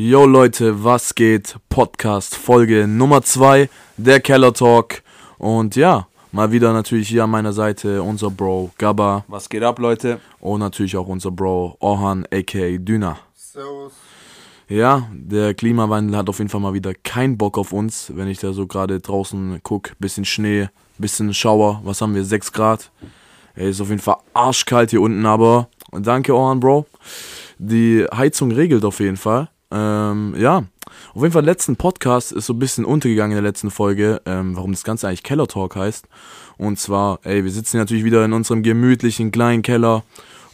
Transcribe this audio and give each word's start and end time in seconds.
Yo 0.00 0.26
Leute, 0.26 0.84
was 0.84 1.12
geht? 1.12 1.56
Podcast 1.68 2.36
Folge 2.36 2.86
Nummer 2.86 3.20
2, 3.20 3.68
der 3.96 4.20
Keller 4.20 4.52
Talk. 4.52 5.02
Und 5.38 5.74
ja, 5.74 6.06
mal 6.30 6.52
wieder 6.52 6.72
natürlich 6.72 7.08
hier 7.08 7.24
an 7.24 7.30
meiner 7.30 7.52
Seite 7.52 8.00
unser 8.00 8.30
Bro 8.30 8.70
Gabba. 8.78 9.24
Was 9.26 9.48
geht 9.48 9.64
ab, 9.64 9.80
Leute? 9.80 10.20
Und 10.38 10.60
natürlich 10.60 10.96
auch 10.96 11.08
unser 11.08 11.32
Bro 11.32 11.78
Orhan 11.80 12.24
aka 12.32 12.78
Düna. 12.78 13.18
Servus. 13.34 13.92
Ja, 14.68 15.08
der 15.12 15.54
Klimawandel 15.54 16.16
hat 16.16 16.28
auf 16.28 16.38
jeden 16.38 16.48
Fall 16.48 16.60
mal 16.60 16.74
wieder 16.74 16.94
keinen 16.94 17.36
Bock 17.36 17.58
auf 17.58 17.72
uns. 17.72 18.12
Wenn 18.14 18.28
ich 18.28 18.38
da 18.38 18.52
so 18.52 18.68
gerade 18.68 19.00
draußen 19.00 19.60
gucke, 19.64 19.94
bisschen 19.98 20.24
Schnee, 20.24 20.68
bisschen 20.98 21.34
Schauer. 21.34 21.80
Was 21.82 22.00
haben 22.00 22.14
wir? 22.14 22.24
6 22.24 22.52
Grad. 22.52 22.92
Ey, 23.56 23.70
ist 23.70 23.80
auf 23.80 23.88
jeden 23.88 24.00
Fall 24.00 24.18
arschkalt 24.32 24.90
hier 24.90 25.02
unten, 25.02 25.26
aber 25.26 25.68
danke 25.90 26.36
Orhan, 26.36 26.60
Bro. 26.60 26.86
Die 27.58 28.06
Heizung 28.14 28.52
regelt 28.52 28.84
auf 28.84 29.00
jeden 29.00 29.16
Fall. 29.16 29.48
Ähm, 29.70 30.34
ja, 30.38 30.64
auf 31.14 31.22
jeden 31.22 31.32
Fall, 31.32 31.44
letzten 31.44 31.76
Podcast 31.76 32.32
ist 32.32 32.46
so 32.46 32.54
ein 32.54 32.58
bisschen 32.58 32.84
untergegangen 32.84 33.36
in 33.36 33.42
der 33.42 33.50
letzten 33.50 33.70
Folge, 33.70 34.22
ähm, 34.24 34.56
warum 34.56 34.72
das 34.72 34.84
Ganze 34.84 35.08
eigentlich 35.08 35.22
Keller 35.22 35.46
Talk 35.46 35.76
heißt. 35.76 36.06
Und 36.56 36.78
zwar, 36.78 37.20
ey, 37.24 37.44
wir 37.44 37.50
sitzen 37.50 37.76
natürlich 37.76 38.04
wieder 38.04 38.24
in 38.24 38.32
unserem 38.32 38.62
gemütlichen 38.62 39.30
kleinen 39.30 39.62
Keller. 39.62 40.04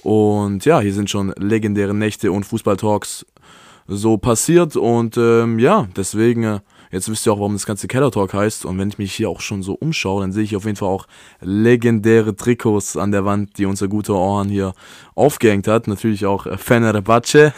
Und 0.02 0.64
ja, 0.64 0.80
hier 0.80 0.92
sind 0.92 1.10
schon 1.10 1.32
legendäre 1.38 1.94
Nächte 1.94 2.32
und 2.32 2.44
Fußballtalks 2.44 3.24
so 3.86 4.16
passiert. 4.16 4.76
Und 4.76 5.16
ähm, 5.16 5.58
ja, 5.58 5.88
deswegen, 5.96 6.44
äh, 6.44 6.60
jetzt 6.94 7.10
wisst 7.10 7.26
ihr 7.26 7.32
auch, 7.32 7.40
warum 7.40 7.54
das 7.54 7.66
ganze 7.66 7.88
Keller 7.88 8.10
Talk 8.10 8.32
heißt. 8.32 8.64
Und 8.64 8.78
wenn 8.78 8.88
ich 8.88 8.98
mich 8.98 9.12
hier 9.12 9.28
auch 9.28 9.40
schon 9.40 9.62
so 9.62 9.74
umschaue, 9.74 10.22
dann 10.22 10.32
sehe 10.32 10.44
ich 10.44 10.56
auf 10.56 10.64
jeden 10.64 10.76
Fall 10.76 10.88
auch 10.88 11.06
legendäre 11.40 12.36
Trikots 12.36 12.96
an 12.96 13.10
der 13.10 13.24
Wand, 13.24 13.58
die 13.58 13.66
unser 13.66 13.88
guter 13.88 14.14
Orhan 14.14 14.48
hier 14.48 14.74
aufgehängt 15.14 15.66
hat. 15.66 15.88
Natürlich 15.88 16.24
auch 16.24 16.46
äh, 16.46 16.56
Fenerbahce. 16.56 17.52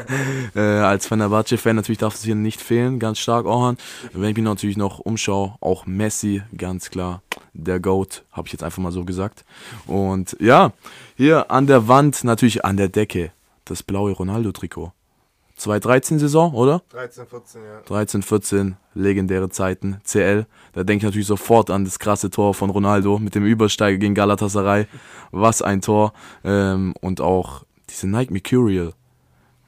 äh, 0.56 0.60
als 0.60 1.06
Fenerbahce-Fan 1.06 1.76
natürlich 1.76 1.98
darf 1.98 2.14
es 2.14 2.24
hier 2.24 2.34
nicht 2.34 2.60
fehlen. 2.60 2.98
Ganz 2.98 3.18
stark 3.18 3.46
Orhan. 3.46 3.76
Wenn 4.12 4.30
ich 4.30 4.36
mich 4.36 4.44
natürlich 4.44 4.78
noch 4.78 4.98
umschaue, 4.98 5.54
auch 5.60 5.86
Messi, 5.86 6.42
ganz 6.56 6.90
klar. 6.90 7.22
Der 7.52 7.80
Goat, 7.80 8.24
habe 8.32 8.48
ich 8.48 8.52
jetzt 8.52 8.62
einfach 8.64 8.82
mal 8.82 8.92
so 8.92 9.04
gesagt. 9.04 9.44
Und 9.86 10.36
ja, 10.40 10.72
hier 11.16 11.50
an 11.50 11.66
der 11.66 11.88
Wand, 11.88 12.24
natürlich 12.24 12.64
an 12.64 12.76
der 12.76 12.88
Decke, 12.88 13.32
das 13.64 13.82
blaue 13.82 14.12
Ronaldo-Trikot. 14.12 14.92
2013-Saison, 15.58 16.54
oder? 16.54 16.82
13, 16.90 17.26
14, 17.26 17.62
ja. 17.62 17.80
13, 17.86 18.22
14, 18.22 18.76
legendäre 18.94 19.50
Zeiten, 19.50 20.00
CL. 20.04 20.46
Da 20.72 20.84
denke 20.84 20.98
ich 20.98 21.04
natürlich 21.04 21.26
sofort 21.26 21.70
an 21.70 21.84
das 21.84 21.98
krasse 21.98 22.30
Tor 22.30 22.54
von 22.54 22.70
Ronaldo 22.70 23.18
mit 23.18 23.34
dem 23.34 23.44
Übersteiger 23.44 23.98
gegen 23.98 24.14
Galatasaray. 24.14 24.86
Was 25.30 25.62
ein 25.62 25.80
Tor. 25.80 26.12
Ähm, 26.44 26.94
und 27.00 27.20
auch 27.20 27.64
diese 27.90 28.06
Nike 28.06 28.30
Mercurial. 28.30 28.92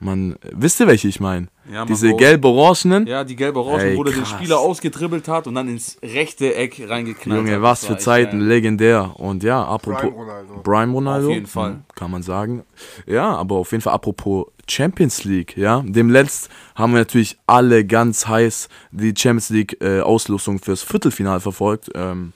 Man, 0.02 0.36
wisst 0.52 0.80
ihr, 0.80 0.86
welche 0.86 1.08
ich 1.08 1.20
meine? 1.20 1.48
Ja, 1.70 1.80
man, 1.80 1.88
diese 1.88 2.14
gelb-orangenen. 2.14 3.06
Ja, 3.06 3.22
die 3.22 3.36
gelbe 3.36 3.60
Orange, 3.60 3.84
Ey, 3.84 3.96
wo 3.98 4.02
der 4.02 4.14
den. 4.14 4.24
Spieler 4.24 4.58
ausgedribbelt 4.58 5.28
hat 5.28 5.46
und 5.46 5.54
dann 5.54 5.68
ins 5.68 5.98
rechte 6.02 6.54
Eck 6.54 6.82
reingeknallt 6.88 7.42
hat. 7.42 7.46
Junge, 7.48 7.62
was 7.62 7.80
Das 7.82 7.88
für 7.90 7.96
Zeiten, 7.98 8.40
legendär. 8.40 9.12
Und 9.18 9.42
ja, 9.42 9.62
apropos. 9.62 10.00
Prime 10.00 10.14
Ronaldo. 10.16 10.54
Prime 10.62 10.92
Ronaldo. 10.92 11.28
Auf 11.28 11.34
jeden 11.34 11.46
Fall. 11.46 11.70
hm, 11.72 11.82
Kann 11.94 12.10
man 12.10 12.22
sagen. 12.22 12.64
Ja, 13.06 13.36
aber 13.36 13.56
auf 13.56 13.70
jeden 13.72 13.82
Fall 13.82 13.92
apropos 13.92 14.46
Champions 14.66 15.24
League, 15.24 15.56
ja. 15.56 15.82
Demletzt 15.84 16.48
haben 16.74 16.92
wir 16.94 17.00
natürlich 17.00 17.38
alle 17.46 17.84
ganz 17.84 18.26
heiß 18.26 18.68
die 18.92 19.12
Champions 19.16 19.50
League 19.50 19.76
äh, 19.82 20.00
Auslosung 20.00 20.60
fürs 20.60 20.82
Viertelfinale 20.82 21.40
verfolgt. 21.40 21.90
Ähm, 21.94 22.32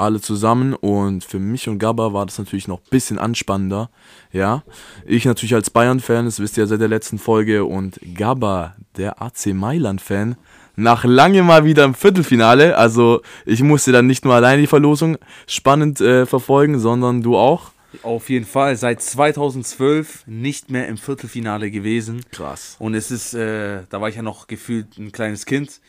alle 0.00 0.20
zusammen 0.20 0.74
und 0.74 1.24
für 1.24 1.38
mich 1.38 1.68
und 1.68 1.78
Gabba 1.78 2.12
war 2.12 2.26
das 2.26 2.38
natürlich 2.38 2.68
noch 2.68 2.78
ein 2.78 2.90
bisschen 2.90 3.18
anspannender, 3.18 3.90
ja. 4.32 4.62
Ich 5.06 5.24
natürlich 5.24 5.54
als 5.54 5.70
Bayern-Fan, 5.70 6.24
das 6.24 6.40
wisst 6.40 6.56
ihr 6.56 6.64
ja 6.64 6.66
seit 6.66 6.80
der 6.80 6.88
letzten 6.88 7.18
Folge 7.18 7.64
und 7.64 8.00
Gabba, 8.14 8.74
der 8.96 9.22
AC 9.22 9.48
Mailand-Fan, 9.54 10.36
nach 10.76 11.04
lange 11.04 11.42
mal 11.42 11.64
wieder 11.64 11.84
im 11.84 11.94
Viertelfinale. 11.94 12.76
Also 12.76 13.22
ich 13.44 13.62
musste 13.62 13.92
dann 13.92 14.06
nicht 14.06 14.24
nur 14.24 14.34
alleine 14.34 14.60
die 14.62 14.66
Verlosung 14.66 15.18
spannend 15.46 16.00
äh, 16.00 16.26
verfolgen, 16.26 16.78
sondern 16.78 17.22
du 17.22 17.36
auch. 17.36 17.72
Auf 18.02 18.30
jeden 18.30 18.46
Fall, 18.46 18.76
seit 18.76 19.02
2012 19.02 20.24
nicht 20.26 20.70
mehr 20.70 20.86
im 20.86 20.96
Viertelfinale 20.96 21.70
gewesen. 21.70 22.24
Krass. 22.30 22.76
Und 22.78 22.94
es 22.94 23.10
ist, 23.10 23.34
äh, 23.34 23.82
da 23.90 24.00
war 24.00 24.08
ich 24.08 24.16
ja 24.16 24.22
noch 24.22 24.46
gefühlt 24.46 24.96
ein 24.96 25.10
kleines 25.10 25.44
Kind. 25.44 25.80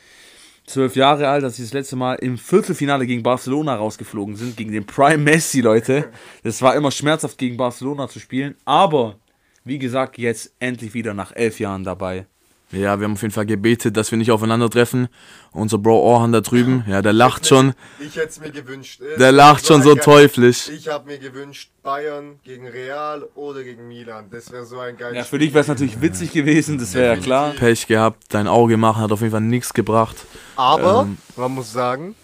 Zwölf 0.66 0.96
Jahre 0.96 1.28
alt, 1.28 1.44
als 1.44 1.58
sie 1.58 1.64
das 1.64 1.74
letzte 1.74 1.96
Mal 1.96 2.16
im 2.16 2.38
Viertelfinale 2.38 3.06
gegen 3.06 3.24
Barcelona 3.24 3.76
rausgeflogen 3.76 4.36
sind, 4.36 4.56
gegen 4.56 4.72
den 4.72 4.86
Prime 4.86 5.18
Messi, 5.18 5.62
Leute. 5.62 6.10
Das 6.44 6.62
war 6.62 6.76
immer 6.76 6.92
schmerzhaft, 6.92 7.38
gegen 7.38 7.58
Barcelona 7.58 8.08
zu 8.08 8.20
spielen. 8.20 8.56
Aber, 8.64 9.20
wie 9.66 9.80
gesagt, 9.80 10.18
jetzt 10.18 10.54
endlich 10.60 10.94
wieder 10.94 11.14
nach 11.14 11.36
elf 11.36 11.60
Jahren 11.60 11.84
dabei. 11.84 12.26
Ja, 12.72 13.00
wir 13.00 13.06
haben 13.06 13.14
auf 13.14 13.22
jeden 13.22 13.34
Fall 13.34 13.46
gebetet, 13.46 13.98
dass 13.98 14.12
wir 14.12 14.18
nicht 14.18 14.32
aufeinandertreffen. 14.32 15.10
Unser 15.52 15.78
Bro 15.78 16.00
Orhan 16.00 16.32
da 16.32 16.40
drüben, 16.40 16.86
ja, 16.88 17.02
der 17.02 17.12
lacht 17.12 17.46
schon. 17.46 17.74
Ich 18.00 18.16
hätte 18.16 18.30
es 18.30 18.40
mir 18.40 18.52
gewünscht. 18.52 19.02
Es 19.02 19.18
Der 19.18 19.34
lacht 19.34 19.68
schon 19.68 19.82
so 19.82 19.94
teuflisch. 19.96 20.70
Ich 20.70 20.88
habe 20.88 21.08
mir 21.08 21.18
gewünscht, 21.18 21.70
Bayern 21.84 22.40
gegen 22.46 22.68
Real 22.68 23.28
oder 23.36 23.64
gegen 23.64 23.88
Milan. 23.90 24.28
Das 24.32 24.52
wäre 24.52 24.66
so 24.66 24.80
ein 24.80 24.96
geiles 24.96 25.18
Ja, 25.18 25.24
für 25.26 25.38
dich 25.40 25.52
wäre 25.54 25.62
es 25.62 25.68
natürlich 25.68 26.00
witzig 26.02 26.32
gewesen, 26.32 26.78
das 26.78 26.94
wäre 26.94 27.16
ja 27.16 27.22
klar. 27.22 27.52
Pech 27.52 27.88
gehabt, 27.88 28.24
dein 28.30 28.48
Auge 28.48 28.78
machen 28.78 29.02
hat 29.04 29.12
auf 29.12 29.20
jeden 29.20 29.32
Fall 29.32 29.42
nichts 29.42 29.74
gebracht. 29.74 30.16
Aber 30.56 31.02
Ähm. 31.02 31.18
man 31.36 31.52
muss 31.52 31.74
sagen, 31.74 32.16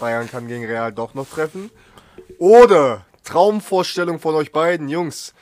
Bayern 0.00 0.28
kann 0.28 0.48
gegen 0.48 0.64
Real 0.64 0.92
doch 0.92 1.14
noch 1.14 1.28
treffen. 1.28 1.70
Oder 2.38 3.06
Traumvorstellung 3.24 4.18
von 4.18 4.34
euch 4.34 4.50
beiden, 4.50 4.88
Jungs. 4.88 5.32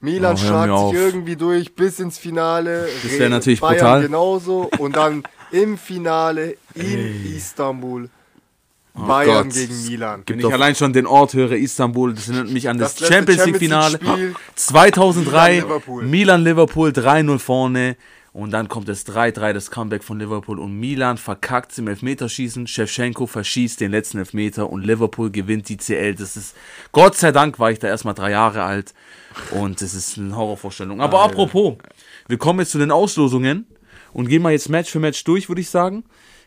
Milan 0.00 0.34
Oh, 0.34 0.36
schlagt 0.38 0.70
auf. 0.72 0.94
sich 0.94 1.00
irgendwie 1.04 1.36
durch 1.36 1.74
bis 1.74 2.00
ins 2.00 2.18
Finale. 2.18 2.88
Das 3.02 3.12
wär 3.12 3.26
Re- 3.26 3.30
natürlich 3.30 3.60
Bayern 3.60 3.76
brutal. 3.76 4.02
genauso. 4.02 4.70
Und 4.78 4.96
dann 4.96 5.22
im 5.52 5.76
Finale 5.76 6.56
in 6.74 7.36
Istanbul 7.36 8.08
Bayern 8.94 9.44
Gott. 9.48 9.54
gegen 9.54 9.86
Milan. 9.86 10.22
Wenn 10.26 10.38
doch- 10.40 10.48
ich 10.48 10.54
allein 10.54 10.74
schon 10.74 10.92
den 10.92 11.06
Ort 11.06 11.34
höre, 11.34 11.52
Istanbul, 11.52 12.14
das 12.14 12.28
erinnert 12.28 12.50
mich 12.50 12.68
an 12.68 12.78
das, 12.78 12.94
Das 12.96 13.08
Champions 13.08 13.44
League 13.46 13.58
Finale 13.58 13.92
Champions 13.98 14.16
League-Spiel. 14.18 14.34
2003. 14.56 15.50
Milan-Liverpool. 15.52 16.04
Milan-Liverpool 16.04 16.88
3-0 16.90 17.38
vorne. 17.38 17.96
Und 18.32 18.52
dann 18.52 18.68
kommt 18.68 18.88
das 18.88 19.06
3-3, 19.06 19.52
das 19.52 19.70
Comeback 19.70 20.04
von 20.04 20.18
Liverpool. 20.18 20.60
Und 20.60 20.78
Milan 20.78 21.18
verkackt 21.18 21.76
im 21.78 21.88
Elfmeterschießen. 21.88 22.66
Shevchenko 22.66 23.26
verschießt 23.26 23.80
den 23.80 23.90
letzten 23.90 24.18
Elfmeter 24.18 24.70
und 24.70 24.84
Liverpool 24.84 25.30
gewinnt 25.30 25.68
die 25.68 25.76
CL. 25.76 26.14
Das 26.14 26.36
ist, 26.36 26.54
Gott 26.92 27.16
sei 27.16 27.32
Dank 27.32 27.58
war 27.58 27.72
ich 27.72 27.80
da 27.80 27.88
erstmal 27.88 28.14
drei 28.14 28.30
Jahre 28.30 28.62
alt. 28.62 28.94
Und 29.50 29.80
das 29.80 29.94
ist 29.94 30.16
eine 30.16 30.36
Horrorvorstellung. 30.36 31.00
Aber 31.00 31.22
apropos, 31.22 31.76
wir 32.28 32.38
kommen 32.38 32.60
jetzt 32.60 32.70
zu 32.70 32.78
den 32.78 32.92
Auslosungen 32.92 33.66
und 34.12 34.28
gehen 34.28 34.42
mal 34.42 34.52
jetzt 34.52 34.68
Match 34.68 34.90
für 34.90 35.00
Match 35.00 35.24
durch, 35.24 35.48
würde 35.48 35.60
ich 35.60 35.70
sagen. 35.70 36.04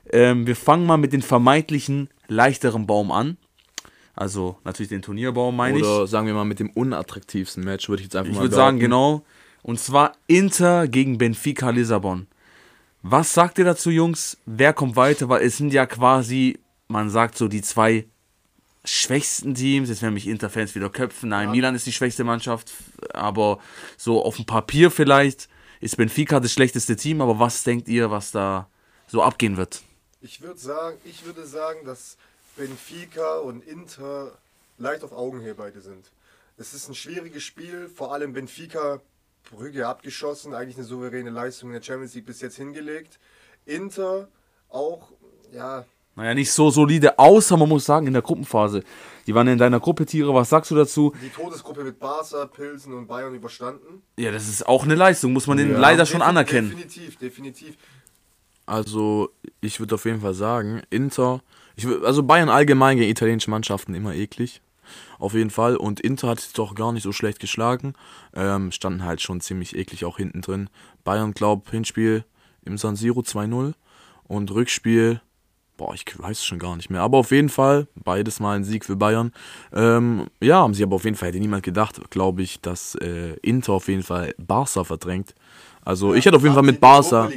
Ähm, 0.09 0.47
wir 0.47 0.55
fangen 0.55 0.85
mal 0.85 0.97
mit 0.97 1.11
den 1.11 1.21
vermeintlichen 1.21 2.09
leichteren 2.27 2.87
Baum 2.87 3.11
an. 3.11 3.37
Also 4.15 4.57
natürlich 4.63 4.89
den 4.89 5.01
Turnierbaum, 5.01 5.55
meine 5.55 5.79
ich. 5.79 5.83
Oder 5.83 6.07
sagen 6.07 6.27
wir 6.27 6.33
mal 6.33 6.45
mit 6.45 6.59
dem 6.59 6.69
unattraktivsten 6.69 7.63
Match, 7.63 7.89
würde 7.89 8.01
ich 8.01 8.05
jetzt 8.05 8.15
einfach 8.15 8.31
Ich 8.31 8.37
mal 8.37 8.43
würde 8.43 8.55
sagen, 8.55 8.79
genau. 8.79 9.23
Und 9.63 9.79
zwar 9.79 10.11
Inter 10.27 10.87
gegen 10.87 11.17
Benfica 11.17 11.69
Lissabon. 11.69 12.27
Was 13.01 13.33
sagt 13.33 13.57
ihr 13.57 13.65
dazu, 13.65 13.89
Jungs? 13.89 14.37
Wer 14.45 14.73
kommt 14.73 14.95
weiter? 14.95 15.29
Weil 15.29 15.43
es 15.43 15.57
sind 15.57 15.73
ja 15.73 15.85
quasi, 15.85 16.59
man 16.89 17.09
sagt 17.09 17.37
so, 17.37 17.47
die 17.47 17.61
zwei 17.61 18.05
schwächsten 18.85 19.55
Teams. 19.55 19.89
Jetzt 19.89 20.01
werden 20.01 20.13
mich 20.13 20.27
Inter-Fans 20.27 20.75
wieder 20.75 20.89
köpfen. 20.89 21.29
Nein, 21.29 21.51
Milan 21.51 21.75
ist 21.75 21.85
die 21.85 21.93
schwächste 21.93 22.25
Mannschaft. 22.25 22.71
Aber 23.13 23.59
so 23.97 24.23
auf 24.23 24.35
dem 24.35 24.45
Papier 24.45 24.91
vielleicht 24.91 25.47
ist 25.79 25.97
Benfica 25.97 26.41
das 26.41 26.51
schlechteste 26.51 26.97
Team. 26.97 27.21
Aber 27.21 27.39
was 27.39 27.63
denkt 27.63 27.87
ihr, 27.87 28.11
was 28.11 28.31
da 28.31 28.67
so 29.07 29.23
abgehen 29.23 29.55
wird? 29.55 29.81
Ich 30.21 30.41
würde 30.41 30.59
sagen, 30.59 30.97
ich 31.05 31.25
würde 31.25 31.45
sagen, 31.45 31.85
dass 31.85 32.17
Benfica 32.57 33.37
und 33.37 33.65
Inter 33.65 34.37
leicht 34.77 35.03
auf 35.03 35.13
Augenhöhe 35.13 35.55
beide 35.55 35.81
sind. 35.81 36.05
Es 36.57 36.73
ist 36.73 36.87
ein 36.87 36.95
schwieriges 36.95 37.43
Spiel, 37.43 37.89
vor 37.89 38.13
allem 38.13 38.33
Benfica 38.33 39.01
Brügge 39.51 39.87
abgeschossen, 39.87 40.53
eigentlich 40.53 40.77
eine 40.77 40.85
souveräne 40.85 41.29
Leistung 41.29 41.69
in 41.69 41.73
der 41.75 41.81
Champions 41.83 42.13
League 42.15 42.25
bis 42.25 42.41
jetzt 42.41 42.55
hingelegt. 42.57 43.19
Inter 43.65 44.27
auch, 44.69 45.11
ja, 45.53 45.85
Naja, 46.15 46.33
nicht 46.33 46.51
so 46.51 46.69
solide, 46.69 47.17
außer 47.17 47.57
man 47.57 47.69
muss 47.69 47.85
sagen, 47.85 48.07
in 48.07 48.13
der 48.13 48.21
Gruppenphase. 48.21 48.83
Die 49.25 49.33
waren 49.33 49.47
in 49.47 49.57
deiner 49.57 49.79
Gruppe, 49.79 50.05
Tiere. 50.05 50.33
Was 50.33 50.49
sagst 50.49 50.69
du 50.71 50.75
dazu? 50.75 51.13
die 51.21 51.29
Todesgruppe 51.29 51.83
mit 51.83 51.97
Barca, 51.99 52.45
Pilsen 52.45 52.93
und 52.93 53.07
Bayern 53.07 53.33
überstanden. 53.33 54.01
Ja, 54.17 54.31
das 54.31 54.47
ist 54.49 54.67
auch 54.67 54.83
eine 54.83 54.95
Leistung, 54.95 55.33
muss 55.33 55.47
man 55.47 55.57
denen 55.57 55.71
Ja. 55.73 55.79
leider 55.79 56.05
schon 56.05 56.21
anerkennen. 56.21 56.69
Definitiv, 56.69 57.15
definitiv. 57.17 57.77
Also, 58.65 59.29
ich 59.61 59.79
würde 59.79 59.95
auf 59.95 60.05
jeden 60.05 60.21
Fall 60.21 60.33
sagen, 60.33 60.81
Inter, 60.89 61.41
ich, 61.75 61.85
also 61.85 62.23
Bayern 62.23 62.49
allgemein 62.49 62.97
gegen 62.97 63.09
italienische 63.09 63.49
Mannschaften 63.49 63.93
immer 63.93 64.13
eklig. 64.13 64.61
Auf 65.19 65.33
jeden 65.33 65.49
Fall. 65.49 65.75
Und 65.75 65.99
Inter 65.99 66.29
hat 66.29 66.57
doch 66.57 66.75
gar 66.75 66.91
nicht 66.91 67.03
so 67.03 67.11
schlecht 67.11 67.39
geschlagen. 67.39 67.93
Ähm, 68.33 68.71
standen 68.71 69.03
halt 69.03 69.21
schon 69.21 69.41
ziemlich 69.41 69.75
eklig 69.75 70.05
auch 70.05 70.17
hinten 70.17 70.41
drin. 70.41 70.69
Bayern, 71.03 71.33
glaub, 71.33 71.69
Hinspiel 71.69 72.25
im 72.65 72.77
San 72.77 72.95
Siro 72.95 73.21
2-0. 73.21 73.73
Und 74.25 74.51
Rückspiel, 74.51 75.21
boah, 75.77 75.93
ich 75.93 76.05
weiß 76.17 76.39
es 76.39 76.45
schon 76.45 76.59
gar 76.59 76.75
nicht 76.75 76.89
mehr. 76.89 77.01
Aber 77.01 77.17
auf 77.17 77.31
jeden 77.31 77.49
Fall, 77.49 77.87
beides 77.95 78.39
mal 78.39 78.55
ein 78.55 78.63
Sieg 78.63 78.85
für 78.85 78.95
Bayern. 78.95 79.31
Ähm, 79.73 80.27
ja, 80.41 80.57
haben 80.57 80.73
sie 80.73 80.83
aber 80.83 80.95
auf 80.95 81.03
jeden 81.03 81.17
Fall, 81.17 81.29
hätte 81.29 81.39
niemand 81.39 81.63
gedacht, 81.63 81.99
glaube 82.09 82.41
ich, 82.41 82.61
dass 82.61 82.95
äh, 82.95 83.33
Inter 83.41 83.73
auf 83.73 83.87
jeden 83.87 84.03
Fall 84.03 84.33
Barca 84.37 84.83
verdrängt. 84.83 85.35
Also 85.85 86.13
ich 86.13 86.25
hätte 86.25 86.37
auf 86.37 86.43
jeden 86.43 86.55
Fall 86.55 86.63
mit 86.63 86.79
Barca, 86.79 87.29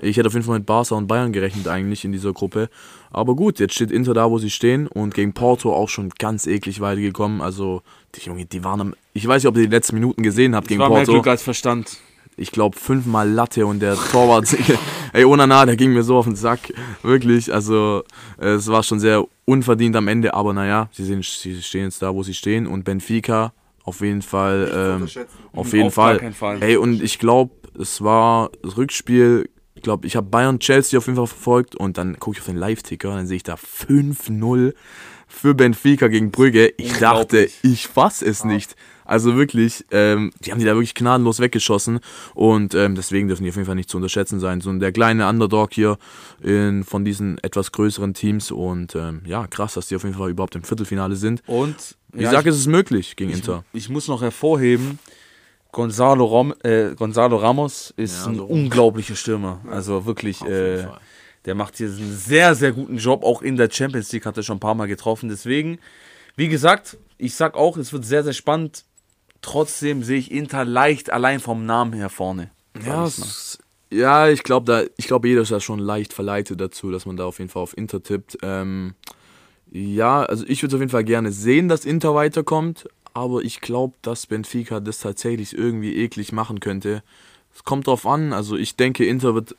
ich 0.00 0.16
hätte 0.16 0.26
auf 0.26 0.32
jeden 0.32 0.44
Fall 0.44 0.58
mit 0.58 0.66
Barca 0.66 0.94
und 0.94 1.06
Bayern 1.06 1.32
gerechnet 1.32 1.68
eigentlich 1.68 2.04
in 2.04 2.12
dieser 2.12 2.32
Gruppe. 2.32 2.70
Aber 3.10 3.34
gut, 3.36 3.58
jetzt 3.58 3.74
steht 3.74 3.90
Inter 3.90 4.14
da, 4.14 4.30
wo 4.30 4.38
sie 4.38 4.50
stehen 4.50 4.86
und 4.86 5.14
gegen 5.14 5.34
Porto 5.34 5.74
auch 5.74 5.90
schon 5.90 6.10
ganz 6.18 6.46
eklig 6.46 6.80
weitergekommen. 6.80 7.42
Also 7.42 7.82
die 8.14 8.20
Junge, 8.20 8.46
die 8.46 8.64
waren 8.64 8.80
am, 8.80 8.94
ich 9.12 9.26
weiß 9.26 9.42
nicht, 9.42 9.48
ob 9.48 9.56
ihr 9.56 9.64
die 9.64 9.74
letzten 9.74 9.96
Minuten 9.96 10.22
gesehen 10.22 10.54
habt 10.54 10.68
gegen 10.68 10.80
War 10.80 10.88
mehr 10.88 10.98
Porto. 10.98 11.12
Glück 11.12 11.26
als 11.26 11.42
Verstand. 11.42 11.98
ich 12.38 12.50
glaube, 12.50 12.78
fünfmal 12.78 13.30
Latte 13.30 13.66
und 13.66 13.80
der 13.80 13.96
Torwart, 13.96 14.46
ey, 15.12 15.24
Onana, 15.24 15.66
der 15.66 15.76
ging 15.76 15.92
mir 15.92 16.02
so 16.02 16.16
auf 16.16 16.24
den 16.24 16.36
Sack. 16.36 16.72
Wirklich, 17.02 17.52
also 17.52 18.04
es 18.38 18.68
war 18.68 18.82
schon 18.82 19.00
sehr 19.00 19.26
unverdient 19.44 19.96
am 19.96 20.08
Ende, 20.08 20.32
aber 20.32 20.54
naja, 20.54 20.88
sie, 20.92 21.04
sind, 21.04 21.24
sie 21.24 21.60
stehen 21.60 21.84
jetzt 21.84 22.00
da, 22.00 22.14
wo 22.14 22.22
sie 22.22 22.34
stehen 22.34 22.66
und 22.66 22.84
Benfica 22.84 23.52
auf 23.84 24.00
jeden 24.00 24.22
Fall, 24.22 24.70
ähm, 25.02 25.08
auf 25.54 25.72
jeden 25.72 25.90
Fall. 25.90 26.32
Fall. 26.32 26.62
Ey, 26.62 26.76
und 26.76 27.02
ich 27.02 27.18
glaube, 27.18 27.50
es 27.78 28.02
war 28.02 28.50
das 28.62 28.76
Rückspiel, 28.76 29.48
ich 29.74 29.82
glaube, 29.82 30.06
ich 30.06 30.16
habe 30.16 30.28
Bayern-Chelsea 30.28 30.98
auf 30.98 31.06
jeden 31.06 31.16
Fall 31.16 31.26
verfolgt 31.26 31.74
und 31.74 31.98
dann 31.98 32.18
gucke 32.18 32.36
ich 32.36 32.40
auf 32.40 32.46
den 32.46 32.56
Live-Ticker 32.56 33.10
und 33.10 33.16
dann 33.16 33.26
sehe 33.26 33.36
ich 33.36 33.42
da 33.42 33.54
5-0 33.54 34.74
für 35.26 35.54
Benfica 35.54 36.08
gegen 36.08 36.30
Brügge. 36.30 36.72
Ich 36.76 36.98
dachte, 36.98 37.48
ich 37.62 37.88
fass 37.88 38.22
es 38.22 38.44
nicht. 38.44 38.76
Also 39.04 39.36
wirklich, 39.36 39.84
ähm, 39.90 40.30
die 40.44 40.52
haben 40.52 40.58
die 40.58 40.64
da 40.64 40.74
wirklich 40.74 40.94
gnadenlos 40.94 41.40
weggeschossen 41.40 42.00
und 42.34 42.74
ähm, 42.74 42.94
deswegen 42.94 43.28
dürfen 43.28 43.42
die 43.42 43.50
auf 43.50 43.56
jeden 43.56 43.66
Fall 43.66 43.74
nicht 43.74 43.90
zu 43.90 43.96
unterschätzen 43.96 44.38
sein. 44.38 44.60
So 44.60 44.72
der 44.72 44.92
kleine 44.92 45.28
Underdog 45.28 45.72
hier 45.72 45.98
in, 46.40 46.84
von 46.84 47.04
diesen 47.04 47.38
etwas 47.38 47.72
größeren 47.72 48.14
Teams 48.14 48.50
und 48.50 48.94
ähm, 48.94 49.22
ja, 49.26 49.46
krass, 49.46 49.74
dass 49.74 49.88
die 49.88 49.96
auf 49.96 50.04
jeden 50.04 50.16
Fall 50.16 50.30
überhaupt 50.30 50.54
im 50.54 50.62
Viertelfinale 50.62 51.16
sind. 51.16 51.42
Und 51.46 51.96
Ich 52.14 52.22
ja, 52.22 52.30
sage, 52.30 52.50
es 52.50 52.56
ist 52.56 52.68
möglich 52.68 53.16
gegen 53.16 53.30
ich, 53.30 53.38
Inter. 53.38 53.64
ich 53.72 53.88
muss 53.88 54.06
noch 54.06 54.22
hervorheben, 54.22 54.98
Gonzalo, 55.72 56.24
Rom, 56.26 56.54
äh, 56.62 56.94
Gonzalo 56.94 57.36
Ramos 57.38 57.92
ist 57.96 58.24
Ja, 58.24 58.30
ein 58.30 58.36
so. 58.36 58.44
unglaublicher 58.44 59.16
Stürmer. 59.16 59.60
Also 59.70 60.04
wirklich, 60.04 60.42
äh, 60.42 60.86
der 61.46 61.54
macht 61.54 61.76
hier 61.78 61.88
einen 61.88 62.14
sehr, 62.16 62.54
sehr 62.54 62.72
guten 62.72 62.98
Job. 62.98 63.24
Auch 63.24 63.40
in 63.42 63.56
der 63.56 63.70
Champions 63.70 64.12
League 64.12 64.26
hat 64.26 64.36
er 64.36 64.42
schon 64.42 64.58
ein 64.58 64.60
paar 64.60 64.74
Mal 64.74 64.86
getroffen. 64.86 65.30
Deswegen, 65.30 65.78
wie 66.36 66.48
gesagt, 66.48 66.98
ich 67.16 67.34
sag 67.34 67.56
auch, 67.56 67.76
es 67.78 67.92
wird 67.92 68.04
sehr, 68.04 68.22
sehr 68.22 68.34
spannend. 68.34 68.84
Trotzdem 69.40 70.02
sehe 70.04 70.18
ich 70.18 70.30
Inter 70.30 70.64
leicht 70.64 71.10
allein 71.10 71.40
vom 71.40 71.64
Namen 71.66 71.94
her 71.94 72.10
vorne. 72.10 72.50
Ja, 72.86 73.06
es, 73.06 73.58
ja, 73.90 74.28
ich 74.28 74.42
glaube, 74.42 74.66
da, 74.66 74.82
ich 74.96 75.06
glaube, 75.06 75.26
jeder 75.28 75.40
ist 75.42 75.50
da 75.52 75.58
schon 75.60 75.78
leicht 75.78 76.12
verleitet 76.12 76.60
dazu, 76.60 76.90
dass 76.92 77.06
man 77.06 77.16
da 77.16 77.24
auf 77.24 77.38
jeden 77.38 77.50
Fall 77.50 77.62
auf 77.62 77.76
Inter 77.76 78.02
tippt. 78.02 78.38
Ähm, 78.42 78.94
ja, 79.70 80.22
also 80.22 80.44
ich 80.46 80.62
würde 80.62 80.76
auf 80.76 80.80
jeden 80.80 80.90
Fall 80.92 81.04
gerne 81.04 81.32
sehen, 81.32 81.68
dass 81.68 81.84
Inter 81.84 82.14
weiterkommt, 82.14 82.88
aber 83.14 83.42
ich 83.42 83.60
glaube, 83.60 83.94
dass 84.02 84.26
Benfica 84.26 84.80
das 84.80 84.98
tatsächlich 85.00 85.56
irgendwie 85.56 85.96
eklig 85.96 86.32
machen 86.32 86.60
könnte. 86.60 87.02
Es 87.54 87.64
kommt 87.64 87.86
drauf 87.86 88.06
an, 88.06 88.32
also 88.32 88.56
ich 88.56 88.76
denke, 88.76 89.04
Inter 89.04 89.34
wird, 89.34 89.54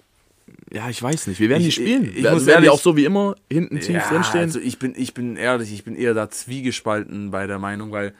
ja, 0.71 0.89
ich 0.89 1.01
weiß 1.01 1.27
nicht, 1.27 1.39
wie 1.39 1.49
werden 1.49 1.61
Ich- 1.61 1.75
die 1.75 1.81
spielen? 1.83 2.05
ich- 2.05 2.17
ich 2.17 2.25
also 2.25 2.37
muss 2.37 2.45
werden 2.47 2.63
die 2.63 2.69
auch 2.69 2.79
so 2.81 2.95
wie 2.97 3.05
immer 3.05 3.35
hinten 3.51 3.79
tief 3.79 3.95
Ja, 3.95 4.09
drinstehen? 4.09 4.43
Also 4.43 4.59
ich 4.59 4.79
bin, 4.79 4.93
ich 4.97 5.13
bin 5.13 5.35
ehrlich, 5.37 5.71
ich 5.71 5.83
bin 5.83 5.95
eher 5.95 6.13
da 6.13 6.29
zwiegespalten 6.29 7.31
bei 7.31 7.45
der 7.47 7.59
Meinung, 7.59 7.91
weil 7.91 8.13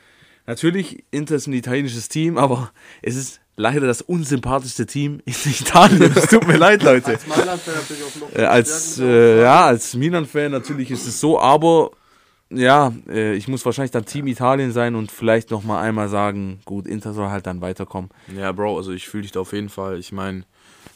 natürlich 0.45 1.03
Inter 1.11 1.35
ist 1.35 1.47
ein 1.47 1.53
italienisches 1.53 2.09
Team, 2.09 2.37
aber 2.37 2.71
es 3.01 3.15
ist 3.15 3.39
leider 3.55 3.85
das 3.87 4.01
unsympathischste 4.01 4.85
Team 4.85 5.21
in 5.25 5.33
Italien. 5.45 6.11
Es 6.15 6.27
tut 6.27 6.47
mir 6.47 6.57
leid, 6.57 6.83
Leute. 6.83 7.11
Als 7.13 7.27
Mailand-Fan 7.27 7.73
natürlich 7.75 8.03
auch 8.03 8.15
noch. 8.29 8.35
Äh, 8.35 8.45
als 8.45 8.99
äh, 8.99 9.41
ja, 9.41 9.65
als 9.65 9.93
Milan-Fan 9.95 10.51
natürlich 10.51 10.91
ist 10.91 11.07
es 11.07 11.19
so, 11.19 11.39
aber 11.39 11.91
ja, 12.55 12.93
äh, 13.07 13.33
ich 13.35 13.47
muss 13.47 13.65
wahrscheinlich 13.65 13.91
dann 13.91 14.05
Team 14.05 14.27
Italien 14.27 14.71
sein 14.71 14.95
und 14.95 15.11
vielleicht 15.11 15.51
noch 15.51 15.63
mal 15.63 15.81
einmal 15.81 16.09
sagen, 16.09 16.59
gut, 16.65 16.87
Inter 16.87 17.13
soll 17.13 17.29
halt 17.29 17.45
dann 17.47 17.61
weiterkommen. 17.61 18.09
Ja, 18.35 18.51
Bro, 18.51 18.77
also 18.77 18.91
ich 18.91 19.07
fühle 19.07 19.23
dich 19.23 19.31
da 19.31 19.41
auf 19.41 19.53
jeden 19.53 19.69
Fall. 19.69 19.99
Ich 19.99 20.11
meine, 20.11 20.43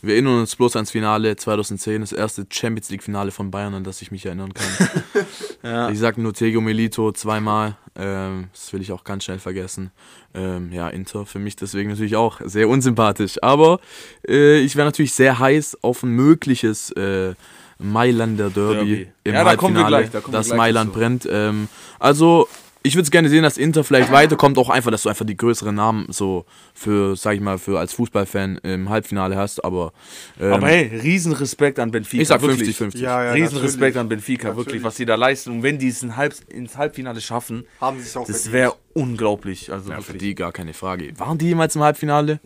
wir 0.02 0.14
erinnern 0.14 0.40
uns 0.40 0.56
bloß 0.56 0.76
ans 0.76 0.92
Finale 0.92 1.36
2010, 1.36 2.02
das 2.02 2.12
erste 2.12 2.46
Champions 2.50 2.90
League-Finale 2.90 3.32
von 3.32 3.50
Bayern, 3.50 3.74
an 3.74 3.84
das 3.84 4.02
ich 4.02 4.12
mich 4.12 4.26
erinnern 4.26 4.54
kann. 4.54 4.68
Ja. 5.64 5.90
Ich 5.90 5.98
sag 5.98 6.18
nur 6.20 6.34
Tego 6.34 6.62
Melito 6.62 7.12
zweimal, 7.12 7.76
ähm, 7.96 8.50
das 8.54 8.72
will 8.72 8.82
ich 8.82 8.92
auch 8.92 9.04
ganz 9.04 9.24
schnell 9.24 9.40
vergessen. 9.40 9.92
Ähm, 10.36 10.72
ja, 10.72 10.88
Inter 10.88 11.26
für 11.26 11.40
mich 11.40 11.56
deswegen 11.56 11.90
natürlich 11.90 12.16
auch 12.16 12.40
sehr 12.46 12.70
unsympathisch. 12.70 13.42
Aber 13.42 13.80
äh, 14.26 14.60
ich 14.60 14.76
wäre 14.76 14.86
natürlich 14.86 15.14
sehr 15.14 15.40
heiß 15.40 15.80
auf 15.82 16.04
ein 16.04 16.12
mögliches 16.12 16.92
äh, 16.92 17.34
Mailander 17.80 18.50
Derby, 18.50 18.76
Derby. 18.76 19.08
im 19.24 19.34
Ja, 19.34 19.44
da 19.44 19.56
kommen 19.56 19.76
wir 19.76 19.84
Halbfinale, 19.84 20.04
gleich, 20.04 20.12
da 20.12 20.20
kommen 20.22 20.34
wir 20.34 20.38
dass 20.40 20.48
gleich 20.48 20.58
Mailand 20.58 20.90
dazu. 20.90 21.00
brennt. 21.00 21.28
Ähm, 21.32 21.68
also 22.00 22.48
ich 22.84 22.96
würde 22.96 23.04
es 23.04 23.12
gerne 23.12 23.28
sehen, 23.28 23.44
dass 23.44 23.58
Inter 23.58 23.84
vielleicht 23.84 24.14
weiterkommt, 24.14 24.58
auch 24.58 24.70
einfach, 24.70 24.92
dass 24.92 25.02
du 25.04 25.10
einfach 25.10 25.26
die 25.26 25.36
größeren 25.36 25.76
Namen 25.76 26.06
so 26.10 26.46
für, 26.74 27.18
sag 27.18 27.36
ich 27.36 27.42
mal, 27.42 27.58
für 27.58 27.78
als 27.80 27.92
Fußballfan 27.94 28.60
im 28.64 28.88
Halbfinale 28.90 29.36
hast. 29.36 29.62
Aber, 29.66 29.92
ähm, 30.40 30.54
Aber 30.54 30.68
hey, 30.68 30.98
Riesenrespekt 31.04 31.80
an 31.80 31.92
Benfica. 31.92 32.22
ich 32.22 32.30
sag 32.30 32.42
wirklich. 32.42 32.78
50-50. 32.78 32.98
Ja, 33.00 33.26
ja, 33.26 33.32
Riesenrespekt 33.34 33.98
an 33.98 34.08
Benfica, 34.08 34.50
wirklich, 34.50 34.66
Natürlich. 34.68 34.84
was 34.84 34.96
sie 34.96 35.06
da 35.06 35.16
leisten. 35.16 35.52
Und 35.52 35.64
wenn 35.64 35.80
die 35.80 35.90
es 35.90 36.02
in 36.02 36.16
Halb, 36.16 36.34
ins 36.48 36.78
Halbfinale 36.78 37.20
schaffen, 37.20 37.66
Haben 37.82 37.98
sie 38.00 38.04
es 38.06 38.16
auch 38.16 38.26
das 38.26 38.54
wäre 38.54 38.74
unglaublich. 38.94 39.70
Also 39.74 39.90
Ja, 39.90 39.98
für 40.00 40.14
wirklich. 40.14 40.22
die 40.24 40.36
gar 40.36 40.54
keine 40.54 40.74
Frage. 40.74 41.12
Waren 41.20 41.38
die 41.38 41.48
jemals 41.48 41.76
im 41.76 41.84
Halbfinale? 41.84 42.40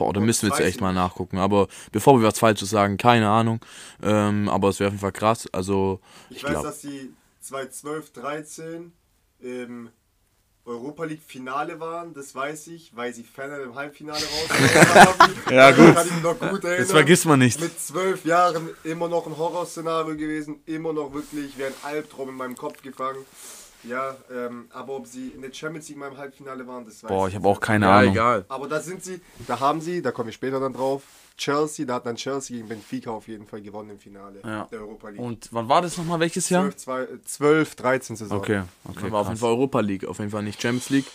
Boah, 0.00 0.14
da 0.14 0.20
müssen 0.20 0.48
wir 0.48 0.56
jetzt 0.56 0.66
echt 0.66 0.80
mal 0.80 0.94
nachgucken. 0.94 1.36
Aber 1.36 1.68
bevor 1.92 2.18
wir 2.18 2.26
was 2.26 2.38
Falsches 2.38 2.70
sagen, 2.70 2.96
keine 2.96 3.28
Ahnung. 3.28 3.60
Ähm, 4.02 4.48
aber 4.48 4.70
es 4.70 4.80
wäre 4.80 4.88
auf 4.88 4.94
jeden 4.94 5.00
Fall 5.00 5.12
krass. 5.12 5.46
Also, 5.52 6.00
Ich, 6.30 6.38
ich 6.38 6.44
weiß, 6.44 6.50
glaube. 6.52 6.66
dass 6.68 6.80
die 6.80 7.12
2012, 7.42 8.12
13 8.14 8.92
im 9.40 9.90
Europa 10.64 11.04
League 11.04 11.22
Finale 11.26 11.80
waren, 11.80 12.14
das 12.14 12.34
weiß 12.34 12.68
ich, 12.68 12.96
weil 12.96 13.12
sie 13.12 13.24
Ferner 13.24 13.60
im 13.62 13.74
Halbfinale 13.74 14.20
raus. 14.20 15.28
Ja, 15.50 15.70
gut. 15.72 15.94
Kann 15.94 16.06
ich 16.06 16.14
mich 16.14 16.22
noch 16.22 16.38
gut 16.38 16.64
erinnern. 16.64 16.82
Das 16.82 16.90
vergisst 16.92 17.26
man 17.26 17.38
nicht. 17.40 17.60
Mit 17.60 17.78
zwölf 17.78 18.24
Jahren 18.24 18.70
immer 18.84 19.08
noch 19.08 19.26
ein 19.26 19.36
Horrorszenario 19.36 20.16
gewesen, 20.16 20.62
immer 20.64 20.92
noch 20.94 21.12
wirklich 21.12 21.58
wie 21.58 21.64
ein 21.64 21.74
Albtraum 21.82 22.30
in 22.30 22.34
meinem 22.36 22.56
Kopf 22.56 22.80
gefangen. 22.82 23.18
Ja, 23.84 24.16
ähm, 24.30 24.66
aber 24.70 24.94
ob 24.96 25.06
sie 25.06 25.28
in 25.28 25.42
der 25.42 25.52
Champions 25.52 25.88
League 25.88 25.98
mal 25.98 26.08
im 26.08 26.16
Halbfinale 26.18 26.66
waren, 26.66 26.84
das 26.84 27.02
weiß 27.02 27.08
Boah, 27.08 27.26
ich 27.28 27.32
ich 27.32 27.36
habe 27.36 27.48
auch 27.48 27.60
keine 27.60 27.86
Ja, 27.86 27.98
Ahnung. 27.98 28.12
egal. 28.12 28.44
Aber 28.48 28.68
da 28.68 28.80
sind 28.80 29.02
sie, 29.02 29.20
da 29.46 29.58
haben 29.60 29.80
sie, 29.80 30.02
da 30.02 30.12
komme 30.12 30.28
ich 30.30 30.34
später 30.36 30.60
dann 30.60 30.72
drauf, 30.72 31.02
Chelsea, 31.38 31.86
da 31.86 31.94
hat 31.94 32.04
dann 32.06 32.16
Chelsea 32.16 32.56
gegen 32.58 32.68
Benfica 32.68 33.10
auf 33.10 33.26
jeden 33.26 33.46
Fall 33.46 33.62
gewonnen 33.62 33.90
im 33.90 33.98
Finale 33.98 34.40
Ja. 34.44 34.68
der 34.70 34.80
Europa 34.80 35.08
League. 35.08 35.20
Und 35.20 35.48
wann 35.52 35.68
war 35.70 35.80
das 35.80 35.96
nochmal? 35.96 36.20
Welches 36.20 36.50
Jahr? 36.50 36.64
12, 36.70 36.76
zwei- 36.76 37.06
12, 37.24 37.74
13 37.76 38.16
Saison. 38.16 38.38
Okay, 38.38 38.62
okay. 38.84 39.06
Aber 39.06 39.20
auf 39.20 39.26
jeden 39.28 39.38
krass. 39.38 39.40
Fall 39.40 39.48
Europa 39.50 39.80
League, 39.80 40.04
auf 40.04 40.18
jeden 40.18 40.30
Fall 40.30 40.42
nicht 40.42 40.60
Champions 40.60 40.90
League. 40.90 41.06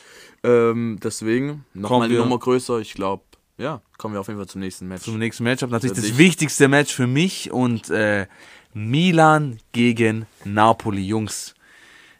Ähm, 0.44 1.00
deswegen 1.04 1.48
Kommen 1.74 1.82
nochmal 1.84 2.08
die 2.10 2.16
wir- 2.16 2.22
Nummer 2.24 2.40
größer. 2.40 2.80
Ich 2.80 2.94
glaube, 2.96 3.24
ja, 3.58 3.82
kommen 4.00 4.16
wir 4.16 4.20
auf 4.22 4.28
jeden 4.28 4.40
Fall 4.40 4.48
zum 4.48 4.62
nächsten 4.62 4.88
Match. 4.88 5.04
Zum 5.04 5.18
nächsten 5.20 5.44
Matchup. 5.44 5.70
Natürlich 5.70 5.96
das 5.96 6.06
dich. 6.06 6.18
wichtigste 6.18 6.68
Match 6.68 6.94
für 6.94 7.08
mich 7.08 7.52
und 7.52 7.90
äh, 7.92 8.26
Milan 8.74 9.60
gegen 9.72 10.26
Napoli, 10.44 11.02
Jungs. 11.04 11.55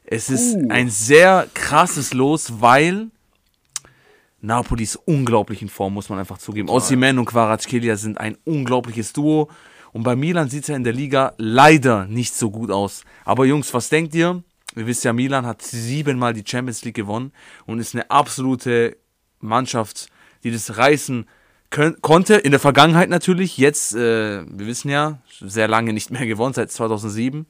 Es 0.08 0.30
ist 0.30 0.56
Uh. 0.56 0.68
ein 0.70 0.90
sehr 0.90 1.48
krasses 1.54 2.14
Los, 2.14 2.62
weil 2.62 3.08
Napoli 4.42 4.84
ist 4.84 4.98
unglaublich 5.06 5.62
in 5.62 5.70
Form, 5.70 5.94
muss 5.94 6.10
man 6.10 6.20
einfach 6.20 6.38
zugeben. 6.38 6.70
Osimhen 6.70 7.18
und 7.18 7.26
Kvaratskhelia 7.26 7.96
sind 7.96 8.20
ein 8.20 8.38
unglaubliches 8.46 9.14
Duo. 9.14 9.50
Und 9.92 10.04
bei 10.04 10.16
Milan 10.16 10.50
sieht 10.50 10.64
es 10.64 10.68
ja 10.68 10.76
in 10.76 10.84
der 10.84 10.94
Liga 10.94 11.34
leider 11.38 12.06
nicht 12.06 12.36
so 12.36 12.52
gut 12.52 12.70
aus. 12.70 13.04
Aber 13.24 13.46
Jungs, 13.46 13.74
was 13.74 13.90
denkt 13.90 14.14
ihr? 14.14 14.44
Ihr 14.76 14.88
wisst 14.88 15.06
ja, 15.06 15.14
Milan 15.14 15.46
hat 15.46 15.62
siebenmal 15.62 16.34
die 16.34 16.44
Champions 16.46 16.84
League 16.84 16.96
gewonnen 16.96 17.32
und 17.66 17.80
ist 17.80 17.96
eine 17.96 18.12
absolute 18.12 18.98
Mannschaft, 19.40 20.08
die 20.44 20.52
das 20.52 20.78
reißen 20.78 21.26
konnte. 22.02 22.36
In 22.36 22.52
der 22.52 22.60
Vergangenheit 22.60 23.10
natürlich. 23.10 23.58
Jetzt, 23.58 23.96
äh, 23.96 24.44
wir 24.46 24.68
wissen 24.68 24.90
ja, 24.90 25.20
sehr 25.40 25.68
lange 25.68 25.94
nicht 25.94 26.12
mehr 26.12 26.26
gewonnen, 26.26 26.54
seit 26.54 26.72
2007. 26.72 27.46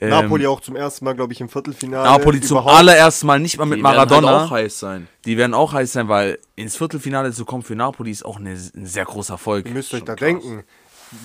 Ähm, 0.00 0.10
Napoli 0.10 0.46
auch 0.46 0.60
zum 0.60 0.76
ersten 0.76 1.04
Mal, 1.04 1.14
glaube 1.14 1.32
ich, 1.32 1.40
im 1.40 1.48
Viertelfinale. 1.48 2.08
Napoli 2.08 2.40
zum 2.40 2.58
Überhaupt. 2.58 2.76
allerersten 2.76 3.26
Mal 3.26 3.40
nicht 3.40 3.58
mal 3.58 3.64
mit 3.64 3.78
Die 3.78 3.82
werden 3.82 3.96
Maradona. 3.96 4.28
Halt 4.28 4.46
auch 4.46 4.50
heiß 4.52 4.78
sein. 4.78 5.08
Die 5.24 5.36
werden 5.36 5.54
auch 5.54 5.72
heiß 5.72 5.92
sein, 5.92 6.08
weil 6.08 6.38
ins 6.54 6.76
Viertelfinale 6.76 7.32
zu 7.32 7.44
kommen 7.44 7.64
für 7.64 7.74
Napoli 7.74 8.12
ist 8.12 8.24
auch 8.24 8.36
eine, 8.36 8.50
ein 8.50 8.86
sehr 8.86 9.04
großer 9.04 9.34
Erfolg. 9.34 9.66
Ihr 9.66 9.72
müsst 9.72 9.92
euch 9.94 10.04
da 10.04 10.14
krass. 10.14 10.26
denken. 10.26 10.62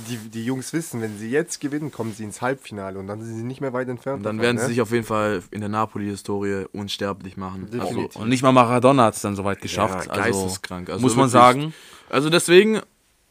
Die, 0.09 0.15
die 0.29 0.45
Jungs 0.45 0.71
wissen, 0.71 1.01
wenn 1.01 1.17
sie 1.17 1.29
jetzt 1.29 1.59
gewinnen, 1.59 1.91
kommen 1.91 2.13
sie 2.13 2.23
ins 2.23 2.41
Halbfinale 2.41 2.97
und 2.97 3.07
dann 3.07 3.21
sind 3.21 3.35
sie 3.35 3.43
nicht 3.43 3.59
mehr 3.59 3.73
weit 3.73 3.89
entfernt. 3.89 4.19
Und 4.19 4.23
dann 4.23 4.37
davon, 4.37 4.43
werden 4.45 4.57
sie 4.57 4.63
ne? 4.63 4.69
sich 4.69 4.81
auf 4.81 4.91
jeden 4.91 5.03
Fall 5.03 5.43
in 5.51 5.59
der 5.59 5.67
Napoli-Historie 5.67 6.67
unsterblich 6.71 7.35
machen. 7.35 7.67
Also. 7.77 8.09
Und 8.17 8.29
nicht 8.29 8.43
mal 8.43 8.53
Maradona 8.53 9.03
hat 9.03 9.15
es 9.15 9.21
dann 9.21 9.35
soweit 9.35 9.59
geschafft. 9.59 10.05
Ja, 10.05 10.11
also, 10.13 10.39
geisteskrank. 10.39 10.89
Also 10.89 11.01
muss 11.01 11.17
man 11.17 11.31
wirklich. 11.31 11.31
sagen. 11.33 11.73
Also 12.09 12.29
deswegen, 12.29 12.79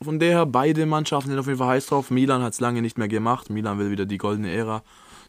von 0.02 0.18
daher, 0.18 0.44
beide 0.44 0.84
Mannschaften 0.84 1.30
sind 1.30 1.38
auf 1.38 1.46
jeden 1.46 1.58
Fall 1.58 1.68
heiß 1.68 1.86
drauf. 1.86 2.10
Milan 2.10 2.42
hat 2.42 2.52
es 2.52 2.60
lange 2.60 2.82
nicht 2.82 2.98
mehr 2.98 3.08
gemacht. 3.08 3.48
Milan 3.48 3.78
will 3.78 3.90
wieder 3.90 4.04
die 4.04 4.18
goldene 4.18 4.52
Ära 4.52 4.82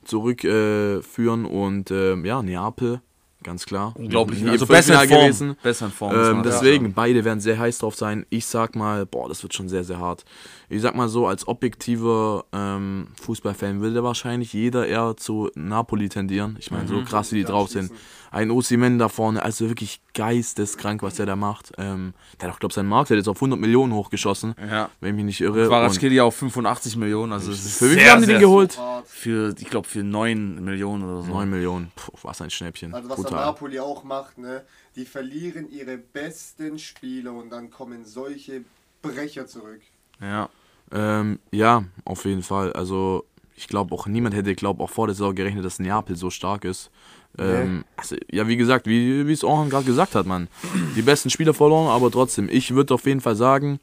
zurückführen. 0.03 1.45
Äh, 1.45 1.47
und 1.47 1.91
ähm, 1.91 2.25
ja, 2.25 2.41
Neapel 2.41 3.01
ganz 3.43 3.65
klar. 3.65 3.93
Unglaublich. 3.95 4.47
Also 4.47 4.65
besser 4.65 5.03
in 5.03 5.09
Form. 5.09 5.21
gewesen. 5.21 5.57
Besser 5.61 5.85
in 5.87 5.91
Form. 5.91 6.15
Ähm, 6.15 6.43
deswegen, 6.43 6.93
beide 6.93 7.23
werden 7.23 7.39
sehr 7.39 7.59
heiß 7.59 7.79
drauf 7.79 7.95
sein. 7.95 8.25
Ich 8.29 8.45
sag 8.45 8.75
mal, 8.75 9.05
boah, 9.05 9.27
das 9.27 9.43
wird 9.43 9.53
schon 9.53 9.69
sehr, 9.69 9.83
sehr 9.83 9.99
hart. 9.99 10.25
Ich 10.73 10.81
sag 10.81 10.95
mal 10.95 11.07
so, 11.07 11.27
als 11.27 11.47
objektiver 11.47 12.45
ähm, 12.51 13.07
Fußballfan 13.21 13.81
will 13.81 13.93
der 13.93 14.03
wahrscheinlich 14.03 14.53
jeder 14.53 14.87
eher 14.87 15.15
zu 15.17 15.49
Napoli 15.55 16.09
tendieren. 16.09 16.55
Ich 16.59 16.71
meine, 16.71 16.87
so 16.87 16.95
Mhm. 16.95 17.05
krass 17.05 17.31
wie 17.31 17.35
die 17.37 17.43
drauf 17.43 17.69
sind. 17.69 17.91
Ein 18.31 18.49
Osimhen 18.49 18.97
da 18.97 19.09
vorne, 19.09 19.43
also 19.43 19.69
wirklich 19.69 20.01
geisteskrank, 20.15 21.03
was 21.03 21.15
der 21.15 21.27
da 21.27 21.35
macht. 21.35 21.71
Ähm, 21.77 22.15
der 22.41 22.47
hat 22.49 22.55
auch, 22.55 22.59
glaube 22.59 22.71
ich, 22.71 22.75
seinen 22.75 22.89
Markt, 22.89 23.09
der 23.11 23.17
hat 23.17 23.19
jetzt 23.21 23.27
auf 23.29 23.39
100 23.39 23.59
Millionen 23.59 23.93
hochgeschossen, 23.93 24.55
Ja. 24.59 24.89
wenn 24.99 25.09
ich 25.11 25.15
mich 25.17 25.25
nicht 25.25 25.41
irre. 25.41 25.61
Und 25.63 25.67
Quaratskhelia 25.67 26.23
auf 26.23 26.35
85 26.35 26.95
Millionen. 26.97 27.31
Also 27.33 27.51
für 27.51 27.91
wie 27.91 27.99
viel 27.99 28.09
haben 28.09 28.21
die 28.21 28.27
den 28.27 28.39
geholt? 28.39 28.77
Hart. 28.79 29.07
Für, 29.07 29.53
ich 29.59 29.69
glaube, 29.69 29.87
für 29.87 30.03
9 30.03 30.63
Millionen 30.63 31.03
oder 31.03 31.21
so. 31.21 31.31
9 31.31 31.49
Millionen. 31.49 31.91
Puh, 31.95 32.11
was 32.23 32.41
ein 32.41 32.49
Schnäppchen. 32.49 32.93
Also 32.95 33.07
was 33.09 33.17
der 33.17 33.23
Brutal. 33.25 33.45
Napoli 33.45 33.79
auch 33.79 34.03
macht, 34.03 34.39
ne? 34.39 34.63
Die 34.95 35.05
verlieren 35.05 35.69
ihre 35.71 35.97
besten 35.97 36.79
Spieler 36.79 37.33
und 37.33 37.51
dann 37.51 37.69
kommen 37.69 38.05
solche 38.05 38.63
Brecher 39.03 39.45
zurück. 39.45 39.81
Ja. 40.19 40.49
Ähm, 40.93 41.39
ja, 41.51 41.83
auf 42.05 42.25
jeden 42.25 42.43
Fall. 42.43 42.71
Also, 42.73 43.25
ich 43.55 43.67
glaube 43.67 43.93
auch, 43.95 44.07
niemand 44.07 44.35
hätte, 44.35 44.53
glaube 44.55 44.83
auch 44.83 44.89
vor 44.89 45.07
der 45.07 45.15
Saison 45.15 45.33
gerechnet, 45.33 45.65
dass 45.65 45.79
Neapel 45.79 46.15
so 46.15 46.29
stark 46.29 46.65
ist. 46.65 46.91
Ähm, 47.37 47.83
also, 47.97 48.15
ja, 48.31 48.47
wie 48.47 48.57
gesagt, 48.57 48.85
wie, 48.85 49.27
wie 49.27 49.33
es 49.33 49.43
Orhan 49.43 49.69
gerade 49.69 49.85
gesagt 49.85 50.13
hat, 50.13 50.27
man. 50.27 50.47
Die 50.95 51.01
besten 51.01 51.31
Spieler 51.31 51.53
verloren, 51.53 51.87
aber 51.87 52.11
trotzdem, 52.11 52.47
ich 52.49 52.75
würde 52.75 52.93
auf 52.93 53.05
jeden 53.05 53.21
Fall 53.21 53.35
sagen, 53.35 53.79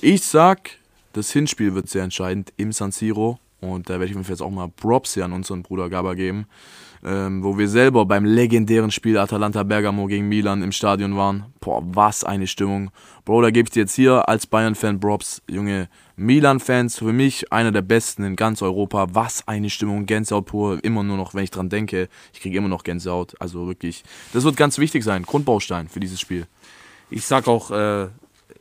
ich 0.00 0.22
sag, 0.22 0.70
das 1.12 1.32
Hinspiel 1.32 1.74
wird 1.74 1.88
sehr 1.88 2.04
entscheidend 2.04 2.52
im 2.56 2.70
San 2.72 2.92
Siro. 2.92 3.40
Und 3.60 3.88
da 3.88 3.94
werde 3.94 4.06
ich 4.06 4.14
mir 4.14 4.22
jetzt 4.22 4.42
auch 4.42 4.50
mal 4.50 4.68
Props 4.68 5.14
hier 5.14 5.24
an 5.24 5.32
unseren 5.32 5.62
Bruder 5.62 5.88
Gaba 5.88 6.14
geben. 6.14 6.46
Ähm, 7.04 7.44
wo 7.44 7.56
wir 7.56 7.68
selber 7.68 8.06
beim 8.06 8.24
legendären 8.24 8.90
Spiel 8.90 9.18
Atalanta 9.18 9.62
Bergamo 9.62 10.06
gegen 10.06 10.28
Milan 10.28 10.62
im 10.62 10.72
Stadion 10.72 11.16
waren. 11.16 11.46
Boah, 11.60 11.80
was 11.84 12.24
eine 12.24 12.48
Stimmung. 12.48 12.90
Bro, 13.24 13.42
da 13.42 13.50
gebe 13.50 13.68
ich 13.68 13.70
dir 13.70 13.80
jetzt 13.80 13.94
hier 13.94 14.28
als 14.28 14.48
Bayern-Fan 14.48 14.98
Props. 14.98 15.40
Junge, 15.48 15.88
Milan-Fans, 16.16 16.98
für 16.98 17.12
mich 17.12 17.52
einer 17.52 17.70
der 17.70 17.82
besten 17.82 18.24
in 18.24 18.34
ganz 18.34 18.62
Europa. 18.62 19.06
Was 19.12 19.46
eine 19.46 19.70
Stimmung, 19.70 20.06
Gänsehaut 20.06 20.46
pur. 20.46 20.82
Immer 20.82 21.04
nur 21.04 21.16
noch, 21.16 21.34
wenn 21.34 21.44
ich 21.44 21.52
dran 21.52 21.68
denke, 21.68 22.08
ich 22.32 22.40
kriege 22.40 22.58
immer 22.58 22.68
noch 22.68 22.82
Gänsehaut. 22.82 23.40
Also 23.40 23.68
wirklich, 23.68 24.02
das 24.32 24.42
wird 24.42 24.56
ganz 24.56 24.78
wichtig 24.78 25.04
sein. 25.04 25.22
Grundbaustein 25.22 25.88
für 25.88 26.00
dieses 26.00 26.20
Spiel. 26.20 26.48
Ich 27.10 27.24
sag 27.26 27.46
auch, 27.46 27.70
äh, 27.70 28.08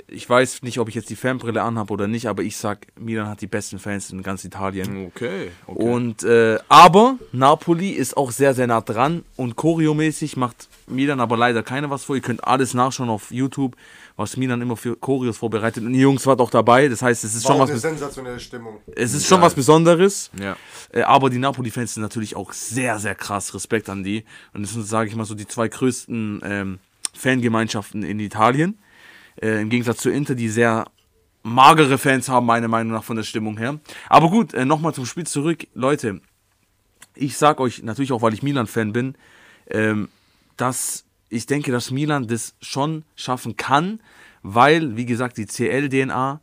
ich 0.08 0.30
weiß 0.30 0.64
nicht, 0.64 0.80
ob 0.80 0.88
ich 0.88 0.96
jetzt 0.96 1.10
die 1.10 1.16
Fanbrille 1.16 1.62
anhabe 1.62 1.94
oder 1.94 2.08
nicht, 2.08 2.28
aber 2.28 2.42
ich 2.44 2.56
sag, 2.56 2.88
Milan 2.98 3.28
hat 3.28 3.42
die 3.42 3.48
besten 3.48 3.78
Fans 3.78 4.10
in 4.10 4.24
ganz 4.24 4.44
Italien. 4.46 5.08
Okay. 5.08 5.52
Und 5.66 6.24
äh, 6.24 6.60
aber 6.70 7.18
Napoli 7.34 7.92
ist 7.92 8.16
auch 8.16 8.32
sehr, 8.32 8.54
sehr 8.54 8.68
nah 8.68 8.82
dran 8.82 9.26
und 9.36 9.56
choreomäßig 9.58 10.38
macht 10.38 10.70
Milan 10.88 11.20
aber 11.20 11.36
leider 11.36 11.62
keine 11.62 11.90
was 11.90 12.06
vor. 12.06 12.16
Ihr 12.16 12.22
könnt 12.22 12.44
alles 12.46 12.74
nachschauen 12.74 13.10
auf 13.10 13.32
YouTube, 13.32 13.76
was 14.16 14.38
Milan 14.38 14.62
immer 14.62 14.78
für 14.78 14.96
Choreos 14.96 15.38
vorbereitet. 15.38 15.84
Und 15.84 15.92
die 15.92 16.00
Jungs 16.00 16.26
waren 16.26 16.40
auch 16.40 16.52
dabei. 16.52 16.88
Das 16.88 17.02
heißt, 17.02 17.26
es 17.26 17.36
ist 17.36 17.44
War 17.44 17.52
schon 17.52 17.58
auch 17.58 17.64
was, 17.64 17.72
eine 17.72 17.80
sensationelle 17.80 18.40
Stimmung. 18.40 18.80
es 18.96 19.14
ist 19.14 19.28
schon 19.28 19.42
was 19.42 19.56
Besonderes. 19.56 20.32
Ja. 20.40 20.56
Äh, 20.94 21.02
aber 21.02 21.30
die 21.30 21.38
Napoli-Fans 21.38 21.96
sind 21.96 22.04
natürlich 22.04 22.36
auch 22.36 22.54
sehr, 22.54 23.00
sehr 23.00 23.16
krass. 23.16 23.54
Respekt 23.54 23.90
an 23.90 24.04
die. 24.04 24.24
Und 24.54 24.64
das 24.64 24.72
sind, 24.72 24.88
sage 24.88 25.10
ich 25.10 25.16
mal, 25.16 25.26
so 25.26 25.36
die 25.36 25.48
zwei 25.48 25.68
größten 25.68 26.42
ähm, 26.44 26.80
Fangemeinschaften 27.14 28.04
in 28.04 28.20
Italien. 28.22 28.78
Äh, 29.42 29.62
Im 29.62 29.70
Gegensatz 29.70 30.00
zu 30.00 30.10
Inter, 30.10 30.36
die 30.36 30.50
sehr 30.50 30.86
magere 31.44 31.98
Fans 31.98 32.30
haben, 32.30 32.46
meiner 32.46 32.68
Meinung 32.68 32.94
nach, 32.94 33.04
von 33.04 33.18
der 33.18 33.24
Stimmung 33.24 33.58
her. 33.58 33.80
Aber 34.10 34.30
gut, 34.30 34.54
äh, 34.54 34.66
nochmal 34.66 34.94
zum 34.94 35.06
Spiel 35.06 35.26
zurück. 35.26 35.68
Leute, 35.74 36.22
ich 37.16 37.38
sag 37.38 37.60
euch, 37.60 37.84
natürlich 37.84 38.12
auch, 38.12 38.22
weil 38.22 38.34
ich 38.34 38.44
Milan-Fan 38.44 38.94
bin, 38.94 39.16
ähm, 39.70 40.10
dass 40.56 41.06
ich 41.30 41.46
denke, 41.46 41.72
dass 41.72 41.92
Milan 41.92 42.28
das 42.28 42.56
schon 42.62 43.04
schaffen 43.16 43.58
kann, 43.58 44.00
weil, 44.44 44.96
wie 44.96 45.06
gesagt, 45.06 45.38
die 45.38 45.46
CL-DNA, 45.46 46.40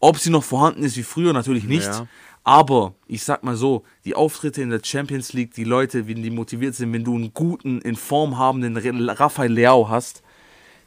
ob 0.00 0.18
sie 0.18 0.30
noch 0.30 0.44
vorhanden 0.44 0.82
ist 0.82 0.96
wie 0.96 1.02
früher, 1.02 1.32
natürlich 1.32 1.64
nicht. 1.64 1.86
Ja. 1.86 2.06
Aber 2.44 2.94
ich 3.06 3.22
sag 3.22 3.44
mal 3.44 3.56
so, 3.56 3.84
die 4.04 4.14
Auftritte 4.14 4.62
in 4.62 4.70
der 4.70 4.80
Champions 4.82 5.32
League, 5.32 5.54
die 5.54 5.64
Leute, 5.64 6.08
wenn 6.08 6.22
die 6.22 6.30
motiviert 6.30 6.74
sind, 6.74 6.92
wenn 6.92 7.04
du 7.04 7.14
einen 7.14 7.32
guten, 7.32 7.80
in 7.80 7.94
Form 7.94 8.36
habenden 8.36 8.76
Rafael 8.76 9.52
Leao 9.52 9.88
hast, 9.88 10.22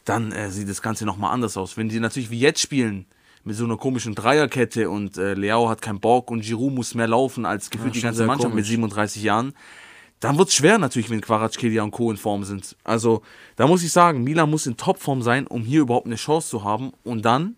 dann 0.06 0.32
äh, 0.32 0.50
sieht 0.50 0.70
das 0.70 0.82
Ganze 0.82 1.06
nochmal 1.06 1.34
anders 1.34 1.58
aus. 1.58 1.78
Wenn 1.78 1.90
die 1.90 2.00
natürlich 2.00 2.30
wie 2.30 2.40
jetzt 2.40 2.62
spielen, 2.62 3.06
mit 3.44 3.56
so 3.56 3.64
einer 3.64 3.78
komischen 3.78 4.16
Dreierkette 4.16 4.90
und 4.90 5.18
äh, 5.18 5.36
Leao 5.36 5.70
hat 5.70 5.82
keinen 5.82 6.00
Bock 6.00 6.32
und 6.32 6.42
Giroud 6.42 6.74
muss 6.74 6.96
mehr 6.96 7.08
laufen 7.08 7.46
als 7.46 7.70
gefühlt 7.70 7.94
die 7.94 8.00
schon 8.00 8.08
ganze 8.08 8.26
Mannschaft 8.26 8.56
mit 8.56 8.64
komisch. 8.64 8.70
37 8.70 9.22
Jahren, 9.22 9.54
dann 10.20 10.38
wird 10.38 10.50
es 10.50 10.56
schwer 10.56 10.80
natürlich, 10.80 11.10
wenn 11.12 11.22
Quaratschkelia 11.22 11.84
und 11.84 11.92
Co. 11.92 12.10
in 12.10 12.18
Form 12.18 12.44
sind. 12.44 12.76
Also 12.84 13.22
da 13.56 13.68
muss 13.68 13.84
ich 13.84 13.92
sagen, 13.92 14.24
Milan 14.24 14.50
muss 14.50 14.66
in 14.66 14.78
Topform 14.78 15.22
sein, 15.22 15.46
um 15.46 15.64
hier 15.64 15.82
überhaupt 15.82 16.08
eine 16.08 16.16
Chance 16.16 16.50
zu 16.50 16.64
haben. 16.64 16.92
Und 17.04 17.24
dann 17.24 17.56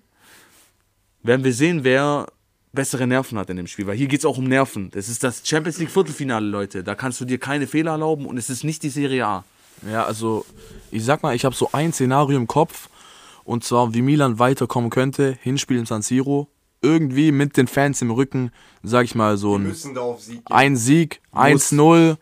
werden 1.24 1.46
wir 1.46 1.54
sehen, 1.54 1.86
wer 1.86 2.27
bessere 2.74 3.08
Nerven 3.08 3.38
hat 3.38 3.50
in 3.50 3.58
dem 3.58 3.68
Spiel. 3.68 3.88
Weil 3.88 3.96
hier 3.96 4.08
geht 4.08 4.20
es 4.20 4.25
auch 4.25 4.38
um 4.38 4.46
Nerven. 4.46 4.92
Das 4.92 5.08
ist 5.08 5.24
das 5.24 5.48
Champions 5.48 5.77
League 5.77 5.92
Viertelfinale, 5.92 6.46
Leute. 6.46 6.84
Da 6.84 6.96
kannst 6.96 7.22
du 7.22 7.25
dir 7.25 7.38
keine 7.38 7.68
Fehler 7.68 7.92
erlauben 7.92 8.25
und 8.25 8.38
es 8.38 8.50
ist 8.50 8.63
nicht 8.63 8.84
die 8.84 8.89
Serie 8.89 9.25
A. 9.25 9.46
Ja, 9.89 10.05
also 10.05 10.46
ich 10.91 11.03
sag 11.03 11.24
mal, 11.24 11.36
ich 11.36 11.46
habe 11.46 11.55
so 11.55 11.69
ein 11.72 11.93
Szenario 11.93 12.38
im 12.38 12.48
Kopf. 12.48 12.89
Und 13.43 13.63
zwar 13.63 13.93
wie 13.93 14.01
Milan 14.01 14.39
weiterkommen 14.39 14.89
könnte, 14.89 15.38
Hinspiel 15.41 15.77
im 15.77 15.86
San 15.86 16.01
Siro, 16.01 16.50
irgendwie 16.81 17.31
mit 17.31 17.55
den 17.55 17.67
Fans 17.67 18.01
im 18.01 18.12
Rücken, 18.12 18.51
sag 18.84 19.05
ich 19.05 19.15
mal 19.15 19.38
so 19.38 19.55
ein, 19.55 19.74
Sieg 19.74 20.41
ein 20.46 20.75
Sieg, 20.75 21.22
1-0, 21.34 22.17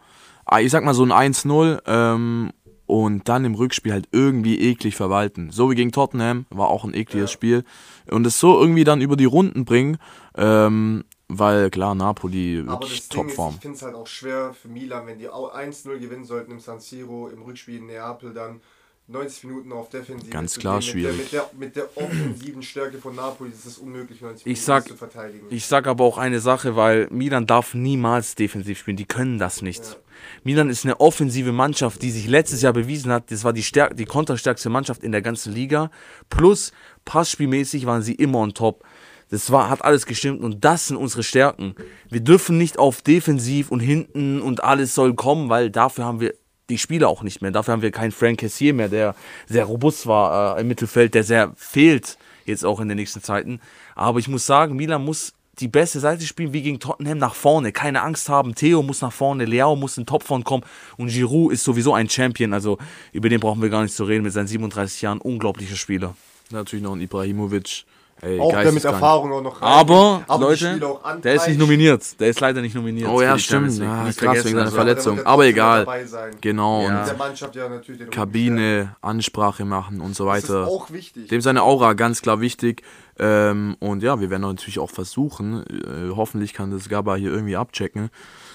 ah, 0.45 0.59
ich 0.59 0.71
sag 0.71 0.83
mal 0.83 0.93
so 0.93 1.03
ein 1.03 1.33
1-0 1.33 1.81
ähm, 1.87 2.51
und 2.85 3.27
dann 3.27 3.43
im 3.43 3.55
Rückspiel 3.55 3.91
halt 3.91 4.07
irgendwie 4.11 4.59
eklig 4.59 4.95
verwalten. 4.95 5.49
So 5.49 5.71
wie 5.71 5.75
gegen 5.75 5.91
Tottenham, 5.91 6.45
war 6.51 6.67
auch 6.67 6.83
ein 6.83 6.93
ekliges 6.93 7.31
Spiel. 7.31 7.63
Und 8.11 8.27
es 8.27 8.39
so 8.39 8.59
irgendwie 8.59 8.83
dann 8.83 9.01
über 9.01 9.17
die 9.17 9.25
Runden 9.25 9.65
bringen, 9.65 9.97
ähm, 10.35 11.05
weil 11.27 11.69
klar, 11.69 11.95
Napoli 11.95 12.65
wirklich 12.67 13.09
Topform. 13.09 13.55
ich 13.55 13.61
finde 13.61 13.77
es 13.77 13.81
halt 13.83 13.95
auch 13.95 14.07
schwer 14.07 14.53
für 14.53 14.67
Milan, 14.67 15.07
wenn 15.07 15.17
die 15.19 15.29
au- 15.29 15.51
1-0 15.51 15.97
gewinnen 15.99 16.25
sollten 16.25 16.51
im 16.51 16.59
San 16.59 16.79
Siro, 16.79 17.29
im 17.29 17.41
Rückspiel 17.41 17.77
in 17.77 17.87
Neapel, 17.87 18.33
dann 18.33 18.61
90 19.07 19.43
Minuten 19.43 19.71
auf 19.71 19.89
Defensive. 19.89 20.31
Ganz 20.31 20.57
klar 20.57 20.79
gehen. 20.79 20.89
schwierig. 20.89 21.17
Mit 21.17 21.31
der, 21.31 21.49
mit, 21.53 21.75
der, 21.75 21.83
mit 21.83 21.95
der 21.97 22.03
offensiven 22.03 22.63
Stärke 22.63 22.97
von 22.97 23.15
Napoli 23.15 23.51
ist 23.51 23.65
es 23.65 23.77
unmöglich, 23.77 24.19
90 24.21 24.41
Ich 24.41 24.45
Minuten 24.45 24.61
sag- 24.65 24.87
zu 24.87 24.95
verteidigen. 24.95 25.45
Ich 25.51 25.65
sag 25.67 25.85
aber 25.87 26.03
auch 26.03 26.17
eine 26.17 26.39
Sache, 26.39 26.75
weil 26.75 27.07
Milan 27.11 27.45
darf 27.45 27.75
niemals 27.75 28.33
defensiv 28.35 28.79
spielen. 28.79 28.97
Die 28.97 29.05
können 29.05 29.37
das 29.37 29.61
nicht. 29.61 29.99
Milan 30.43 30.69
ist 30.71 30.85
eine 30.85 30.99
offensive 30.99 31.51
Mannschaft, 31.51 32.01
die 32.01 32.09
sich 32.09 32.27
letztes 32.27 32.63
Jahr 32.63 32.73
bewiesen 32.73 33.11
hat. 33.11 33.29
Das 33.29 33.43
war 33.43 33.53
die, 33.53 33.61
stärk 33.63 33.95
die 33.95 34.05
konterstärkste 34.05 34.69
Mannschaft 34.69 35.03
in 35.03 35.11
der 35.11 35.21
ganzen 35.21 35.53
Liga. 35.53 35.91
Plus, 36.29 36.71
passspielmäßig 37.03 37.85
waren 37.85 38.01
sie 38.01 38.15
immer 38.15 38.39
on 38.39 38.53
top. 38.55 38.83
Das 39.29 39.51
war, 39.51 39.69
hat 39.69 39.83
alles 39.83 40.05
gestimmt 40.05 40.41
und 40.41 40.63
das 40.63 40.87
sind 40.87 40.97
unsere 40.97 41.23
Stärken. 41.23 41.75
Wir 42.09 42.21
dürfen 42.21 42.57
nicht 42.57 42.77
auf 42.77 43.01
defensiv 43.01 43.71
und 43.71 43.79
hinten 43.79 44.41
und 44.41 44.63
alles 44.63 44.95
soll 44.95 45.15
kommen, 45.15 45.49
weil 45.49 45.69
dafür 45.69 46.05
haben 46.05 46.19
wir 46.19 46.33
die 46.69 46.77
Spieler 46.77 47.09
auch 47.09 47.23
nicht 47.23 47.41
mehr. 47.41 47.51
Dafür 47.51 47.73
haben 47.73 47.81
wir 47.81 47.91
keinen 47.91 48.11
Frank 48.11 48.39
Cassier 48.39 48.73
mehr, 48.73 48.89
der 48.89 49.15
sehr 49.47 49.65
robust 49.65 50.07
war 50.07 50.57
äh, 50.57 50.61
im 50.61 50.67
Mittelfeld, 50.67 51.13
der 51.13 51.23
sehr 51.23 51.53
fehlt 51.55 52.17
jetzt 52.45 52.65
auch 52.65 52.79
in 52.79 52.87
den 52.87 52.97
nächsten 52.97 53.21
Zeiten. 53.21 53.59
Aber 53.95 54.19
ich 54.19 54.27
muss 54.27 54.45
sagen, 54.45 54.75
Milan 54.75 55.03
muss 55.03 55.33
die 55.59 55.67
beste 55.67 55.99
Seite 55.99 56.25
spielen 56.25 56.53
wie 56.53 56.61
gegen 56.61 56.79
Tottenham 56.79 57.17
nach 57.17 57.33
vorne. 57.33 57.71
Keine 57.71 58.01
Angst 58.01 58.29
haben. 58.29 58.55
Theo 58.55 58.83
muss 58.83 59.01
nach 59.01 59.13
vorne, 59.13 59.45
Leao 59.45 59.75
muss 59.75 59.97
in 59.97 60.05
Topform 60.05 60.43
kommen 60.43 60.63
und 60.97 61.07
Giroud 61.07 61.53
ist 61.53 61.63
sowieso 61.63 61.93
ein 61.93 62.09
Champion. 62.09 62.53
Also 62.53 62.77
über 63.13 63.29
den 63.29 63.39
brauchen 63.39 63.61
wir 63.61 63.69
gar 63.69 63.83
nicht 63.83 63.95
zu 63.95 64.03
reden 64.03 64.23
mit 64.23 64.33
seinen 64.33 64.47
37 64.47 65.01
Jahren. 65.01 65.19
Unglaublicher 65.19 65.75
Spieler. 65.75 66.15
Natürlich 66.51 66.83
noch 66.83 66.93
ein 66.93 67.01
Ibrahimovic. 67.01 67.85
Ey, 68.25 68.39
auch 68.39 68.51
der 68.51 68.71
mit. 68.71 68.83
Erfahrung 68.83 69.31
auch 69.33 69.41
noch 69.41 69.61
rein. 69.61 69.69
Aber, 69.71 70.25
die 70.27 70.41
Leute, 70.41 70.99
der 71.23 71.35
ist 71.35 71.47
nicht 71.47 71.59
nominiert. 71.59 72.19
Der 72.19 72.29
ist 72.29 72.39
leider 72.39 72.61
nicht 72.61 72.73
nominiert. 72.75 73.07
Oh 73.09 73.21
ja, 73.21 73.37
stimmt. 73.37 73.77
Ja, 73.77 74.03
Nicht 74.03 74.19
krass, 74.19 74.43
wegen 74.45 74.55
seiner 74.55 74.61
also. 74.65 74.77
Aber 74.77 74.85
der 74.85 74.95
Verletzung. 74.97 75.25
Aber 75.25 75.43
trotzdem 75.43 75.49
egal. 75.51 76.31
Genau, 76.41 76.81
Ja. 76.83 77.03
Der 77.05 77.13
und 77.13 77.19
Mannschaft 77.19 77.55
ja 77.55 77.69
natürlich 77.69 78.01
den. 78.01 78.09
Kabine, 78.09 78.95
Ansprache 79.01 79.63
machen 79.65 80.01
und 80.01 80.15
so 80.15 80.25
Das 80.25 80.43
ist 80.43 80.49
weiter. 80.49 80.67
auch 80.67 80.91
wichtig. 80.91 81.27
Dem 81.29 81.41
seine 81.41 81.61
Aura 81.63 81.93
ganz 81.93 82.21
klar 82.21 82.41
wichtig. 82.41 82.81
Ähm, 83.17 83.77
und 83.79 84.03
ja, 84.03 84.19
wir 84.19 84.29
werden 84.29 84.41
natürlich 84.41 84.79
auch 84.79 84.89
versuchen, 84.89 85.63
äh, 85.67 86.13
hoffentlich 86.15 86.53
kann 86.53 86.71
das 86.71 86.89
Gaba 86.89 87.15
hier 87.15 87.31
irgendwie 87.31 87.55
abchecken. 87.55 88.09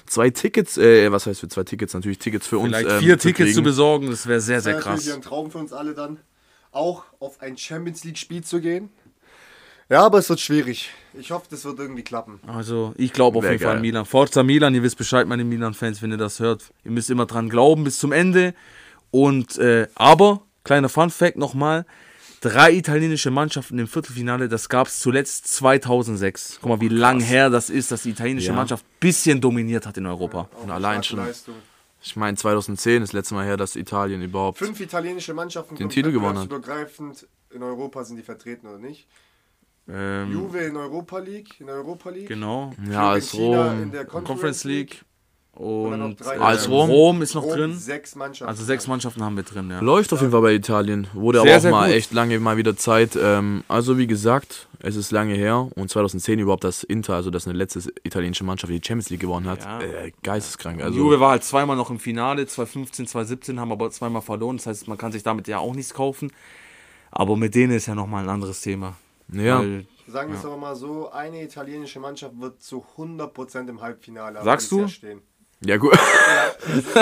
Zwei 0.07 0.31
Tickets, 0.31 0.77
äh, 0.77 1.11
was 1.13 1.27
heißt 1.27 1.41
für 1.41 1.49
zwei 1.49 1.63
Tickets? 1.63 1.95
Natürlich 1.95 2.19
Tickets 2.19 2.47
für 2.47 2.59
uns. 2.59 2.69
Vielleicht 2.77 2.91
ähm, 2.91 2.99
vier 2.99 3.19
zu 3.19 3.29
Tickets 3.29 3.55
zu 3.55 3.63
besorgen, 3.63 4.11
das 4.11 4.27
wäre 4.27 4.41
sehr, 4.41 4.57
Das 4.57 4.65
sehr 4.65 4.75
wäre 4.75 4.85
natürlich 4.85 5.07
krass. 5.07 5.15
ein 5.15 5.23
Traum 5.23 5.51
für 5.51 5.59
uns 5.59 5.73
alle 5.73 5.95
dann, 5.95 6.19
auch 6.73 7.05
auf 7.21 7.41
ein 7.41 7.57
Champions 7.57 8.05
League 8.05 8.19
Spiel 8.19 8.43
zu 8.45 8.61
gehen. 8.61 8.91
Ja, 9.91 10.05
aber 10.07 10.19
es 10.19 10.29
wird 10.31 10.41
schwierig. 10.41 10.91
Ich 11.15 11.33
hoffe, 11.33 11.47
das 11.51 11.65
wird 11.65 11.79
irgendwie 11.81 12.03
klappen. 12.05 12.39
Also, 12.47 12.95
ich 12.97 13.13
glaube 13.13 13.39
auf 13.39 13.45
Wär 13.45 13.51
jeden 13.53 13.63
Fall 13.63 13.73
an 13.73 13.77
geil. 13.79 13.83
Milan. 13.91 14.05
Forza 14.07 14.43
Milan, 14.45 14.73
ihr 14.75 14.83
wisst 14.85 14.97
Bescheid, 14.97 15.27
meine 15.27 15.45
Milan-Fans, 15.45 16.01
wenn 16.01 16.13
ihr 16.13 16.17
das 16.17 16.39
hört. 16.39 16.73
Ihr 16.85 16.93
müsst 16.93 17.11
immer 17.11 17.27
dran 17.27 17.49
glauben 17.49 17.83
bis 17.85 17.99
zum 17.99 18.13
Ende. 18.13 18.55
Und, 19.11 19.59
äh, 19.59 19.89
aber, 19.97 20.43
kleiner 20.63 20.89
Fun-Fact 20.89 21.37
nochmal: 21.37 21.85
drei 22.41 22.73
italienische 22.73 23.33
Mannschaften 23.33 23.81
im 23.81 23.89
Viertelfinale, 23.89 24.49
das 24.49 24.69
gab 24.69 24.87
es 24.87 25.01
zuletzt 25.01 25.49
2006. 25.49 26.59
Guck 26.63 26.69
mal, 26.71 26.81
wie 26.81 26.89
lang 26.89 27.19
her 27.19 27.51
das 27.51 27.69
ist, 27.69 27.91
dass 27.91 28.03
die 28.05 28.11
italienische 28.11 28.49
Ja. 28.49 28.55
Mannschaft 28.55 28.85
ein 28.85 28.97
bisschen 29.01 29.41
dominiert 29.41 29.87
hat 29.87 29.97
in 29.99 30.07
Europa. 30.07 30.49
Auch 30.57 30.63
Und 30.63 30.71
allein 30.71 31.03
schon- 31.03 31.19
Leistung. 31.19 31.57
Ich 32.03 32.15
meine 32.17 32.37
2010 32.37 33.03
ist 33.03 33.09
das 33.11 33.13
letzte 33.15 33.35
Mal 33.35 33.45
her, 33.45 33.57
dass 33.59 33.75
Italien 33.77 34.23
überhaupt. 34.23 34.57
Fünf 34.59 34.81
italienische 34.81 35.35
Mannschaften 35.35 35.75
Den 35.75 35.91
Titel 35.91 36.13
gewonnen 36.13 36.39
hat. 36.39 36.47
übergreifend 36.47 37.27
in 37.51 37.63
Europa 37.63 38.05
sind 38.05 38.17
die 38.17 38.23
vertreten 38.23 38.69
oder 38.69 38.79
nicht? 38.79 39.07
Ähm, 39.89 40.33
Juve 40.33 40.59
in 40.59 40.77
Europa 40.77 41.19
League, 41.19 41.61
in 41.61 41.67
der 41.67 41.77
Europa 41.77 42.11
League. 42.11 42.29
Genau. 42.29 42.73
Ja, 42.91 43.11
als 43.11 43.35
Rom. 43.35 43.83
in 43.83 43.91
der 43.93 44.05
Conference, 44.05 44.29
Conference 44.29 44.65
League. 44.65 45.05
Und 45.53 46.23
Als 46.27 46.71
Rom. 46.71 46.89
Rom. 46.89 47.23
ist 47.23 47.35
noch 47.35 47.43
Rom, 47.43 47.53
drin. 47.53 47.77
Sechs 47.77 48.15
Mannschaften. 48.15 48.49
Also 48.49 48.65
sechs 48.65 48.87
Mannschaften 48.87 49.23
haben 49.23 49.37
wir 49.37 49.43
drin, 49.43 49.69
ja. 49.69 49.81
Läuft 49.81 50.13
auf 50.13 50.21
jeden 50.21 50.33
Fall 50.33 50.41
bei 50.41 50.55
Italien. 50.55 51.07
Wurde 51.13 51.43
Sehr, 51.43 51.57
aber 51.57 51.67
auch 51.67 51.71
mal 51.73 51.89
gut. 51.89 51.97
echt 51.97 52.13
lange 52.15 52.39
mal 52.39 52.57
wieder 52.57 52.77
Zeit. 52.77 53.19
Ähm, 53.21 53.63
also 53.69 53.99
wie 53.99 54.07
gesagt, 54.07 54.69
es 54.79 54.97
ist 54.97 55.11
lange 55.11 55.35
her 55.35 55.69
und 55.75 55.91
2010 55.91 56.39
überhaupt 56.39 56.65
das 56.65 56.83
Inter, 56.83 57.15
also 57.15 57.31
das 57.31 57.47
eine 57.47 57.59
letzte 57.59 57.93
italienische 58.05 58.45
Mannschaft, 58.45 58.73
die 58.73 58.81
die 58.81 58.87
Champions 58.87 59.11
League 59.11 59.21
gewonnen 59.21 59.49
hat. 59.49 59.65
Ja. 59.65 59.81
Äh, 59.81 60.13
geisteskrank. 60.23 60.83
Also 60.83 60.97
Juve 60.97 61.21
war 61.21 61.33
halt 61.33 61.45
zweimal 61.45 61.77
noch 61.77 61.91
im 61.91 61.99
Finale, 61.99 62.47
2015, 62.47 63.09
2017, 63.09 63.61
haben 63.61 63.73
aber 63.73 63.91
zweimal 63.91 64.23
verloren. 64.23 64.57
Das 64.57 64.67
heißt, 64.67 64.89
man 64.89 64.97
kann 64.97 65.13
sich 65.13 65.25
damit 65.25 65.47
ja 65.49 65.59
auch 65.59 65.75
nichts 65.75 65.93
kaufen. 65.93 66.33
Aber 67.11 67.37
mit 67.37 67.55
denen 67.55 67.73
ist 67.75 67.87
ja 67.87 67.95
nochmal 67.95 68.23
ein 68.23 68.31
anderes 68.31 68.61
Thema. 68.63 68.97
Ja, 69.33 69.59
Weil, 69.61 69.87
Sagen 70.07 70.33
wir 70.33 70.39
es 70.39 70.45
aber 70.45 70.57
mal 70.57 70.75
so, 70.75 71.11
eine 71.13 71.43
italienische 71.43 72.01
Mannschaft 72.01 72.35
wird 72.41 72.61
zu 72.63 72.85
100% 72.99 73.69
im 73.69 73.81
Halbfinale 73.81 74.43
Sagst 74.43 74.71
du? 74.73 74.89
Stehen. 74.89 75.21
ja 75.65 75.77
gut. 75.77 75.97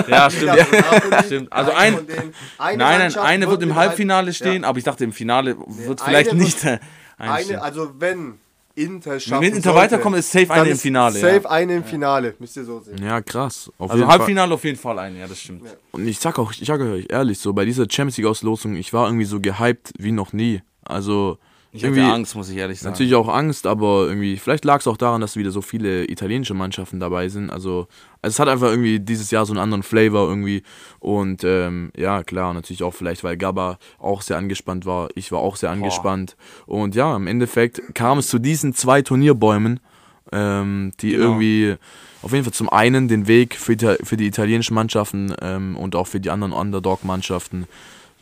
ja, 0.09 0.31
stimmt. 0.31 0.47
Napoli, 0.59 1.23
Stimmt. 1.25 1.53
Also 1.53 1.73
eine 1.73 1.97
ein- 1.99 2.07
denen- 2.07 2.35
eine 2.59 2.77
Nein, 2.79 2.99
nein, 2.99 3.17
eine 3.17 3.49
wird 3.49 3.63
im 3.63 3.75
Halb- 3.75 3.89
Halbfinale 3.91 4.33
stehen, 4.35 4.63
Ja. 4.63 4.69
aber 4.69 4.79
ich 4.79 4.85
dachte, 4.85 5.05
im 5.05 5.13
Finale 5.13 5.57
wird 5.59 6.03
eine 6.03 6.09
vielleicht 6.11 6.31
wird- 6.33 6.43
nicht 6.43 6.65
Eine, 6.67 6.81
einstehen. 7.17 7.61
also 7.61 7.93
wenn 7.99 8.35
Inter 8.75 9.19
schaffen 9.19 9.43
Wenn 9.43 9.55
Inter 9.55 9.75
weiterkommt, 9.75 10.17
ist 10.19 10.31
safe 10.31 10.53
eine 10.53 10.71
im 10.71 10.79
Finale. 10.79 11.19
Safe 11.19 11.41
Ja. 11.43 11.51
eine 11.51 11.77
im 11.77 11.85
Finale, 11.85 12.35
müsst 12.39 12.57
ihr 12.59 12.65
so 12.65 12.79
sehen. 12.81 13.03
Ja, 13.03 13.21
krass. 13.21 13.73
Auf 13.79 13.91
Also 13.91 14.03
jeden 14.03 14.11
Fall. 14.11 14.19
Halbfinale 14.21 14.55
auf 14.55 14.65
jeden 14.65 14.79
Fall 14.79 14.99
eine, 15.01 15.19
ja, 15.19 15.27
das 15.27 15.41
stimmt. 15.41 15.63
Und 15.93 16.07
ich 16.07 16.19
sag 16.21 16.39
auch, 16.39 16.53
ich 16.53 16.65
sag 16.67 16.81
euch 16.81 17.07
ehrlich, 17.09 17.39
so 17.41 17.53
bei 17.53 17.65
dieser 17.65 17.87
Champions 17.91 18.19
League 18.19 18.27
Auslosung, 18.29 18.77
ich 18.77 18.93
war 18.93 19.07
irgendwie 19.07 19.25
so 19.25 19.41
gehypt 19.41 19.93
wie 19.99 20.13
noch 20.13 20.33
nie. 20.33 20.63
Also 20.85 21.39
Ich 21.71 21.85
hatte 21.85 22.03
Angst, 22.03 22.35
muss 22.35 22.49
ich 22.49 22.57
ehrlich 22.57 22.81
sagen. 22.81 22.93
natürlich 22.93 23.15
auch 23.15 23.29
Angst, 23.29 23.67
aber 23.67 24.07
irgendwie 24.09 24.39
vielleicht 24.39 24.65
lag 24.65 24.81
es 24.81 24.87
auch 24.87 24.97
daran, 24.97 25.21
dass 25.21 25.37
wieder 25.37 25.51
so 25.51 25.61
viele 25.61 26.11
italienische 26.11 26.55
Mannschaften 26.55 26.99
dabei 26.99 27.29
sind. 27.29 27.51
Also, 27.51 27.89
also 28.23 28.35
es 28.35 28.39
hat 28.39 28.49
einfach 28.49 28.69
irgendwie 28.69 29.01
dieses 29.01 29.31
Jahr 29.31 29.45
so 29.45 29.53
einen 29.53 29.61
anderen 29.61 29.83
Flavor 29.83 30.29
irgendwie 30.29 30.63
und 30.99 31.45
ähm, 31.45 31.93
ja 31.95 32.23
klar 32.23 32.55
natürlich 32.55 32.83
auch 32.83 32.95
vielleicht, 32.95 33.23
weil 33.23 33.37
Gabba 33.37 33.79
auch 33.99 34.23
sehr 34.23 34.39
angespannt 34.39 34.87
war. 34.87 35.09
Ich 35.15 35.31
war 35.31 35.41
auch 35.41 35.57
sehr 35.57 35.71
angespannt 35.71 36.37
und 36.65 36.95
ja 36.95 37.15
im 37.15 37.27
Endeffekt 37.27 37.95
kam 37.95 38.19
es 38.19 38.29
zu 38.29 38.39
diesen 38.39 38.73
zwei 38.73 39.03
Turnierbäumen, 39.03 39.81
ähm, 40.33 40.93
die 41.01 41.11
Genau. 41.11 41.25
irgendwie 41.25 41.77
auf 42.23 42.33
jeden 42.33 42.45
Fall 42.45 42.55
zum 42.55 42.71
einen 42.71 43.09
den 43.09 43.27
Weg 43.27 43.55
für 43.57 43.77
die, 43.77 43.97
für 44.03 44.17
die 44.17 44.27
italienischen 44.27 44.75
Mannschaften 44.75 45.35
ähm, 45.43 45.77
und 45.77 45.95
auch 45.95 46.07
für 46.07 46.19
die 46.19 46.31
anderen 46.31 46.53
Underdog-Mannschaften 46.53 47.67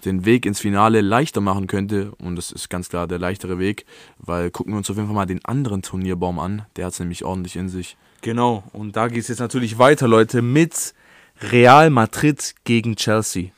den 0.06 0.24
Weg 0.24 0.46
ins 0.46 0.60
Finale 0.60 1.00
leichter 1.00 1.40
machen 1.40 1.66
könnte. 1.66 2.12
Und 2.16 2.36
das 2.36 2.52
ist 2.52 2.70
ganz 2.70 2.88
klar 2.88 3.06
der 3.06 3.18
leichtere 3.18 3.58
Weg, 3.58 3.84
weil 4.18 4.50
gucken 4.50 4.72
wir 4.72 4.78
uns 4.78 4.88
auf 4.88 4.96
jeden 4.96 5.08
Fall 5.08 5.14
mal 5.14 5.26
den 5.26 5.44
anderen 5.44 5.82
Turnierbaum 5.82 6.38
an. 6.38 6.64
Der 6.76 6.86
hat 6.86 6.94
es 6.94 7.00
nämlich 7.00 7.24
ordentlich 7.24 7.56
in 7.56 7.68
sich. 7.68 7.96
Genau, 8.22 8.64
und 8.72 8.96
da 8.96 9.08
geht 9.08 9.20
es 9.20 9.28
jetzt 9.28 9.40
natürlich 9.40 9.78
weiter, 9.78 10.08
Leute, 10.08 10.40
mit 10.40 10.94
Real 11.40 11.90
Madrid 11.90 12.54
gegen 12.64 12.96
Chelsea. 12.96 13.50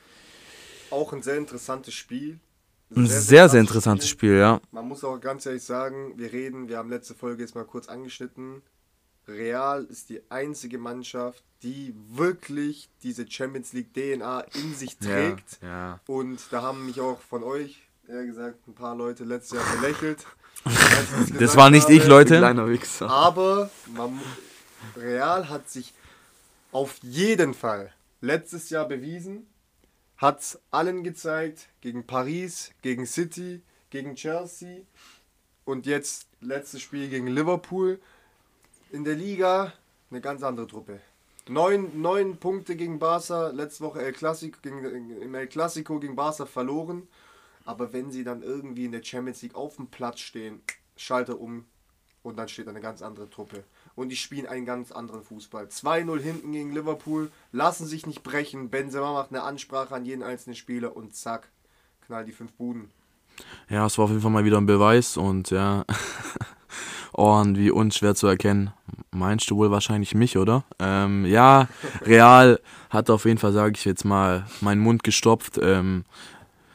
Auch 0.90 1.12
ein 1.12 1.22
sehr 1.22 1.36
interessantes 1.36 1.94
Spiel. 1.94 2.40
Ein 2.96 3.06
sehr, 3.06 3.48
sehr 3.48 3.60
interessantes 3.60 4.08
Spiel, 4.08 4.38
ja. 4.38 4.60
Man 4.72 4.88
muss 4.88 5.04
auch 5.04 5.20
ganz 5.20 5.44
ehrlich 5.44 5.62
sagen, 5.62 6.14
wir 6.16 6.32
reden, 6.32 6.68
wir 6.68 6.78
haben 6.78 6.88
letzte 6.88 7.14
Folge 7.14 7.42
jetzt 7.42 7.54
mal 7.54 7.64
kurz 7.64 7.86
angeschnitten. 7.86 8.62
Real 9.28 9.84
ist 9.84 10.08
die 10.08 10.22
einzige 10.30 10.78
Mannschaft, 10.78 11.44
die 11.62 11.94
wirklich 12.08 12.88
diese 13.02 13.30
Champions 13.30 13.72
League 13.72 13.92
DNA 13.92 14.40
in 14.54 14.74
sich 14.74 14.96
trägt. 14.96 15.58
Ja. 15.62 16.00
Und 16.06 16.40
da 16.50 16.62
haben 16.62 16.86
mich 16.86 17.00
auch 17.00 17.20
von 17.20 17.42
euch, 17.42 17.82
eher 18.08 18.24
gesagt, 18.24 18.66
ein 18.66 18.74
paar 18.74 18.96
Leute 18.96 19.24
letztes 19.24 19.58
Jahr 19.58 19.76
belächelt. 19.76 20.26
ich 20.64 21.36
Das 21.36 21.56
war 21.56 21.70
nicht 21.70 21.88
ich, 21.90 22.00
habe. 22.00 22.10
Leute. 22.10 22.38
Kleiner 22.38 22.68
Wichser. 22.68 23.10
Aber 23.10 23.70
man, 23.94 24.20
Real 24.96 25.48
hat 25.48 25.68
sich 25.68 25.92
auf 26.72 26.98
jeden 27.02 27.54
Fall 27.54 27.92
letztes 28.20 28.70
Jahr 28.70 28.86
bewiesen, 28.86 29.46
hat 30.16 30.58
allen 30.70 31.04
gezeigt, 31.04 31.68
gegen 31.80 32.06
Paris, 32.06 32.72
gegen 32.82 33.06
City, 33.06 33.62
gegen 33.90 34.14
Chelsea 34.16 34.82
und 35.64 35.86
jetzt 35.86 36.26
letztes 36.40 36.82
Spiel 36.82 37.08
gegen 37.08 37.26
Liverpool. 37.26 38.00
In 38.90 39.04
der 39.04 39.16
Liga 39.16 39.72
eine 40.10 40.20
ganz 40.20 40.42
andere 40.42 40.66
Truppe. 40.66 41.00
Neun, 41.48 42.00
neun 42.00 42.38
Punkte 42.38 42.74
gegen 42.74 42.98
Barca, 42.98 43.48
letzte 43.48 43.84
Woche 43.84 44.00
El 44.02 44.12
Clasico, 44.12 44.58
gegen, 44.62 45.20
im 45.20 45.34
El 45.34 45.46
Clasico 45.46 45.98
gegen 45.98 46.16
Barca 46.16 46.46
verloren. 46.46 47.06
Aber 47.64 47.92
wenn 47.92 48.10
sie 48.10 48.24
dann 48.24 48.42
irgendwie 48.42 48.86
in 48.86 48.92
der 48.92 49.02
Champions 49.02 49.42
League 49.42 49.54
auf 49.54 49.76
dem 49.76 49.88
Platz 49.88 50.20
stehen, 50.20 50.62
Schalter 50.96 51.38
um 51.38 51.66
und 52.22 52.38
dann 52.38 52.48
steht 52.48 52.68
eine 52.68 52.80
ganz 52.80 53.02
andere 53.02 53.28
Truppe. 53.28 53.64
Und 53.94 54.08
die 54.08 54.16
spielen 54.16 54.46
einen 54.46 54.64
ganz 54.64 54.90
anderen 54.90 55.22
Fußball. 55.22 55.66
2-0 55.66 56.20
hinten 56.20 56.52
gegen 56.52 56.72
Liverpool, 56.72 57.30
lassen 57.52 57.86
sich 57.86 58.06
nicht 58.06 58.22
brechen. 58.22 58.70
Benzema 58.70 59.12
macht 59.12 59.30
eine 59.30 59.42
Ansprache 59.42 59.94
an 59.94 60.06
jeden 60.06 60.22
einzelnen 60.22 60.56
Spieler 60.56 60.96
und 60.96 61.14
zack, 61.14 61.48
knallt 62.06 62.28
die 62.28 62.32
fünf 62.32 62.52
Buden. 62.52 62.90
Ja, 63.68 63.86
es 63.86 63.98
war 63.98 64.04
auf 64.04 64.10
jeden 64.10 64.22
Fall 64.22 64.30
mal 64.30 64.44
wieder 64.44 64.58
ein 64.58 64.66
Beweis 64.66 65.16
und 65.16 65.50
ja. 65.50 65.84
Ohren 67.12 67.56
wie 67.56 67.70
unschwer 67.70 68.14
zu 68.14 68.26
erkennen. 68.26 68.70
Meinst 69.10 69.50
du 69.50 69.56
wohl 69.56 69.70
wahrscheinlich 69.70 70.14
mich, 70.14 70.36
oder? 70.36 70.64
Ähm, 70.78 71.24
ja, 71.26 71.68
Real 72.04 72.60
hat 72.90 73.10
auf 73.10 73.24
jeden 73.24 73.38
Fall, 73.38 73.52
sage 73.52 73.74
ich 73.76 73.84
jetzt 73.84 74.04
mal, 74.04 74.44
meinen 74.60 74.80
Mund 74.80 75.02
gestopft. 75.04 75.58
Ähm, 75.62 76.04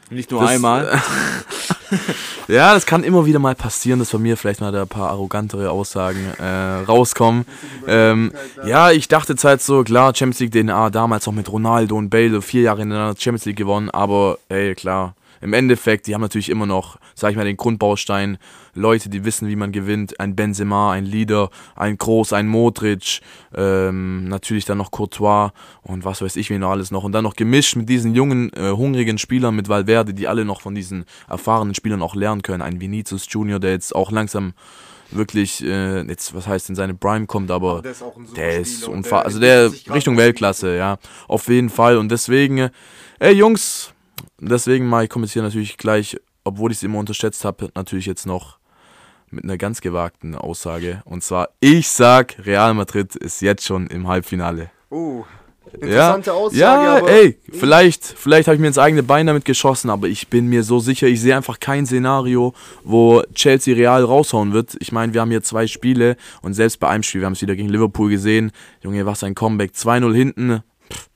Nicht 0.10 0.32
nur 0.32 0.42
Das- 0.42 0.50
einmal. 0.52 1.02
Ja, 2.48 2.74
das 2.74 2.86
kann 2.86 3.04
immer 3.04 3.26
wieder 3.26 3.40
mal 3.40 3.56
passieren, 3.56 4.00
dass 4.00 4.10
von 4.10 4.22
mir 4.22 4.36
vielleicht 4.36 4.62
mal 4.62 4.72
da 4.72 4.82
ein 4.82 4.88
paar 4.88 5.10
arrogantere 5.12 5.70
Aussagen 5.70 6.26
äh, 6.40 6.84
rauskommen. 6.86 7.46
Ähm, 7.88 8.32
ja, 8.66 8.92
ich 8.92 9.08
dachte 9.08 9.34
jetzt 9.34 9.44
halt 9.46 9.62
so, 9.62 9.84
klar, 9.84 10.14
Champions 10.16 10.40
League 10.40 10.52
DNA, 10.52 10.90
damals 10.90 11.26
noch 11.26 11.34
mit 11.34 11.50
Ronaldo 11.52 11.96
und 11.96 12.10
Bale, 12.10 12.42
vier 12.42 12.64
Jahre 12.64 12.82
in 12.82 12.90
der 12.90 13.14
Champions 13.18 13.46
League 13.46 13.56
gewonnen, 13.58 13.90
aber 13.92 14.40
ey, 14.50 14.76
klar, 14.76 15.16
im 15.44 15.54
Endeffekt, 15.54 16.08
die 16.08 16.14
haben 16.16 16.22
natürlich 16.22 16.50
immer 16.50 16.66
noch, 16.66 16.98
sag 17.16 17.32
ich 17.32 17.38
mal, 17.38 17.44
den 17.44 17.58
Grundbaustein, 17.58 18.38
Leute, 18.74 19.10
die 19.10 19.26
wissen, 19.26 19.50
wie 19.50 19.56
man 19.56 19.72
gewinnt, 19.72 20.20
ein 20.20 20.36
Benzema, 20.36 20.94
ein 20.94 21.06
Leader, 21.06 21.50
ein 21.76 21.98
Groß, 21.98 22.32
ein 22.34 22.48
Modric, 22.48 23.20
ähm, 23.54 24.28
natürlich 24.30 24.66
dann 24.66 24.78
noch 24.78 24.90
Courtois 24.90 25.52
und 25.82 26.06
was 26.06 26.22
weiß 26.22 26.38
ich, 26.38 26.50
wen 26.50 26.62
noch 26.62 26.72
alles 26.72 26.92
noch. 26.92 27.04
Und 27.04 27.12
dann 27.12 27.24
noch 27.24 27.36
gemischt 27.36 27.76
mit 27.76 27.90
diesen 27.90 28.16
jungen, 28.16 28.52
äh, 28.54 28.72
hungrigen 28.72 29.18
Spielern 29.18 29.56
mit 29.56 29.68
Valverde, 29.68 30.14
die 30.14 30.28
alle 30.28 30.46
noch 30.46 30.62
von 30.62 30.74
diesen 30.76 31.06
erfahrenen 31.30 31.76
Spielern 31.76 32.02
auch 32.02 32.16
lernen 32.16 32.42
können. 32.42 32.62
Ein 32.62 32.80
Vinicius 32.80 33.28
Junior, 33.30 33.60
der 33.60 33.72
jetzt 33.72 33.94
auch 33.94 34.12
langsam 34.12 34.54
wirklich, 35.12 35.64
äh, 35.64 36.02
jetzt, 36.08 36.34
was 36.34 36.48
heißt 36.48 36.70
in 36.70 36.76
seine 36.76 36.94
Prime 36.94 37.28
kommt, 37.28 37.52
aber, 37.52 37.74
Aber 37.74 37.82
der 37.82 37.92
ist 37.92 38.04
der 38.36 38.60
ist 38.60 38.88
unfassbar, 38.88 39.26
also 39.26 39.40
der 39.40 39.72
Richtung. 39.94 40.18
Weltklasse, 40.18 40.78
ja, 40.78 40.98
auf 41.28 41.48
jeden 41.50 41.70
Fall. 41.70 41.98
Und 41.98 42.10
deswegen, 42.10 42.58
äh, 42.58 42.70
ey 43.20 43.34
Jungs, 43.34 43.94
deswegen 44.40 44.88
mal, 44.88 45.04
ich 45.04 45.10
komme 45.10 45.26
jetzt 45.26 45.34
hier 45.34 45.42
natürlich 45.42 45.78
gleich, 45.78 46.18
obwohl 46.44 46.72
ich 46.72 46.78
es 46.78 46.84
immer 46.84 47.00
unterschätzt 47.00 47.46
habe, 47.46 47.70
natürlich 47.76 48.06
jetzt 48.06 48.26
noch 48.26 48.58
mit 49.30 49.44
einer 49.44 49.58
ganz 49.58 49.82
gewagten 49.82 50.36
Aussage. 50.36 51.02
Und 51.06 51.24
zwar, 51.24 51.50
ich 51.60 51.88
sag, 51.90 52.36
Real 52.46 52.74
Madrid 52.74 53.16
ist 53.16 53.42
jetzt 53.42 53.66
schon 53.66 53.88
im 53.88 54.08
Halbfinale. 54.08 54.70
Oh, 54.90 55.26
Ja, 55.82 55.88
interessante 55.88 56.34
Aussage. 56.34 56.60
ja 56.60 56.98
aber 56.98 57.10
ey, 57.10 57.40
vielleicht, 57.52 58.06
vielleicht 58.06 58.48
habe 58.48 58.56
ich 58.56 58.62
mir 58.62 58.68
ins 58.68 58.78
eigene 58.78 59.02
Bein 59.02 59.26
damit 59.26 59.44
geschossen, 59.44 59.90
aber 59.90 60.08
ich 60.08 60.28
bin 60.28 60.48
mir 60.48 60.62
so 60.64 60.78
sicher, 60.78 61.08
ich 61.08 61.20
sehe 61.20 61.36
einfach 61.36 61.60
kein 61.60 61.88
Szenario, 61.88 62.54
wo 62.84 63.24
Chelsea 63.34 63.76
Real 63.76 64.04
raushauen 64.04 64.54
wird. 64.54 64.76
Ich 64.80 64.92
meine, 64.92 65.16
wir 65.16 65.22
haben 65.22 65.32
hier 65.32 65.42
zwei 65.42 65.66
Spiele 65.66 66.16
und 66.44 66.54
selbst 66.54 66.80
bei 66.80 66.90
einem 66.90 67.02
Spiel, 67.02 67.22
wir 67.22 67.26
haben 67.26 67.34
es 67.34 67.42
wieder 67.42 67.56
gegen 67.56 67.70
Liverpool 67.70 68.12
gesehen, 68.12 68.52
Junge, 68.84 69.08
was 69.08 69.24
ein 69.24 69.34
Comeback, 69.34 69.72
2-0 69.72 70.14
hinten, 70.14 70.62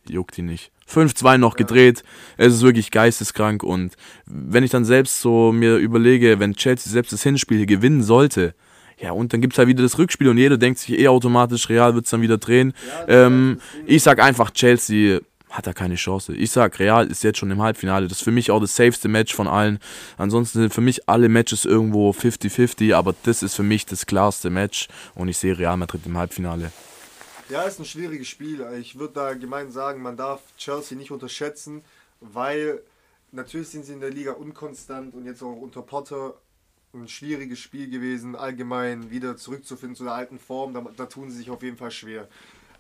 juckt 0.10 0.38
die 0.38 0.42
nicht. 0.42 0.72
5-2 0.90 1.38
noch 1.38 1.56
gedreht, 1.56 2.04
es 2.38 2.54
ist 2.54 2.62
wirklich 2.62 2.92
geisteskrank 2.92 3.62
und 3.62 3.96
wenn 4.26 4.64
ich 4.64 4.72
dann 4.72 4.86
selbst 4.86 5.20
so 5.20 5.52
mir 5.52 5.78
überlege, 5.78 6.40
wenn 6.40 6.56
Chelsea 6.56 6.92
selbst 6.92 7.12
das 7.12 7.24
Hinspiel 7.24 7.58
hier 7.58 7.66
gewinnen 7.66 8.04
sollte, 8.04 8.54
ja, 9.00 9.12
und 9.12 9.32
dann 9.32 9.42
gibt 9.42 9.54
es 9.54 9.60
halt 9.60 9.68
wieder 9.68 9.84
das 9.84 10.00
Rückspiel 10.00 10.28
und 10.30 10.38
jeder 10.38 10.58
denkt 10.58 10.80
sich 10.80 10.98
eh 10.98 11.08
automatisch, 11.08 11.70
Real 11.70 11.94
wird 11.94 12.06
es 12.06 12.12
dann 12.12 12.22
wieder 12.22 12.38
drehen. 12.38 12.74
ähm, 13.08 13.60
ich 13.86 14.02
sag 14.02 14.20
einfach, 14.20 14.50
Chelsea 14.52 15.20
hat 15.50 15.68
da 15.68 15.74
keine 15.74 15.96
Chance. 15.96 16.34
Ich 16.36 16.52
sag, 16.52 16.78
Real 16.80 17.08
ist 17.08 17.24
jetzt 17.24 17.40
schon 17.40 17.52
im 17.52 17.62
Halbfinale. 17.62 18.08
Das 18.08 18.20
ist 18.20 18.24
für 18.24 18.32
mich 18.32 18.52
auch 18.52 18.60
das 18.60 18.76
safeste 18.76 19.08
Match 19.08 19.34
von 19.34 19.48
allen. 19.48 19.80
Ansonsten 20.18 20.60
sind 20.60 20.74
für 20.74 20.82
mich 20.82 21.08
alle 21.08 21.30
Matches 21.30 21.64
irgendwo 21.64 22.12
50-50, 22.12 22.94
aber 22.94 23.16
das 23.24 23.44
ist 23.44 23.56
für 23.56 23.64
mich 23.64 23.86
das 23.86 24.06
klarste 24.06 24.50
Match 24.50 24.88
und 25.16 25.30
ich 25.30 25.38
sehe 25.38 25.58
Real 25.58 25.78
Madrid 25.78 26.02
im 26.06 26.18
Halbfinale. 26.18 26.72
Ja, 27.50 27.62
ist 27.62 27.80
ein 27.80 27.86
schwieriges 27.86 28.28
Spiel. 28.28 28.62
Ich 28.78 29.00
würde 29.00 29.14
da 29.14 29.34
gemein 29.34 29.72
sagen, 29.72 30.02
man 30.02 30.18
darf 30.18 30.42
Chelsea 30.58 30.98
nicht 30.98 31.12
unterschätzen, 31.12 31.82
weil 32.20 32.84
natürlich 33.32 33.70
sind 33.70 33.86
sie 33.86 33.94
in 33.94 34.02
der 34.02 34.10
Liga 34.10 34.34
unkonstant 34.34 35.16
und 35.16 35.26
jetzt 35.26 35.42
auch 35.42 35.56
unter 35.56 35.82
Potter 35.82 36.34
ein 36.94 37.08
schwieriges 37.08 37.60
Spiel 37.60 37.90
gewesen, 37.90 38.36
allgemein 38.36 39.12
wieder 39.12 39.38
zurückzufinden 39.38 39.96
zu 39.96 40.04
der 40.04 40.14
alten 40.14 40.40
Form. 40.40 40.74
Da, 40.74 40.86
da 40.98 41.06
tun 41.06 41.30
sie 41.32 41.38
sich 41.38 41.50
auf 41.50 41.64
jeden 41.64 41.78
Fall 41.78 41.92
schwer. 41.92 42.28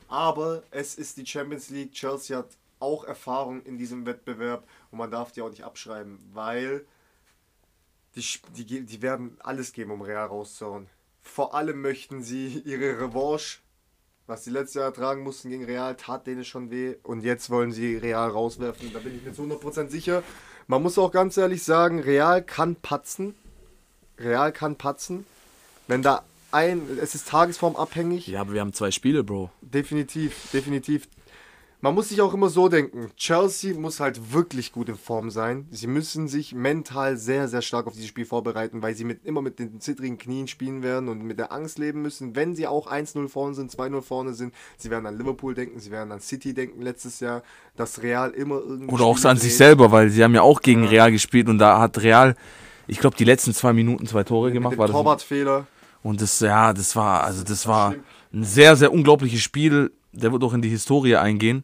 Aber 0.10 0.64
es 0.70 0.96
ist 0.96 1.16
die 1.16 1.26
Champions 1.26 1.70
League. 1.70 1.94
Chelsea 1.94 2.38
hat 2.38 2.50
auch 2.80 3.06
Erfahrung 3.06 3.64
in 3.64 3.78
diesem 3.78 4.06
Wettbewerb 4.06 4.68
und 4.92 4.98
man 4.98 5.12
darf 5.12 5.32
die 5.32 5.42
auch 5.42 5.50
nicht 5.50 5.64
abschreiben, 5.64 6.20
weil 6.34 6.86
die, 8.16 8.66
die, 8.66 8.82
die 8.82 9.02
werden 9.02 9.38
alles 9.40 9.72
geben, 9.72 9.92
um 9.92 10.02
Real 10.02 10.28
rauszuhauen. 10.28 10.90
Vor 11.22 11.56
allem 11.56 11.82
möchten 11.82 12.22
sie 12.22 12.60
ihre 12.66 13.00
Revanche, 13.00 13.60
was 14.28 14.44
sie 14.44 14.52
letztes 14.52 14.76
Jahr 14.76 14.94
tragen 14.94 15.24
mussten 15.24 15.50
gegen 15.50 15.64
Real, 15.64 15.96
tat 15.96 16.28
denen 16.28 16.44
schon 16.44 16.70
weh 16.70 16.96
und 17.04 17.24
jetzt 17.24 17.50
wollen 17.50 17.72
sie 17.72 17.96
Real 17.96 18.30
rauswerfen. 18.30 18.92
Da 18.94 19.00
bin 19.00 19.16
ich 19.16 19.24
mir 19.24 19.34
zu 19.34 19.44
100% 19.44 19.90
sicher. 19.90 20.22
Man 20.68 20.84
muss 20.84 20.98
auch 20.98 21.12
ganz 21.12 21.38
ehrlich 21.38 21.64
sagen, 21.64 22.02
Real 22.02 22.44
kann 22.44 22.76
patzen. 22.76 23.36
Real 24.20 24.52
kann 24.52 24.76
patzen. 24.76 25.26
Wenn 25.88 26.02
da 26.02 26.24
ein, 26.52 26.82
es 27.02 27.16
ist 27.16 27.30
tagesformabhängig. 27.30 28.28
Ja, 28.28 28.42
aber 28.42 28.54
wir 28.54 28.62
haben 28.62 28.74
zwei 28.74 28.92
Spiele, 28.92 29.24
Bro. 29.24 29.50
Definitiv, 29.62 30.52
definitiv. 30.52 31.08
Man 31.80 31.94
muss 31.94 32.10
sich 32.10 32.22
auch 32.22 32.34
immer 32.34 32.50
so 32.50 32.70
denken, 32.70 33.12
Chelsea 33.18 33.78
muss 33.78 34.00
halt 34.00 34.34
wirklich 34.34 34.72
gut 34.72 34.90
in 34.90 34.96
Form 34.96 35.30
sein. 35.30 35.68
Sie 35.70 35.86
müssen 35.86 36.28
sich 36.28 36.56
mental 36.56 37.18
sehr, 37.18 37.48
sehr 37.48 37.62
stark 37.62 37.86
auf 37.86 37.94
dieses 37.94 38.08
Spiel 38.08 38.26
vorbereiten, 38.26 38.82
weil 38.82 38.96
sie 38.96 39.04
mit, 39.04 39.24
immer 39.26 39.44
mit 39.44 39.60
den 39.60 39.80
zittrigen 39.80 40.18
Knien 40.18 40.48
spielen 40.48 40.82
werden 40.82 41.08
und 41.08 41.22
mit 41.22 41.38
der 41.38 41.52
Angst 41.52 41.78
leben 41.78 42.02
müssen, 42.02 42.36
wenn 42.36 42.56
sie 42.56 42.66
auch 42.66 42.92
1-0 42.92 43.28
vorne 43.28 43.54
sind, 43.54 43.72
2-0 43.72 44.02
vorne 44.02 44.34
sind. 44.34 44.56
Sie 44.76 44.90
werden 44.90 45.06
an 45.06 45.20
Liverpool 45.20 45.54
denken, 45.54 45.80
sie 45.80 45.92
werden 45.92 46.12
an 46.12 46.20
City 46.20 46.56
denken 46.56 46.82
letztes 46.82 47.20
Jahr, 47.20 47.44
dass 47.76 48.02
Real 48.02 48.32
immer 48.32 48.56
irgendwie... 48.56 48.96
Oder 48.96 49.06
auch 49.06 49.24
an 49.24 49.38
sich 49.38 49.56
selber, 49.56 49.92
weil 49.92 50.10
sie 50.10 50.24
haben 50.24 50.34
ja 50.34 50.42
auch 50.42 50.64
gegen 50.64 50.84
ja. 50.86 50.90
Real 50.90 51.12
gespielt 51.12 51.48
und 51.48 51.60
da 51.60 51.80
hat 51.80 52.02
Real, 52.02 52.36
ich 52.88 52.98
glaube, 52.98 53.18
die 53.18 53.24
letzten 53.24 53.54
zwei 53.54 53.74
Minuten 53.74 54.08
zwei 54.08 54.24
Tore 54.24 54.52
gemacht. 54.52 54.76
Mit 54.76 54.88
dem 54.88 54.92
Torwartfehler. 54.92 55.68
Und 56.02 56.24
das, 56.24 56.40
ja, 56.40 56.74
das 56.74 56.96
war, 56.96 57.24
also 57.24 57.44
das 57.44 57.68
war 57.68 57.94
ein 58.34 58.44
sehr, 58.44 58.76
sehr 58.76 58.92
unglaubliches 58.92 59.42
Spiel 59.42 59.92
der 60.18 60.32
wird 60.32 60.44
auch 60.44 60.54
in 60.54 60.62
die 60.62 60.70
Historie 60.70 61.16
eingehen. 61.16 61.64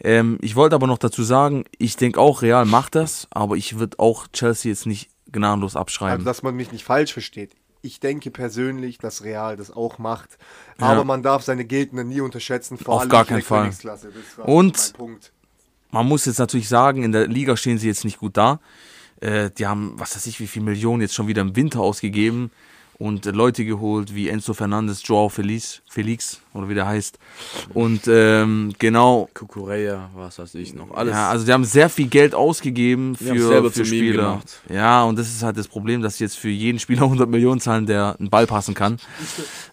Ähm, 0.00 0.38
ich 0.40 0.56
wollte 0.56 0.74
aber 0.74 0.86
noch 0.86 0.98
dazu 0.98 1.22
sagen, 1.22 1.64
ich 1.78 1.96
denke 1.96 2.20
auch, 2.20 2.42
Real 2.42 2.64
macht 2.64 2.94
das, 2.94 3.28
aber 3.30 3.56
ich 3.56 3.78
würde 3.78 3.98
auch 3.98 4.26
Chelsea 4.32 4.70
jetzt 4.70 4.86
nicht 4.86 5.10
gnadenlos 5.30 5.76
abschreiben. 5.76 6.14
Also, 6.14 6.24
dass 6.24 6.42
man 6.42 6.54
mich 6.54 6.72
nicht 6.72 6.84
falsch 6.84 7.12
versteht. 7.12 7.52
Ich 7.82 8.00
denke 8.00 8.30
persönlich, 8.30 8.98
dass 8.98 9.24
Real 9.24 9.56
das 9.56 9.70
auch 9.70 9.98
macht. 9.98 10.38
Aber 10.78 10.98
ja. 10.98 11.04
man 11.04 11.22
darf 11.22 11.42
seine 11.42 11.64
Gegner 11.64 12.02
nie 12.02 12.20
unterschätzen, 12.20 12.78
vor 12.78 12.94
Auf 12.94 13.00
allem 13.02 13.10
gar 13.10 13.24
keinen 13.24 13.42
Fall. 13.42 13.70
Und 14.44 14.94
man 15.90 16.06
muss 16.06 16.24
jetzt 16.24 16.38
natürlich 16.38 16.68
sagen, 16.68 17.02
in 17.02 17.12
der 17.12 17.28
Liga 17.28 17.56
stehen 17.56 17.78
sie 17.78 17.86
jetzt 17.86 18.04
nicht 18.04 18.18
gut 18.18 18.36
da. 18.36 18.58
Äh, 19.20 19.50
die 19.50 19.66
haben, 19.66 19.92
was 19.96 20.16
weiß 20.16 20.26
ich, 20.26 20.40
wie 20.40 20.46
viele 20.46 20.64
Millionen 20.64 21.02
jetzt 21.02 21.14
schon 21.14 21.28
wieder 21.28 21.42
im 21.42 21.56
Winter 21.56 21.80
ausgegeben 21.80 22.50
und 22.98 23.24
Leute 23.26 23.64
geholt 23.64 24.14
wie 24.14 24.28
Enzo 24.28 24.54
Fernandes, 24.54 25.02
Joao 25.04 25.28
Felix, 25.28 25.82
Felix 25.88 26.40
oder 26.52 26.68
wie 26.68 26.74
der 26.74 26.86
heißt. 26.86 27.18
Und 27.72 28.02
ähm, 28.06 28.72
genau. 28.78 29.28
Kukureya, 29.34 30.10
was 30.14 30.38
weiß 30.38 30.54
ich 30.54 30.74
noch. 30.74 30.90
Alles. 30.92 31.14
Ja, 31.14 31.30
also 31.30 31.44
die 31.44 31.52
haben 31.52 31.64
sehr 31.64 31.88
viel 31.88 32.06
Geld 32.06 32.34
ausgegeben 32.34 33.16
für, 33.16 33.70
für 33.70 33.84
Spieler. 33.84 34.40
Ja, 34.68 35.02
und 35.04 35.18
das 35.18 35.28
ist 35.28 35.42
halt 35.42 35.56
das 35.56 35.68
Problem, 35.68 36.02
dass 36.02 36.18
sie 36.18 36.24
jetzt 36.24 36.38
für 36.38 36.48
jeden 36.48 36.78
Spieler 36.78 37.02
100 37.04 37.28
Millionen 37.28 37.60
zahlen, 37.60 37.86
der 37.86 38.16
einen 38.18 38.30
Ball 38.30 38.46
passen 38.46 38.74
kann. 38.74 38.98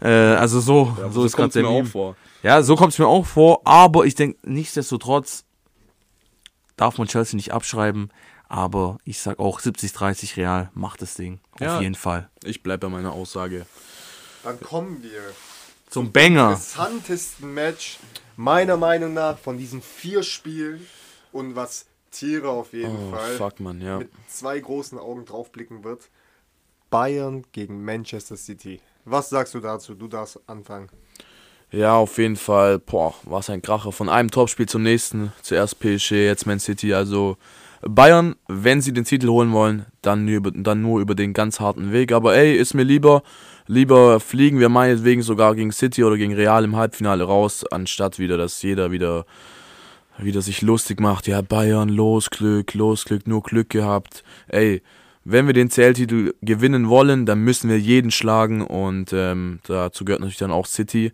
äh, 0.01 0.07
also 0.09 0.59
so, 0.59 0.95
ja, 0.97 1.07
so, 1.07 1.21
so 1.21 1.25
ist 1.25 1.35
gerade 1.35 1.53
der 1.53 1.63
mir 1.63 1.69
auch 1.69 1.85
vor. 1.85 2.15
Ja, 2.43 2.63
so 2.63 2.75
kommt 2.75 2.93
es 2.93 2.99
mir 2.99 3.07
auch 3.07 3.25
vor. 3.25 3.61
Aber 3.65 4.05
ich 4.05 4.15
denke, 4.15 4.37
nichtsdestotrotz 4.43 5.45
darf 6.75 6.97
man 6.97 7.07
Chelsea 7.07 7.35
nicht 7.35 7.53
abschreiben. 7.53 8.09
Aber 8.51 8.97
ich 9.05 9.17
sag 9.19 9.39
auch 9.39 9.61
70-30 9.61 10.35
Real 10.35 10.71
macht 10.73 11.01
das 11.01 11.13
Ding. 11.13 11.39
Ja, 11.61 11.77
auf 11.77 11.81
jeden 11.81 11.95
Fall. 11.95 12.29
Ich 12.43 12.61
bleibe 12.61 12.87
bei 12.87 12.89
meiner 12.89 13.13
Aussage. 13.13 13.65
Dann 14.43 14.59
kommen 14.59 15.01
wir 15.01 15.21
zum, 15.89 16.07
zum 16.07 16.11
Banger. 16.11 16.49
interessantesten 16.49 17.53
Match 17.53 17.97
meiner 18.35 18.75
Meinung 18.75 19.13
nach 19.13 19.37
von 19.37 19.57
diesen 19.57 19.81
vier 19.81 20.21
Spielen 20.21 20.85
und 21.31 21.55
was 21.55 21.85
Tiere 22.11 22.49
auf 22.49 22.73
jeden 22.73 22.93
oh, 22.93 23.15
Fall 23.15 23.37
fuck, 23.37 23.61
man, 23.61 23.79
ja. 23.79 23.99
mit 23.99 24.09
zwei 24.27 24.59
großen 24.59 24.99
Augen 24.99 25.23
draufblicken 25.23 25.85
wird. 25.85 26.09
Bayern 26.89 27.45
gegen 27.53 27.85
Manchester 27.85 28.35
City. 28.35 28.81
Was 29.05 29.29
sagst 29.29 29.53
du 29.53 29.61
dazu? 29.61 29.95
Du 29.95 30.09
darfst 30.09 30.37
anfangen. 30.47 30.89
Ja, 31.71 31.95
auf 31.95 32.17
jeden 32.17 32.35
Fall. 32.35 32.79
Boah, 32.79 33.13
was 33.23 33.49
ein 33.49 33.61
Kracher. 33.61 33.93
Von 33.93 34.09
einem 34.09 34.29
Topspiel 34.29 34.67
zum 34.67 34.83
nächsten. 34.83 35.31
Zuerst 35.41 35.79
PSG, 35.79 36.25
jetzt 36.25 36.45
Man 36.45 36.59
City. 36.59 36.93
Also 36.93 37.37
Bayern, 37.81 38.35
wenn 38.47 38.81
sie 38.81 38.93
den 38.93 39.05
Titel 39.05 39.27
holen 39.27 39.51
wollen, 39.51 39.85
dann 40.01 40.25
nur, 40.25 40.35
über, 40.35 40.51
dann 40.51 40.81
nur 40.81 41.01
über 41.01 41.15
den 41.15 41.33
ganz 41.33 41.59
harten 41.59 41.91
Weg. 41.91 42.11
Aber 42.11 42.35
ey, 42.35 42.55
ist 42.55 42.73
mir 42.73 42.83
lieber, 42.83 43.23
lieber 43.67 44.19
fliegen 44.19 44.59
wir 44.59 44.69
meinetwegen 44.69 45.21
sogar 45.23 45.55
gegen 45.55 45.71
City 45.71 46.03
oder 46.03 46.17
gegen 46.17 46.33
Real 46.33 46.63
im 46.63 46.75
Halbfinale 46.75 47.23
raus, 47.23 47.65
anstatt 47.69 48.19
wieder, 48.19 48.37
dass 48.37 48.61
jeder 48.61 48.91
wieder, 48.91 49.25
wieder 50.17 50.41
sich 50.41 50.61
lustig 50.61 50.99
macht. 50.99 51.27
Ja, 51.27 51.41
Bayern, 51.41 51.89
los 51.89 52.29
Glück, 52.29 52.73
los 52.73 53.05
Glück, 53.05 53.27
nur 53.27 53.41
Glück 53.41 53.69
gehabt. 53.69 54.23
Ey, 54.47 54.81
wenn 55.23 55.45
wir 55.45 55.53
den 55.53 55.69
CL-Titel 55.69 56.33
gewinnen 56.41 56.89
wollen, 56.89 57.25
dann 57.25 57.39
müssen 57.39 57.69
wir 57.69 57.79
jeden 57.79 58.09
schlagen 58.09 58.61
und 58.61 59.13
ähm, 59.13 59.59
dazu 59.67 60.03
gehört 60.03 60.21
natürlich 60.21 60.37
dann 60.37 60.51
auch 60.51 60.65
City 60.65 61.11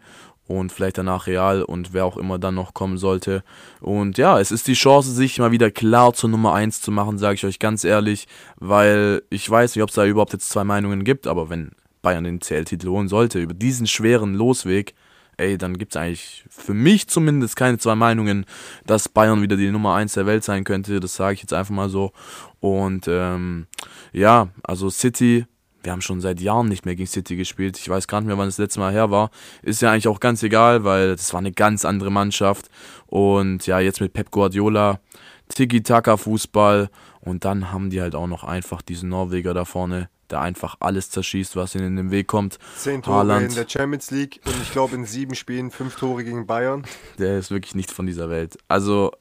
und 0.48 0.72
vielleicht 0.72 0.98
danach 0.98 1.28
Real 1.28 1.62
und 1.62 1.94
wer 1.94 2.06
auch 2.06 2.18
immer 2.18 2.40
dann 2.40 2.56
noch 2.56 2.74
kommen 2.74 2.98
sollte. 2.98 3.44
Und 3.82 4.18
ja, 4.18 4.40
es 4.40 4.52
ist 4.52 4.68
die 4.68 4.74
Chance, 4.74 5.12
sich 5.12 5.40
mal 5.40 5.52
wieder 5.52 5.72
klar 5.72 6.14
zur 6.14 6.30
Nummer 6.30 6.54
1 6.54 6.82
zu 6.82 6.92
machen, 6.92 7.18
sage 7.18 7.36
ich 7.36 7.46
euch 7.46 7.60
ganz 7.60 7.84
ehrlich, 7.84 8.28
weil 8.58 9.24
ich 9.30 9.50
weiß 9.50 9.76
nicht, 9.76 9.84
ob 9.84 9.90
es 9.90 9.96
da 9.96 10.06
überhaupt 10.06 10.34
jetzt 10.34 10.50
zwei 10.50 10.64
Meinungen 10.64 11.04
gibt, 11.04 11.28
aber 11.28 11.50
wenn 11.50 11.72
Bayern 12.02 12.24
den 12.24 12.40
CL-Titel 12.40 12.88
holen 12.88 13.10
sollte, 13.10 13.40
über 13.40 13.54
diesen 13.54 13.88
schweren 13.88 14.34
Losweg, 14.34 14.94
ey, 15.38 15.58
dann 15.58 15.78
gibt 15.78 15.96
es 15.96 16.02
eigentlich 16.02 16.46
für 16.50 16.74
mich 16.74 17.08
zumindest 17.08 17.56
keine 17.56 17.78
zwei 17.78 17.96
Meinungen, 17.96 18.46
dass 18.86 19.10
Bayern 19.10 19.42
wieder 19.42 19.58
die 19.58 19.72
Nummer 19.72 19.96
1 19.96 20.14
der 20.14 20.26
Welt 20.26 20.44
sein 20.44 20.64
könnte. 20.64 21.00
Das 21.00 21.16
sage 21.16 21.36
ich 21.36 21.42
jetzt 21.42 21.54
einfach 21.54 21.74
mal 21.74 21.90
so. 21.90 22.12
Und 22.60 23.08
ähm, 23.08 23.68
ja, 24.14 24.50
also 24.64 24.90
City 24.90 25.46
wir 25.88 25.94
haben 25.94 26.02
schon 26.02 26.20
seit 26.20 26.42
Jahren 26.42 26.68
nicht 26.68 26.86
mehr 26.86 26.98
gegen 26.98 27.08
City 27.08 27.38
gespielt. 27.38 27.78
Ich 27.78 27.88
weiß 27.88 28.10
gar 28.10 28.20
nicht 28.20 28.28
mehr, 28.28 28.38
wann 28.38 28.50
das 28.50 28.58
letzte 28.58 28.82
Mal 28.82 28.92
her 28.92 29.10
war. 29.10 29.32
Ist 29.62 29.82
ja 29.82 29.90
eigentlich 29.90 30.10
auch 30.10 30.20
ganz 30.20 30.44
egal, 30.44 30.84
weil 30.84 31.16
das 31.16 31.32
war 31.32 31.38
eine 31.38 31.54
ganz 31.54 31.86
andere 31.86 32.12
Mannschaft. 32.12 32.70
Und 33.06 33.66
ja, 33.68 33.80
jetzt 33.80 34.02
mit 34.02 34.12
Pep 34.12 34.30
Guardiola, 34.30 35.00
Tiki-Taka-Fußball. 35.48 36.90
Und 37.22 37.46
dann 37.46 37.72
haben 37.72 37.90
die 37.90 38.02
halt 38.02 38.16
auch 38.16 38.28
noch 38.28 38.44
einfach 38.44 38.82
diesen 38.82 39.08
Norweger 39.08 39.54
da 39.54 39.64
vorne, 39.64 40.10
der 40.30 40.42
einfach 40.42 40.76
alles 40.82 41.10
zerschießt, 41.10 41.56
was 41.56 41.74
ihnen 41.74 41.88
in 41.88 41.96
den 41.96 42.12
Weg 42.12 42.28
kommt. 42.28 42.60
Zehn 42.76 43.02
Tore 43.02 43.20
Haaland. 43.20 43.48
in 43.48 43.56
der 43.56 43.70
Champions 43.70 44.12
League 44.12 44.42
und 44.46 44.62
ich 44.62 44.74
glaube 44.74 44.94
in 44.94 45.06
sieben 45.06 45.36
Spielen 45.36 45.72
fünf 45.72 45.96
Tore 45.96 46.26
gegen 46.26 46.46
Bayern. 46.46 46.84
Der 47.18 47.38
ist 47.38 47.50
wirklich 47.50 47.76
nicht 47.76 47.92
von 47.92 48.06
dieser 48.06 48.30
Welt. 48.30 48.58
Also 48.68 49.14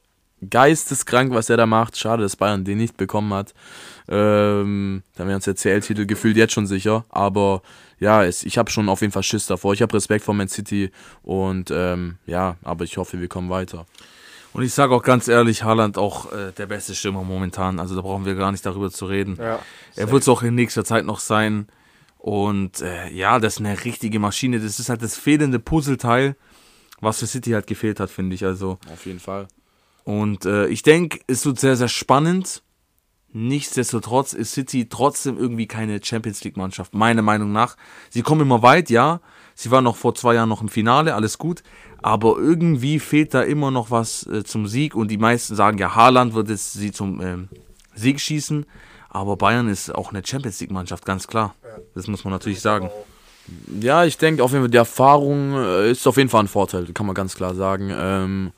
geisteskrank, 0.48 1.32
was 1.32 1.50
er 1.50 1.56
da 1.56 1.66
macht. 1.66 1.96
Schade, 1.96 2.22
dass 2.22 2.36
Bayern 2.36 2.64
den 2.64 2.78
nicht 2.78 2.96
bekommen 2.96 3.32
hat. 3.32 3.54
Ähm, 4.08 5.02
da 5.14 5.24
wäre 5.24 5.36
uns 5.36 5.44
der 5.44 5.56
CL-Titel 5.56 6.06
gefühlt 6.06 6.36
jetzt 6.36 6.52
schon 6.52 6.66
sicher. 6.66 7.04
Aber 7.08 7.62
ja, 7.98 8.24
es, 8.24 8.44
ich 8.44 8.58
habe 8.58 8.70
schon 8.70 8.88
auf 8.88 9.00
jeden 9.00 9.12
Fall 9.12 9.22
Schiss 9.22 9.46
davor. 9.46 9.72
Ich 9.72 9.82
habe 9.82 9.94
Respekt 9.94 10.24
vor 10.24 10.34
Man 10.34 10.48
City 10.48 10.90
und 11.22 11.70
ähm, 11.70 12.18
ja, 12.26 12.56
aber 12.62 12.84
ich 12.84 12.98
hoffe, 12.98 13.20
wir 13.20 13.28
kommen 13.28 13.50
weiter. 13.50 13.86
Und 14.52 14.62
ich 14.62 14.72
sage 14.72 14.94
auch 14.94 15.02
ganz 15.02 15.28
ehrlich, 15.28 15.64
Haaland 15.64 15.98
auch 15.98 16.32
äh, 16.32 16.52
der 16.52 16.66
beste 16.66 16.94
Stürmer 16.94 17.22
momentan. 17.22 17.78
Also 17.78 17.94
da 17.94 18.00
brauchen 18.00 18.24
wir 18.24 18.34
gar 18.34 18.52
nicht 18.52 18.64
darüber 18.64 18.90
zu 18.90 19.06
reden. 19.06 19.36
Ja, 19.38 19.58
er 19.96 20.10
wird 20.10 20.22
es 20.22 20.28
auch 20.28 20.42
in 20.42 20.54
nächster 20.54 20.84
Zeit 20.84 21.04
noch 21.04 21.18
sein. 21.18 21.66
Und 22.18 22.80
äh, 22.80 23.10
ja, 23.10 23.38
das 23.38 23.54
ist 23.54 23.60
eine 23.60 23.84
richtige 23.84 24.18
Maschine. 24.18 24.58
Das 24.58 24.80
ist 24.80 24.88
halt 24.88 25.02
das 25.02 25.16
fehlende 25.16 25.58
Puzzleteil, 25.58 26.36
was 27.00 27.18
für 27.18 27.26
City 27.26 27.50
halt 27.50 27.66
gefehlt 27.66 28.00
hat, 28.00 28.10
finde 28.10 28.34
ich. 28.34 28.44
Also 28.44 28.78
auf 28.92 29.04
jeden 29.04 29.20
Fall. 29.20 29.46
Und 30.06 30.44
äh, 30.44 30.68
ich 30.68 30.84
denke, 30.84 31.18
es 31.26 31.44
wird 31.46 31.58
sehr, 31.58 31.74
sehr 31.74 31.88
spannend. 31.88 32.62
Nichtsdestotrotz 33.32 34.34
ist 34.34 34.52
City 34.52 34.88
trotzdem 34.88 35.36
irgendwie 35.36 35.66
keine 35.66 35.98
Champions 36.02 36.44
League-Mannschaft, 36.44 36.94
meiner 36.94 37.22
Meinung 37.22 37.50
nach. 37.50 37.76
Sie 38.08 38.22
kommen 38.22 38.42
immer 38.42 38.62
weit, 38.62 38.88
ja. 38.88 39.20
Sie 39.56 39.72
waren 39.72 39.82
noch 39.82 39.96
vor 39.96 40.14
zwei 40.14 40.34
Jahren 40.34 40.48
noch 40.48 40.62
im 40.62 40.68
Finale, 40.68 41.16
alles 41.16 41.38
gut. 41.38 41.64
Aber 42.02 42.38
irgendwie 42.38 43.00
fehlt 43.00 43.34
da 43.34 43.42
immer 43.42 43.72
noch 43.72 43.90
was 43.90 44.24
äh, 44.28 44.44
zum 44.44 44.68
Sieg. 44.68 44.94
Und 44.94 45.10
die 45.10 45.18
meisten 45.18 45.56
sagen 45.56 45.76
ja, 45.78 45.96
Haaland 45.96 46.34
wird 46.34 46.50
jetzt 46.50 46.74
sie 46.74 46.92
zum 46.92 47.20
äh, 47.20 47.36
Sieg 47.96 48.20
schießen. 48.20 48.64
Aber 49.08 49.36
Bayern 49.36 49.68
ist 49.68 49.92
auch 49.92 50.10
eine 50.10 50.24
Champions 50.24 50.60
League-Mannschaft, 50.60 51.04
ganz 51.04 51.26
klar. 51.26 51.56
Das 51.96 52.06
muss 52.06 52.22
man 52.22 52.32
natürlich 52.32 52.60
sagen. 52.60 52.90
Ja, 53.80 54.04
ich 54.04 54.18
denke 54.18 54.44
auf 54.44 54.52
jeden 54.52 54.62
Fall, 54.62 54.70
die 54.70 54.76
Erfahrung 54.76 55.54
äh, 55.54 55.90
ist 55.90 56.06
auf 56.06 56.16
jeden 56.16 56.28
Fall 56.28 56.44
ein 56.44 56.48
Vorteil, 56.48 56.86
kann 56.92 57.06
man 57.06 57.16
ganz 57.16 57.34
klar 57.34 57.56
sagen. 57.56 57.90
Ähm, 57.92 58.52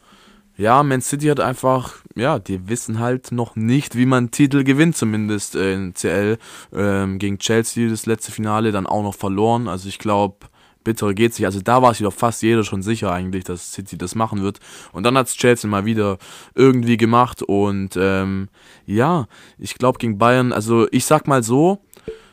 ja, 0.58 0.82
Man 0.82 1.00
City 1.00 1.28
hat 1.28 1.38
einfach, 1.38 1.94
ja, 2.16 2.40
die 2.40 2.68
wissen 2.68 2.98
halt 2.98 3.30
noch 3.30 3.54
nicht, 3.54 3.96
wie 3.96 4.06
man 4.06 4.32
Titel 4.32 4.64
gewinnt, 4.64 4.96
zumindest 4.96 5.54
äh, 5.54 5.72
in 5.72 5.94
CL. 5.94 6.36
Ähm, 6.72 7.20
gegen 7.20 7.38
Chelsea 7.38 7.88
das 7.88 8.06
letzte 8.06 8.32
Finale 8.32 8.72
dann 8.72 8.88
auch 8.88 9.04
noch 9.04 9.14
verloren. 9.14 9.68
Also 9.68 9.88
ich 9.88 10.00
glaube, 10.00 10.48
bittere 10.82 11.14
geht 11.14 11.32
sich. 11.32 11.46
Also 11.46 11.60
da 11.60 11.80
war 11.80 11.94
sich 11.94 12.02
doch 12.02 12.12
fast 12.12 12.42
jeder 12.42 12.64
schon 12.64 12.82
sicher 12.82 13.12
eigentlich, 13.12 13.44
dass 13.44 13.72
City 13.72 13.96
das 13.96 14.16
machen 14.16 14.42
wird. 14.42 14.58
Und 14.90 15.04
dann 15.04 15.16
hat 15.16 15.28
es 15.28 15.36
Chelsea 15.36 15.70
mal 15.70 15.84
wieder 15.84 16.18
irgendwie 16.56 16.96
gemacht. 16.96 17.40
Und 17.40 17.96
ähm, 17.96 18.48
ja, 18.84 19.28
ich 19.58 19.76
glaube 19.76 19.98
gegen 19.98 20.18
Bayern, 20.18 20.52
also 20.52 20.88
ich 20.90 21.04
sag 21.04 21.28
mal 21.28 21.44
so, 21.44 21.78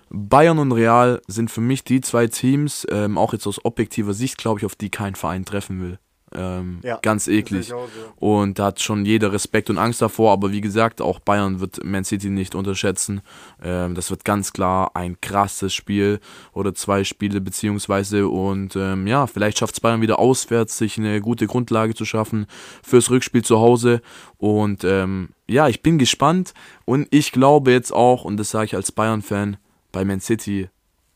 Bayern 0.10 0.58
und 0.58 0.72
Real 0.72 1.22
sind 1.28 1.52
für 1.52 1.62
mich 1.62 1.84
die 1.84 2.02
zwei 2.02 2.26
Teams, 2.26 2.88
ähm, 2.90 3.20
auch 3.20 3.34
jetzt 3.34 3.46
aus 3.46 3.64
objektiver 3.64 4.16
Sicht, 4.16 4.40
glaube 4.40 4.60
ich, 4.60 4.66
auf 4.66 4.76
die 4.76 4.90
kein 4.90 5.14
Verein 5.14 5.46
treffen 5.46 5.80
will. 5.80 6.00
Ähm, 6.38 6.80
Ja, 6.84 7.00
ganz 7.02 7.28
eklig. 7.28 7.74
auch. 7.74 7.88
Und 8.18 8.60
da 8.60 8.66
hat 8.66 8.82
schon 8.82 9.06
jeder 9.06 9.32
Respekt 9.32 9.70
und 9.70 9.78
Angst 9.78 10.02
davor. 10.02 10.32
Aber 10.32 10.52
wie 10.52 10.62
gesagt, 10.62 11.02
auch 11.02 11.20
Bayern 11.20 11.60
wird 11.60 11.84
Man 11.84 12.04
City 12.04 12.30
nicht 12.30 12.56
unterschätzen. 12.56 13.22
Ähm, 13.64 13.96
das 13.96 14.10
wird 14.10 14.26
ganz 14.26 14.54
klar 14.54 14.92
ein 14.96 15.20
krasses 15.22 15.74
Spiel 15.74 16.20
oder 16.54 16.74
zwei 16.74 17.04
Spiele 17.04 17.42
beziehungsweise. 17.42 18.28
Und 18.28 18.76
ähm, 18.76 19.08
ja, 19.08 19.28
vielleicht 19.28 19.60
schafft 19.60 19.76
es 19.76 19.80
Bayern 19.80 20.02
wieder 20.02 20.20
auswärts, 20.20 20.78
sich 20.78 20.98
eine 20.98 21.22
gute 21.22 21.48
Grundlage 21.48 21.94
zu 21.94 22.06
schaffen 22.06 22.46
fürs 22.84 23.10
Rückspiel 23.10 23.44
zu 23.44 23.60
Hause. 23.60 24.02
Und 24.38 24.84
ähm, 24.84 25.30
ja, 25.48 25.68
ich 25.68 25.82
bin 25.82 25.98
gespannt. 25.98 26.54
Und 26.86 27.08
ich 27.12 27.32
glaube 27.32 27.72
jetzt 27.72 27.94
auch, 27.94 28.26
und 28.26 28.38
das 28.38 28.50
sage 28.50 28.66
ich 28.66 28.76
als 28.76 28.92
Bayern-Fan, 28.92 29.58
bei 29.92 30.04
Man 30.04 30.20
City 30.20 30.70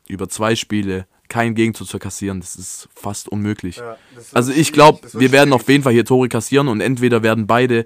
über 0.08 0.30
zwei 0.30 0.56
Spiele 0.56 1.06
kein 1.30 1.56
Gegentor 1.56 1.88
zu 1.88 2.00
kassieren, 2.00 2.40
das 2.40 2.56
ist 2.56 2.90
fast 2.96 3.30
unmöglich. 3.30 3.78
Ja, 3.78 3.98
Also 4.34 4.52
ich 4.52 4.74
glaube, 4.74 5.00
wir 5.14 5.32
werden 5.32 5.54
auf 5.54 5.68
jeden 5.70 5.84
Fall 5.84 5.94
hier 5.94 6.06
Tore 6.06 6.28
kassieren 6.28 6.68
und 6.68 6.82
entweder 6.82 7.24
werden 7.24 7.48
beide 7.48 7.86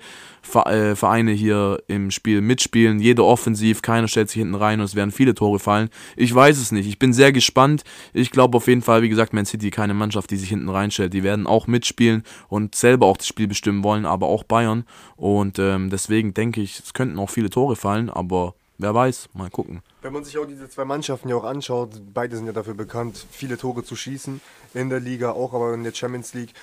äh, 0.65 0.95
Vereine 0.95 1.31
hier 1.31 1.81
im 1.87 2.11
Spiel 2.11 2.41
mitspielen, 2.41 2.99
jeder 2.99 3.23
offensiv, 3.23 3.81
keiner 3.81 4.07
stellt 4.07 4.29
sich 4.29 4.39
hinten 4.39 4.55
rein 4.55 4.79
und 4.79 4.85
es 4.85 4.95
werden 4.95 5.11
viele 5.11 5.35
Tore 5.35 5.59
fallen. 5.59 5.89
Ich 6.15 6.33
weiß 6.33 6.57
es 6.57 6.71
nicht. 6.71 6.87
Ich 6.87 6.99
bin 6.99 7.13
sehr 7.13 7.31
gespannt. 7.31 7.83
Ich 8.13 8.31
glaube 8.31 8.57
auf 8.57 8.67
jeden 8.67 8.81
Fall, 8.81 9.01
wie 9.01 9.09
gesagt, 9.09 9.33
Man 9.33 9.45
City 9.45 9.71
keine 9.71 9.93
Mannschaft, 9.93 10.31
die 10.31 10.37
sich 10.37 10.49
hinten 10.49 10.69
reinstellt. 10.69 11.13
Die 11.13 11.23
werden 11.23 11.47
auch 11.47 11.67
mitspielen 11.67 12.23
und 12.47 12.75
selber 12.75 13.05
auch 13.07 13.17
das 13.17 13.27
Spiel 13.27 13.47
bestimmen 13.47 13.83
wollen, 13.83 14.05
aber 14.05 14.27
auch 14.27 14.43
Bayern. 14.43 14.85
Und 15.15 15.59
ähm, 15.59 15.89
deswegen 15.89 16.33
denke 16.33 16.61
ich, 16.61 16.79
es 16.79 16.93
könnten 16.93 17.19
auch 17.19 17.29
viele 17.29 17.49
Tore 17.49 17.75
fallen, 17.75 18.09
aber 18.09 18.55
wer 18.77 18.93
weiß, 18.93 19.29
mal 19.33 19.49
gucken. 19.49 19.81
Wenn 20.03 20.11
man 20.11 20.25
sich 20.25 20.37
auch 20.37 20.45
diese 20.45 20.67
zwei 20.67 20.83
Mannschaften 20.83 21.29
ja 21.29 21.37
auch 21.37 21.45
anschaut, 21.45 21.89
beide 22.13 22.35
sind 22.35 22.45
ja 22.45 22.51
dafür 22.51 22.73
bekannt, 22.73 23.25
viele 23.31 23.57
Tore 23.57 23.85
zu 23.85 23.95
schießen 23.95 24.41
in 24.73 24.89
der 24.89 24.99
Liga, 24.99 25.31
auch 25.31 25.53
aber 25.53 25.73
in 25.73 25.85
der 25.85 25.93
Champions 25.93 26.33
League. 26.33 26.53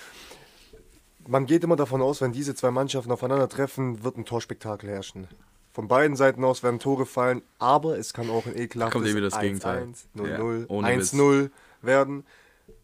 Man 1.26 1.46
geht 1.46 1.64
immer 1.64 1.76
davon 1.76 2.02
aus, 2.02 2.20
wenn 2.20 2.32
diese 2.32 2.54
zwei 2.54 2.70
Mannschaften 2.70 3.10
aufeinandertreffen, 3.10 4.04
wird 4.04 4.18
ein 4.18 4.26
Torspektakel 4.26 4.90
herrschen. 4.90 5.26
Von 5.72 5.88
beiden 5.88 6.16
Seiten 6.16 6.44
aus 6.44 6.62
werden 6.62 6.80
Tore 6.80 7.06
fallen, 7.06 7.40
aber 7.58 7.96
es 7.96 8.12
kann 8.12 8.28
auch 8.28 8.44
ein 8.44 8.58
ekelhaftes 8.58 8.92
kommt 8.92 9.40
Gegenteil. 9.40 9.84
1-1, 9.84 10.20
0-0, 10.20 10.60
Ja, 10.60 10.66
ohne 10.68 10.98
Witz. 10.98 11.14
1-0 11.14 11.50
werden. 11.80 12.24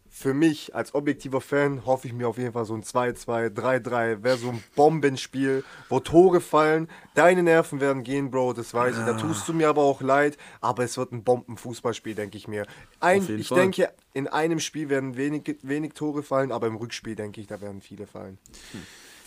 Für 0.09 0.33
mich 0.33 0.73
als 0.75 0.95
objektiver 0.95 1.41
Fan 1.41 1.85
hoffe 1.85 2.07
ich 2.07 2.13
mir 2.13 2.27
auf 2.27 2.37
jeden 2.37 2.53
Fall 2.53 2.65
so 2.65 2.73
ein 2.73 2.83
2-2, 2.83 3.49
3-3, 3.49 4.23
wäre 4.23 4.37
so 4.37 4.49
ein 4.49 4.63
Bombenspiel, 4.75 5.63
wo 5.89 5.99
Tore 5.99 6.41
fallen. 6.41 6.89
Deine 7.13 7.43
Nerven 7.43 7.79
werden 7.79 8.03
gehen, 8.03 8.31
Bro, 8.31 8.53
das 8.53 8.73
weiß 8.73 8.97
ich. 8.97 9.05
Da 9.05 9.13
tust 9.13 9.47
du 9.47 9.53
mir 9.53 9.69
aber 9.69 9.83
auch 9.83 10.01
leid, 10.01 10.37
aber 10.61 10.83
es 10.83 10.97
wird 10.97 11.11
ein 11.11 11.23
Bombenfußballspiel, 11.23 12.15
denke 12.15 12.37
ich 12.37 12.47
mir. 12.47 12.65
Ein, 12.99 13.27
ich 13.37 13.49
Fall. 13.49 13.59
denke, 13.59 13.91
in 14.13 14.27
einem 14.27 14.59
Spiel 14.59 14.89
werden 14.89 15.17
wenig, 15.17 15.57
wenig 15.61 15.93
Tore 15.93 16.23
fallen, 16.23 16.51
aber 16.51 16.67
im 16.67 16.75
Rückspiel 16.75 17.15
denke 17.15 17.41
ich, 17.41 17.47
da 17.47 17.61
werden 17.61 17.81
viele 17.81 18.07
fallen. 18.07 18.37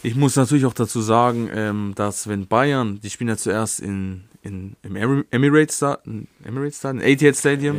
Ich 0.03 0.15
muss 0.15 0.37
natürlich 0.37 0.65
auch 0.65 0.75
dazu 0.75 1.01
sagen, 1.01 1.51
ähm, 1.53 1.93
dass 1.95 2.27
wenn 2.27 2.47
Bayern, 2.47 3.01
die 3.01 3.11
spielen 3.11 3.29
ja 3.29 3.37
zuerst 3.37 3.81
in, 3.81 4.25
in, 4.43 4.77
im 4.83 4.97
Emi- 4.97 5.25
Emirates 5.31 5.77
Stadium, 5.77 6.27
Emirates 6.43 6.79
Stadium, 6.79 7.05
Etihad 7.05 7.37
Stadium, 7.37 7.79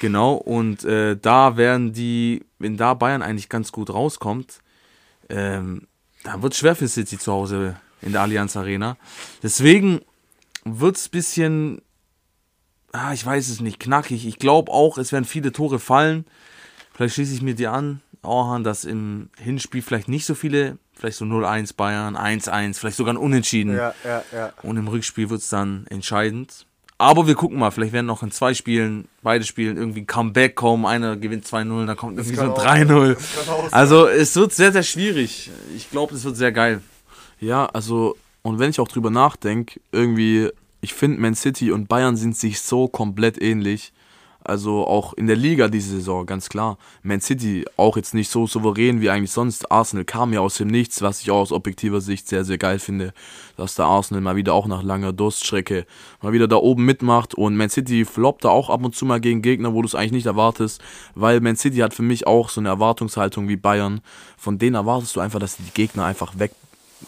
genau, 0.00 0.34
und 0.34 0.84
äh, 0.84 1.16
da 1.20 1.56
werden 1.56 1.92
die, 1.92 2.44
wenn 2.58 2.76
da 2.76 2.94
Bayern 2.94 3.22
eigentlich 3.22 3.48
ganz 3.48 3.72
gut 3.72 3.90
rauskommt, 3.90 4.60
ähm, 5.28 5.88
dann 6.22 6.42
wird 6.42 6.52
es 6.52 6.60
schwer 6.60 6.76
für 6.76 6.86
City 6.86 7.18
zu 7.18 7.32
Hause 7.32 7.76
in 8.00 8.12
der 8.12 8.20
Allianz 8.20 8.56
Arena. 8.56 8.96
Deswegen 9.42 10.00
wird 10.64 10.96
es 10.96 11.08
ein 11.08 11.10
bisschen, 11.10 11.82
ah, 12.92 13.12
ich 13.12 13.26
weiß 13.26 13.48
es 13.48 13.60
nicht, 13.60 13.80
knackig. 13.80 14.26
Ich 14.26 14.38
glaube 14.38 14.70
auch, 14.70 14.98
es 14.98 15.10
werden 15.10 15.24
viele 15.24 15.50
Tore 15.50 15.80
fallen. 15.80 16.24
Vielleicht 16.94 17.14
schließe 17.14 17.34
ich 17.34 17.42
mir 17.42 17.54
dir 17.54 17.72
an, 17.72 18.00
Orhan, 18.22 18.62
dass 18.62 18.84
im 18.84 19.30
Hinspiel 19.38 19.82
vielleicht 19.82 20.06
nicht 20.08 20.26
so 20.26 20.36
viele, 20.36 20.78
vielleicht 21.02 21.18
so 21.18 21.24
0-1 21.24 21.74
Bayern, 21.74 22.16
1-1, 22.16 22.78
vielleicht 22.78 22.96
sogar 22.96 23.12
ein 23.14 23.16
Unentschieden. 23.18 23.74
Ja, 23.74 23.92
ja, 24.04 24.22
ja. 24.32 24.52
Und 24.62 24.76
im 24.76 24.86
Rückspiel 24.86 25.28
wird 25.30 25.40
es 25.40 25.48
dann 25.48 25.84
entscheidend. 25.90 26.64
Aber 26.96 27.26
wir 27.26 27.34
gucken 27.34 27.58
mal, 27.58 27.72
vielleicht 27.72 27.92
werden 27.92 28.06
noch 28.06 28.22
in 28.22 28.30
zwei 28.30 28.54
Spielen, 28.54 29.08
beide 29.22 29.44
Spielen 29.44 29.76
irgendwie 29.76 30.02
ein 30.02 30.06
Comeback 30.06 30.54
kommen. 30.54 30.86
Einer 30.86 31.16
gewinnt 31.16 31.44
2-0, 31.44 31.86
dann 31.86 31.96
kommt 31.96 32.18
irgendwie 32.18 32.36
so 32.36 32.42
ein 32.42 32.50
auch- 32.50 32.64
3-0. 32.64 33.14
das 33.14 33.34
kann 33.34 33.54
auch 33.54 33.62
sein. 33.64 33.72
Also 33.72 34.06
es 34.06 34.36
wird 34.36 34.52
sehr, 34.52 34.70
sehr 34.70 34.84
schwierig. 34.84 35.50
Ich 35.74 35.90
glaube, 35.90 36.14
es 36.14 36.22
wird 36.22 36.36
sehr 36.36 36.52
geil. 36.52 36.80
Ja, 37.40 37.66
also, 37.66 38.16
und 38.42 38.60
wenn 38.60 38.70
ich 38.70 38.78
auch 38.78 38.86
drüber 38.86 39.10
nachdenke, 39.10 39.80
irgendwie, 39.90 40.50
ich 40.80 40.94
finde, 40.94 41.20
Man 41.20 41.34
City 41.34 41.72
und 41.72 41.88
Bayern 41.88 42.16
sind 42.16 42.36
sich 42.36 42.60
so 42.60 42.86
komplett 42.86 43.42
ähnlich. 43.42 43.92
Also 44.44 44.86
auch 44.86 45.12
in 45.12 45.28
der 45.28 45.36
Liga 45.36 45.68
diese 45.68 45.96
Saison, 45.96 46.26
ganz 46.26 46.48
klar. 46.48 46.78
Man 47.02 47.20
City 47.20 47.64
auch 47.76 47.96
jetzt 47.96 48.12
nicht 48.12 48.30
so 48.30 48.46
souverän 48.46 49.00
wie 49.00 49.10
eigentlich 49.10 49.30
sonst. 49.30 49.70
Arsenal 49.70 50.04
kam 50.04 50.32
ja 50.32 50.40
aus 50.40 50.56
dem 50.56 50.68
Nichts, 50.68 51.00
was 51.00 51.20
ich 51.20 51.30
auch 51.30 51.40
aus 51.40 51.52
objektiver 51.52 52.00
Sicht 52.00 52.28
sehr, 52.28 52.44
sehr 52.44 52.58
geil 52.58 52.78
finde, 52.78 53.14
dass 53.56 53.76
der 53.76 53.84
Arsenal 53.84 54.20
mal 54.20 54.36
wieder 54.36 54.54
auch 54.54 54.66
nach 54.66 54.82
langer 54.82 55.12
Durststrecke 55.12 55.86
mal 56.22 56.32
wieder 56.32 56.48
da 56.48 56.56
oben 56.56 56.84
mitmacht. 56.84 57.34
Und 57.34 57.56
Man 57.56 57.70
City 57.70 58.04
floppt 58.04 58.44
da 58.44 58.48
auch 58.48 58.68
ab 58.68 58.84
und 58.84 58.96
zu 58.96 59.04
mal 59.04 59.20
gegen 59.20 59.42
Gegner, 59.42 59.74
wo 59.74 59.82
du 59.82 59.86
es 59.86 59.94
eigentlich 59.94 60.12
nicht 60.12 60.26
erwartest, 60.26 60.80
weil 61.14 61.40
Man 61.40 61.56
City 61.56 61.78
hat 61.78 61.94
für 61.94 62.02
mich 62.02 62.26
auch 62.26 62.48
so 62.48 62.60
eine 62.60 62.68
Erwartungshaltung 62.68 63.48
wie 63.48 63.56
Bayern. 63.56 64.00
Von 64.36 64.58
denen 64.58 64.74
erwartest 64.74 65.14
du 65.14 65.20
einfach, 65.20 65.38
dass 65.38 65.56
die 65.56 65.70
Gegner 65.72 66.04
einfach 66.04 66.38
weg 66.38 66.52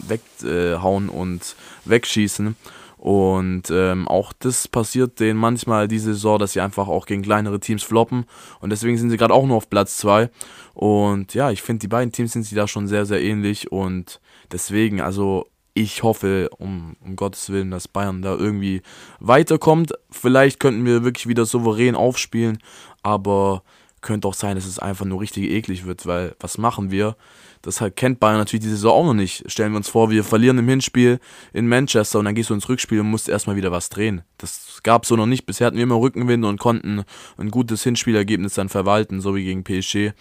weghauen 0.07 1.09
und 1.09 1.55
wegschießen. 1.85 2.55
Und 2.97 3.63
ähm, 3.71 4.07
auch 4.07 4.33
das 4.33 4.67
passiert 4.67 5.19
denen 5.19 5.39
manchmal 5.39 5.87
diese 5.87 6.13
Saison, 6.13 6.39
dass 6.39 6.53
sie 6.53 6.61
einfach 6.61 6.87
auch 6.87 7.05
gegen 7.05 7.21
kleinere 7.21 7.59
Teams 7.59 7.83
floppen. 7.83 8.25
Und 8.61 8.69
deswegen 8.71 8.97
sind 8.97 9.09
sie 9.09 9.17
gerade 9.17 9.33
auch 9.33 9.45
nur 9.45 9.57
auf 9.57 9.69
Platz 9.69 9.97
2. 9.97 10.29
Und 10.73 11.33
ja, 11.33 11.51
ich 11.51 11.61
finde, 11.61 11.81
die 11.81 11.87
beiden 11.87 12.11
Teams 12.11 12.33
sind 12.33 12.43
sich 12.43 12.55
da 12.55 12.67
schon 12.67 12.87
sehr, 12.87 13.05
sehr 13.05 13.21
ähnlich. 13.21 13.71
Und 13.71 14.19
deswegen, 14.51 15.01
also 15.01 15.47
ich 15.73 16.03
hoffe, 16.03 16.49
um, 16.57 16.95
um 17.03 17.15
Gottes 17.15 17.49
Willen, 17.49 17.69
dass 17.69 17.87
Bayern 17.87 18.21
da 18.21 18.33
irgendwie 18.35 18.81
weiterkommt. 19.19 19.93
Vielleicht 20.09 20.59
könnten 20.59 20.85
wir 20.85 21.03
wirklich 21.03 21.27
wieder 21.27 21.45
souverän 21.45 21.95
aufspielen. 21.95 22.59
Aber 23.03 23.61
könnte 24.05 24.27
auch 24.27 24.33
sein, 24.33 24.55
dass 24.55 24.65
es 24.65 24.79
einfach 24.79 25.05
nur 25.05 25.19
richtig 25.19 25.49
eklig 25.49 25.85
wird, 25.85 26.05
weil 26.05 26.35
was 26.39 26.57
machen 26.57 26.91
wir? 26.91 27.17
Das 27.63 27.83
kennt 27.95 28.19
Bayern 28.19 28.37
natürlich 28.37 28.61
diese 28.61 28.75
Saison 28.75 28.91
auch 28.91 29.05
noch 29.05 29.13
nicht. 29.15 29.51
Stellen 29.51 29.71
wir 29.73 29.77
uns 29.77 29.89
vor, 29.89 30.11
wir 30.11 30.23
verlieren 30.23 30.59
im 30.59 30.69
Hinspiel 30.69 31.19
in 31.51 31.67
Manchester 31.67 32.19
und 32.19 32.25
dann 32.25 32.35
gehst 32.35 32.51
du 32.51 32.53
ins 32.53 32.69
Rückspiel 32.69 32.99
und 32.99 33.09
musst 33.09 33.27
erstmal 33.27 33.55
wieder 33.55 33.71
was 33.71 33.89
drehen. 33.89 34.21
Das 34.37 34.81
gab 34.83 35.07
so 35.07 35.15
noch 35.15 35.25
nicht. 35.25 35.47
Bisher 35.47 35.65
hatten 35.65 35.77
wir 35.77 35.83
immer 35.83 35.99
Rückenwind 35.99 36.45
und 36.45 36.59
konnten 36.59 37.03
ein 37.37 37.49
gutes 37.49 37.81
Hinspielergebnis 37.81 38.53
dann 38.53 38.69
verwalten, 38.69 39.19
so 39.19 39.35
wie 39.35 39.43
gegen 39.43 39.63
PSG. 39.63 40.13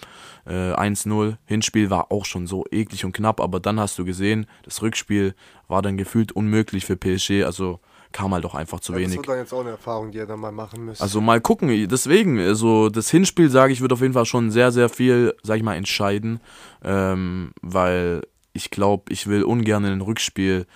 Äh, 0.46 0.72
1-0. 0.72 1.36
Hinspiel 1.44 1.90
war 1.90 2.10
auch 2.10 2.24
schon 2.24 2.46
so 2.46 2.64
eklig 2.70 3.04
und 3.04 3.12
knapp, 3.12 3.38
aber 3.40 3.60
dann 3.60 3.78
hast 3.78 3.98
du 3.98 4.06
gesehen, 4.06 4.46
das 4.62 4.80
Rückspiel 4.80 5.34
war 5.68 5.82
dann 5.82 5.98
gefühlt 5.98 6.32
unmöglich 6.32 6.86
für 6.86 6.96
PSG. 6.96 7.44
Also 7.44 7.80
kam 8.14 8.32
halt 8.32 8.46
auch 8.46 8.54
einfach 8.54 8.80
zu 8.80 8.92
Ja, 8.92 8.98
das 9.00 9.04
wenig. 9.08 9.16
wird 9.18 9.28
dann 9.28 9.38
jetzt 9.38 9.52
auch 9.52 9.60
eine 9.60 9.70
Erfahrung, 9.70 10.10
die 10.12 10.18
ihr 10.18 10.26
dann 10.26 10.40
mal 10.40 10.52
machen 10.52 10.84
müsst. 10.86 11.02
Also 11.02 11.20
mal 11.20 11.40
gucken, 11.40 11.68
deswegen, 11.88 12.38
also 12.38 12.88
das 12.88 13.10
Hinspiel, 13.10 13.50
sage 13.50 13.72
ich, 13.74 13.80
wird 13.82 13.92
auf 13.92 14.00
jeden 14.00 14.14
Fall 14.14 14.24
schon 14.24 14.50
sehr, 14.52 14.70
sehr 14.72 14.88
viel, 14.88 15.34
sag 15.42 15.56
ich 15.58 15.62
mal, 15.64 15.74
entscheiden, 15.74 16.40
ähm, 16.82 17.52
weil 17.60 18.22
ich 18.52 18.70
glaube, 18.70 19.12
ich 19.12 19.26
will 19.26 19.42
ungern 19.42 19.84
in 19.84 19.92
ein 19.94 20.00
Rückspiel 20.00 20.66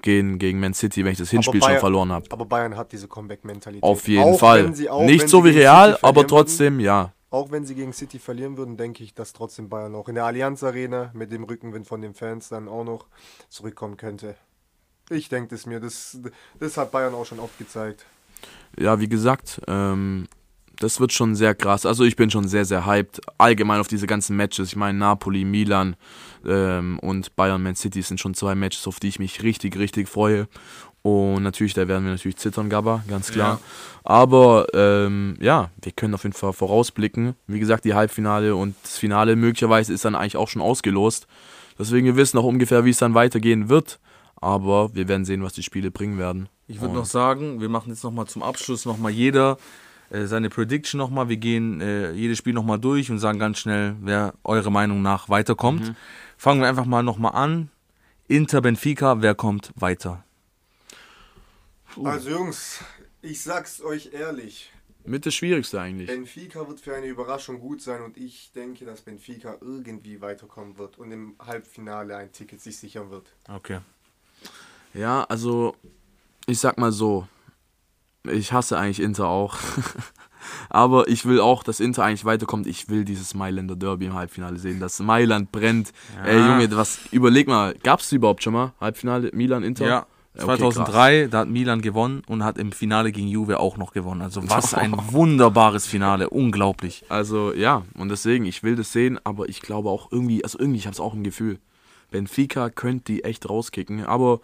gehen 0.00 0.38
gegen 0.38 0.58
Man 0.58 0.72
City, 0.74 1.04
wenn 1.04 1.12
ich 1.12 1.18
das 1.18 1.30
Hinspiel 1.30 1.60
schon 1.60 1.68
Bayern- 1.68 1.80
verloren 1.80 2.12
habe. 2.12 2.26
aber 2.30 2.46
Bayern 2.46 2.76
hat 2.76 2.92
diese 2.92 3.08
Comeback-Mentalität. 3.08 3.82
Auf 3.82 4.08
jeden 4.08 4.22
Auch 4.24 4.38
Fall. 4.38 4.72
auch 4.88 5.02
Nicht 5.02 5.28
so 5.28 5.44
wie 5.44 5.50
Real, 5.50 5.98
aber 6.02 6.26
trotzdem, 6.26 6.80
ja. 6.80 7.12
Auch 7.28 7.50
wenn 7.50 7.66
sie 7.66 7.74
gegen 7.74 7.92
City 7.92 8.18
verlieren 8.18 8.56
würden, 8.56 8.76
denke 8.78 9.04
ich, 9.04 9.12
dass 9.12 9.34
trotzdem 9.34 9.68
Bayern 9.68 9.94
auch 9.94 10.08
in 10.08 10.14
der 10.14 10.24
Allianz 10.24 10.62
Arena 10.62 11.10
mit 11.12 11.30
dem 11.32 11.44
Rückenwind 11.44 11.86
von 11.86 12.00
den 12.00 12.14
Fans 12.14 12.48
dann 12.48 12.68
auch 12.68 12.84
noch 12.84 13.06
zurückkommen 13.50 13.96
könnte. 13.98 14.36
Ich 15.10 15.28
denke 15.28 15.54
es 15.54 15.66
mir. 15.66 15.80
Das, 15.80 16.18
das 16.58 16.76
hat 16.76 16.90
Bayern 16.90 17.14
auch 17.14 17.26
schon 17.26 17.38
oft 17.38 17.56
gezeigt. 17.58 18.04
Ja, 18.78 19.00
wie 19.00 19.08
gesagt, 19.08 19.60
ähm, 19.66 20.28
das 20.78 21.00
wird 21.00 21.12
schon 21.12 21.34
sehr 21.34 21.54
krass. 21.54 21.86
Also 21.86 22.04
ich 22.04 22.16
bin 22.16 22.30
schon 22.30 22.48
sehr, 22.48 22.64
sehr 22.64 22.86
hyped. 22.86 23.20
Allgemein 23.38 23.80
auf 23.80 23.88
diese 23.88 24.06
ganzen 24.06 24.36
Matches. 24.36 24.68
Ich 24.68 24.76
meine, 24.76 24.98
Napoli, 24.98 25.44
Milan 25.44 25.96
ähm, 26.44 26.98
und 26.98 27.34
Bayern 27.36 27.62
Man 27.62 27.76
City 27.76 28.02
sind 28.02 28.20
schon 28.20 28.34
zwei 28.34 28.54
Matches, 28.54 28.86
auf 28.86 29.00
die 29.00 29.08
ich 29.08 29.18
mich 29.18 29.42
richtig, 29.42 29.78
richtig 29.78 30.08
freue. 30.08 30.48
Und 31.02 31.44
natürlich, 31.44 31.72
da 31.72 31.86
werden 31.86 32.04
wir 32.04 32.10
natürlich 32.10 32.36
zittern, 32.36 32.68
Gabba, 32.68 33.04
ganz 33.06 33.30
klar. 33.30 33.60
Aber 34.02 34.66
ähm, 34.74 35.36
ja, 35.40 35.70
wir 35.80 35.92
können 35.92 36.14
auf 36.14 36.24
jeden 36.24 36.34
Fall 36.34 36.52
vorausblicken. 36.52 37.36
Wie 37.46 37.60
gesagt, 37.60 37.84
die 37.84 37.94
Halbfinale 37.94 38.56
und 38.56 38.74
das 38.82 38.98
Finale 38.98 39.36
möglicherweise 39.36 39.92
ist 39.92 40.04
dann 40.04 40.16
eigentlich 40.16 40.36
auch 40.36 40.48
schon 40.48 40.62
ausgelost. 40.62 41.28
Deswegen, 41.78 42.06
wir 42.06 42.16
wissen 42.16 42.38
auch 42.38 42.44
ungefähr, 42.44 42.84
wie 42.84 42.90
es 42.90 42.98
dann 42.98 43.14
weitergehen 43.14 43.68
wird. 43.68 44.00
Aber 44.36 44.94
wir 44.94 45.08
werden 45.08 45.24
sehen, 45.24 45.42
was 45.42 45.54
die 45.54 45.62
Spiele 45.62 45.90
bringen 45.90 46.18
werden. 46.18 46.48
Ich 46.68 46.80
würde 46.80 46.94
noch 46.94 47.06
sagen, 47.06 47.60
wir 47.60 47.68
machen 47.68 47.90
jetzt 47.90 48.04
nochmal 48.04 48.26
zum 48.26 48.42
Abschluss 48.42 48.84
nochmal 48.84 49.12
jeder 49.12 49.56
äh, 50.10 50.26
seine 50.26 50.50
Prediction 50.50 50.98
nochmal. 50.98 51.28
Wir 51.28 51.36
gehen 51.36 51.80
äh, 51.80 52.12
jedes 52.12 52.38
Spiel 52.38 52.52
nochmal 52.52 52.78
durch 52.78 53.10
und 53.10 53.18
sagen 53.18 53.38
ganz 53.38 53.58
schnell, 53.58 53.96
wer 54.00 54.34
eurer 54.44 54.70
Meinung 54.70 55.02
nach 55.02 55.28
weiterkommt. 55.28 55.94
Fangen 56.36 56.60
wir 56.60 56.68
einfach 56.68 56.84
mal 56.84 57.02
nochmal 57.02 57.34
an. 57.34 57.70
Inter 58.28 58.60
Benfica, 58.60 59.22
wer 59.22 59.34
kommt 59.34 59.72
weiter? 59.76 60.24
Also 62.04 62.30
Jungs, 62.30 62.80
ich 63.22 63.42
sag's 63.42 63.80
euch 63.80 64.12
ehrlich. 64.12 64.72
Mit 65.04 65.24
das 65.24 65.34
Schwierigste 65.34 65.80
eigentlich. 65.80 66.08
Benfica 66.08 66.66
wird 66.66 66.80
für 66.80 66.94
eine 66.94 67.06
Überraschung 67.06 67.60
gut 67.60 67.80
sein 67.80 68.02
und 68.02 68.16
ich 68.16 68.50
denke, 68.54 68.84
dass 68.84 69.02
Benfica 69.02 69.56
irgendwie 69.60 70.20
weiterkommen 70.20 70.78
wird 70.78 70.98
und 70.98 71.12
im 71.12 71.36
Halbfinale 71.38 72.16
ein 72.16 72.32
Ticket 72.32 72.60
sich 72.60 72.76
sichern 72.76 73.10
wird. 73.10 73.32
Okay. 73.48 73.78
Ja, 74.96 75.24
also 75.24 75.74
ich 76.46 76.58
sag 76.58 76.78
mal 76.78 76.92
so, 76.92 77.26
ich 78.30 78.52
hasse 78.52 78.78
eigentlich 78.78 79.00
Inter 79.00 79.28
auch. 79.28 79.56
Aber 80.68 81.08
ich 81.08 81.26
will 81.26 81.40
auch, 81.40 81.64
dass 81.64 81.80
Inter 81.80 82.04
eigentlich 82.04 82.24
weiterkommt. 82.24 82.66
Ich 82.66 82.88
will 82.88 83.04
dieses 83.04 83.34
Mailänder 83.34 83.74
Derby 83.74 84.06
im 84.06 84.14
Halbfinale 84.14 84.58
sehen. 84.58 84.78
Das 84.78 85.00
Mailand 85.00 85.50
brennt. 85.50 85.92
Ey 86.24 86.38
Junge, 86.38 86.70
was 86.76 87.00
überleg 87.10 87.48
mal, 87.48 87.74
gab 87.82 88.00
es 88.00 88.12
überhaupt 88.12 88.42
schon 88.42 88.52
mal 88.52 88.72
Halbfinale 88.80 89.30
Milan 89.32 89.62
Inter? 89.62 89.86
Ja. 89.86 90.06
Okay, 90.38 90.44
2003, 90.44 91.28
da 91.28 91.38
hat 91.40 91.48
Milan 91.48 91.80
gewonnen 91.80 92.22
und 92.26 92.44
hat 92.44 92.58
im 92.58 92.70
Finale 92.70 93.10
gegen 93.10 93.26
Juve 93.26 93.58
auch 93.58 93.78
noch 93.78 93.92
gewonnen. 93.92 94.20
Also 94.20 94.42
was 94.50 94.74
ein 94.74 94.94
wunderbares 95.10 95.86
Finale, 95.86 96.28
unglaublich. 96.28 97.04
Also 97.08 97.54
ja, 97.54 97.84
und 97.94 98.10
deswegen, 98.10 98.44
ich 98.44 98.62
will 98.62 98.76
das 98.76 98.92
sehen, 98.92 99.18
aber 99.24 99.48
ich 99.48 99.62
glaube 99.62 99.88
auch 99.88 100.12
irgendwie, 100.12 100.44
also 100.44 100.58
irgendwie, 100.58 100.78
ich 100.78 100.86
habe 100.86 100.92
es 100.92 101.00
auch 101.00 101.14
im 101.14 101.24
Gefühl. 101.24 101.58
Benfica 102.16 102.70
könnte 102.70 103.12
die 103.12 103.24
echt 103.24 103.48
rauskicken, 103.48 104.04
aber 104.04 104.40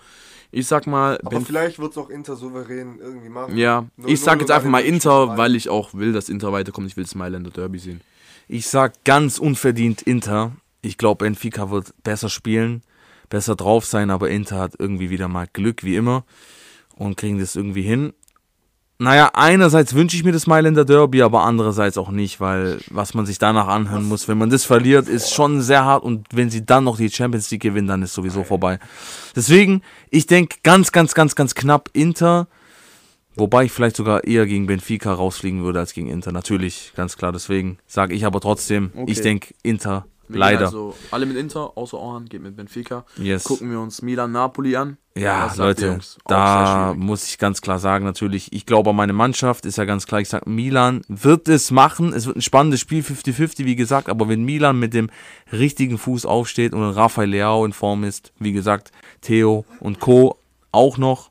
ich 0.51 0.67
sag 0.67 0.87
mal, 0.87 1.19
Aber 1.25 1.39
Benf- 1.39 1.47
vielleicht 1.47 1.79
wird 1.79 1.93
es 1.93 1.99
auch 1.99 2.11
Inter 2.11 2.37
souverän 2.37 2.99
irgendwie 3.01 3.31
machen. 3.31 3.57
ja, 3.57 3.87
0-0 3.99 4.09
ich 4.09 4.21
sag 4.21 4.35
und 4.35 4.41
jetzt 4.41 4.49
dann 4.51 4.57
einfach 4.59 4.71
mal 4.71 4.83
Inter, 4.83 5.25
Spiel 5.25 5.37
weil 5.39 5.57
ich 5.57 5.69
auch 5.71 5.95
will, 5.95 6.13
dass 6.13 6.29
Inter 6.29 6.53
weiterkommt. 6.53 6.87
Ich 6.89 6.97
will 6.97 7.05
das 7.05 7.15
Mailänder 7.15 7.51
Derby 7.51 7.79
sehen. 7.79 8.03
Ich 8.49 8.67
sag 8.67 9.05
ganz 9.05 9.39
unverdient 9.39 10.03
Inter. 10.03 10.53
Ich 10.83 10.99
glaube, 10.99 11.25
Benfica 11.25 11.71
wird 11.71 11.95
besser 12.03 12.29
spielen, 12.29 12.83
besser 13.31 13.57
drauf 13.57 13.87
sein, 13.87 14.11
aber 14.11 14.29
Inter 14.29 14.59
hat 14.59 14.75
irgendwie 14.79 15.09
wieder 15.09 15.29
mal 15.29 15.47
Glück, 15.51 15.85
wie 15.85 15.97
immer, 15.97 16.25
und 16.97 17.17
kriegen 17.17 17.39
das 17.39 17.57
irgendwie 17.57 17.83
hin. 17.83 18.13
Naja, 19.03 19.31
einerseits 19.35 19.95
wünsche 19.95 20.17
ich 20.17 20.23
mir 20.23 20.31
das 20.31 20.47
Mailänder 20.47 20.85
Derby, 20.85 21.23
aber 21.23 21.43
andererseits 21.43 21.99
auch 21.99 22.11
nicht, 22.11 22.41
weil 22.41 22.79
was 22.89 23.15
man 23.15 23.27
sich 23.27 23.39
danach 23.39 23.67
anhören 23.67 24.05
muss, 24.05 24.29
wenn 24.29 24.39
man 24.39 24.49
das 24.49 24.65
verliert, 24.65 25.09
ist 25.09 25.35
schon 25.35 25.61
sehr 25.61 25.85
hart 25.85 26.05
und 26.05 26.29
wenn 26.33 26.51
sie 26.51 26.65
dann 26.65 26.85
noch 26.85 26.97
die 26.97 27.11
Champions 27.11 27.51
League 27.51 27.63
gewinnen, 27.63 27.89
dann 27.89 28.03
ist 28.03 28.15
sowieso 28.15 28.45
vorbei. 28.45 28.79
Deswegen, 29.35 29.83
ich 30.11 30.27
denke 30.27 30.59
ganz, 30.63 30.93
ganz, 30.93 31.15
ganz, 31.15 31.35
ganz 31.35 31.57
knapp 31.57 31.91
Inter, 31.93 32.47
wobei 33.35 33.65
ich 33.65 33.73
vielleicht 33.73 33.97
sogar 33.97 34.23
eher 34.23 34.47
gegen 34.47 34.67
Benfica 34.69 35.13
rausfliegen 35.13 35.65
würde 35.65 35.81
als 35.81 35.95
gegen 35.95 36.09
Inter, 36.09 36.31
natürlich, 36.31 36.93
ganz 36.95 37.17
klar. 37.17 37.33
Deswegen 37.33 37.79
sage 37.89 38.15
ich 38.15 38.25
aber 38.25 38.41
trotzdem, 38.41 38.93
Okay. 38.95 39.11
ich 39.11 39.21
denke 39.21 39.53
Inter, 39.65 40.07
Wir 40.29 40.39
leider. 40.39 40.67
Also 40.67 40.95
alle 41.11 41.27
mit 41.27 41.37
Inter, 41.37 41.77
außer 41.77 41.99
Orhan, 41.99 42.27
geht 42.27 42.43
mit 42.43 42.57
Benfica. 42.57 43.05
Yes. 43.17 43.45
Gucken 43.45 43.71
wir 43.71 43.81
uns 43.81 44.03
Milan-Napoli 44.03 44.77
an. 44.77 44.97
Ja, 45.15 45.51
ihr, 45.53 45.59
Leute, 45.59 45.87
Jungs? 45.87 46.19
Da 46.27 46.95
muss 46.97 47.29
ich 47.29 47.39
ganz 47.39 47.61
klar 47.61 47.79
sagen, 47.79 48.05
natürlich, 48.05 48.53
ich 48.53 48.65
glaube 48.65 48.91
an 48.91 48.97
meine 48.97 49.13
Mannschaft, 49.13 49.67
ist 49.67 49.77
ja 49.77 49.85
ganz 49.85 50.07
klar, 50.07 50.21
ich 50.21 50.29
sage, 50.29 50.49
Milan 50.49 51.03
wird 51.09 51.49
es 51.49 51.71
machen, 51.71 52.13
es 52.15 52.27
wird 52.27 52.37
ein 52.37 52.43
spannendes 52.43 52.81
Spiel, 52.81 53.03
50-50, 53.03 53.65
wie 53.65 53.77
gesagt, 53.77 54.09
aber 54.09 54.29
wenn 54.29 54.45
Milan 54.45 54.79
mit 54.79 54.95
dem 54.95 55.11
richtigen 55.53 55.99
Fuß 55.99 56.25
aufsteht 56.25 56.73
und 56.73 56.83
Rafael 56.83 57.29
Leao 57.29 57.65
in 57.67 57.73
Form 57.73 58.05
ist, 58.05 58.33
wie 58.39 58.53
gesagt, 58.53 58.91
Theo 59.21 59.67
und 59.81 60.01
Co. 60.01 60.39
auch 60.71 60.97
noch, 60.97 61.31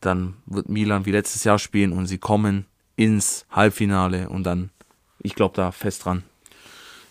dann 0.00 0.36
wird 0.46 0.68
Milan 0.68 1.04
wie 1.04 1.12
letztes 1.12 1.44
Jahr 1.44 1.58
spielen 1.58 1.92
und 1.92 2.06
sie 2.06 2.18
kommen 2.18 2.64
ins 2.96 3.44
Halbfinale 3.50 4.30
und 4.30 4.44
dann, 4.44 4.70
ich 5.18 5.34
glaube 5.34 5.54
da 5.54 5.70
fest 5.70 6.06
dran. 6.06 6.22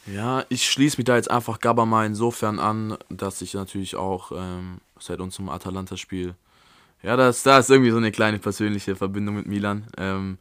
Ja, 0.05 0.45
ich 0.49 0.69
schließe 0.69 0.97
mich 0.97 1.05
da 1.05 1.15
jetzt 1.15 1.31
einfach 1.31 1.59
Gabba 1.59 2.05
insofern 2.05 2.59
an, 2.59 2.97
dass 3.09 3.41
ich 3.41 3.53
natürlich 3.55 3.95
auch 3.95 4.31
ähm, 4.35 4.77
seit 4.99 5.19
unserem 5.19 5.49
Atalanta-Spiel, 5.49 6.35
ja, 7.01 7.15
das, 7.15 7.43
da 7.43 7.59
ist 7.59 7.69
irgendwie 7.69 7.91
so 7.91 7.97
eine 7.97 8.11
kleine 8.11 8.39
persönliche 8.39 8.95
Verbindung 8.95 9.35
mit 9.35 9.45
Milan. 9.45 9.85
Ähm, 9.97 10.37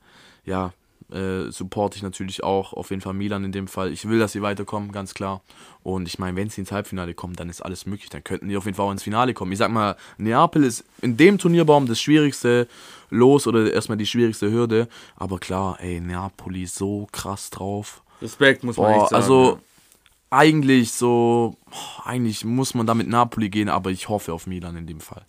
ja, 0.46 0.72
äh, 1.12 1.50
supporte 1.50 1.96
ich 1.96 2.02
natürlich 2.02 2.42
auch 2.42 2.72
auf 2.72 2.90
jeden 2.90 3.02
Fall 3.02 3.12
Milan 3.12 3.44
in 3.44 3.52
dem 3.52 3.68
Fall. 3.68 3.92
Ich 3.92 4.08
will, 4.08 4.18
dass 4.18 4.32
sie 4.32 4.40
weiterkommen, 4.40 4.90
ganz 4.90 5.12
klar. 5.12 5.42
Und 5.82 6.08
ich 6.08 6.18
meine, 6.18 6.36
wenn 6.36 6.48
sie 6.48 6.62
ins 6.62 6.72
Halbfinale 6.72 7.12
kommen, 7.12 7.36
dann 7.36 7.50
ist 7.50 7.60
alles 7.60 7.84
möglich. 7.84 8.08
Dann 8.08 8.24
könnten 8.24 8.48
die 8.48 8.56
auf 8.56 8.64
jeden 8.64 8.76
Fall 8.76 8.86
auch 8.86 8.92
ins 8.92 9.02
Finale 9.02 9.34
kommen. 9.34 9.52
Ich 9.52 9.58
sag 9.58 9.70
mal, 9.70 9.96
Neapel 10.16 10.64
ist 10.64 10.84
in 11.02 11.16
dem 11.18 11.36
Turnierbaum 11.36 11.86
das 11.86 12.00
schwierigste 12.00 12.66
Los 13.10 13.46
oder 13.46 13.70
erstmal 13.70 13.98
die 13.98 14.06
schwierigste 14.06 14.50
Hürde. 14.50 14.88
Aber 15.16 15.38
klar, 15.38 15.78
ey, 15.80 16.00
Neapoli 16.00 16.66
so 16.66 17.08
krass 17.12 17.50
drauf. 17.50 18.02
Respekt 18.22 18.64
muss 18.64 18.76
Boah, 18.76 19.12
also 19.12 19.60
eigentlich 20.30 20.92
so, 20.92 21.56
eigentlich 22.04 22.44
muss 22.44 22.74
man 22.74 22.86
da 22.86 22.94
mit 22.94 23.08
Napoli 23.08 23.48
gehen, 23.50 23.68
aber 23.68 23.90
ich 23.90 24.08
hoffe 24.08 24.32
auf 24.32 24.46
Milan 24.46 24.76
in 24.76 24.86
dem 24.86 25.00
Fall. 25.00 25.24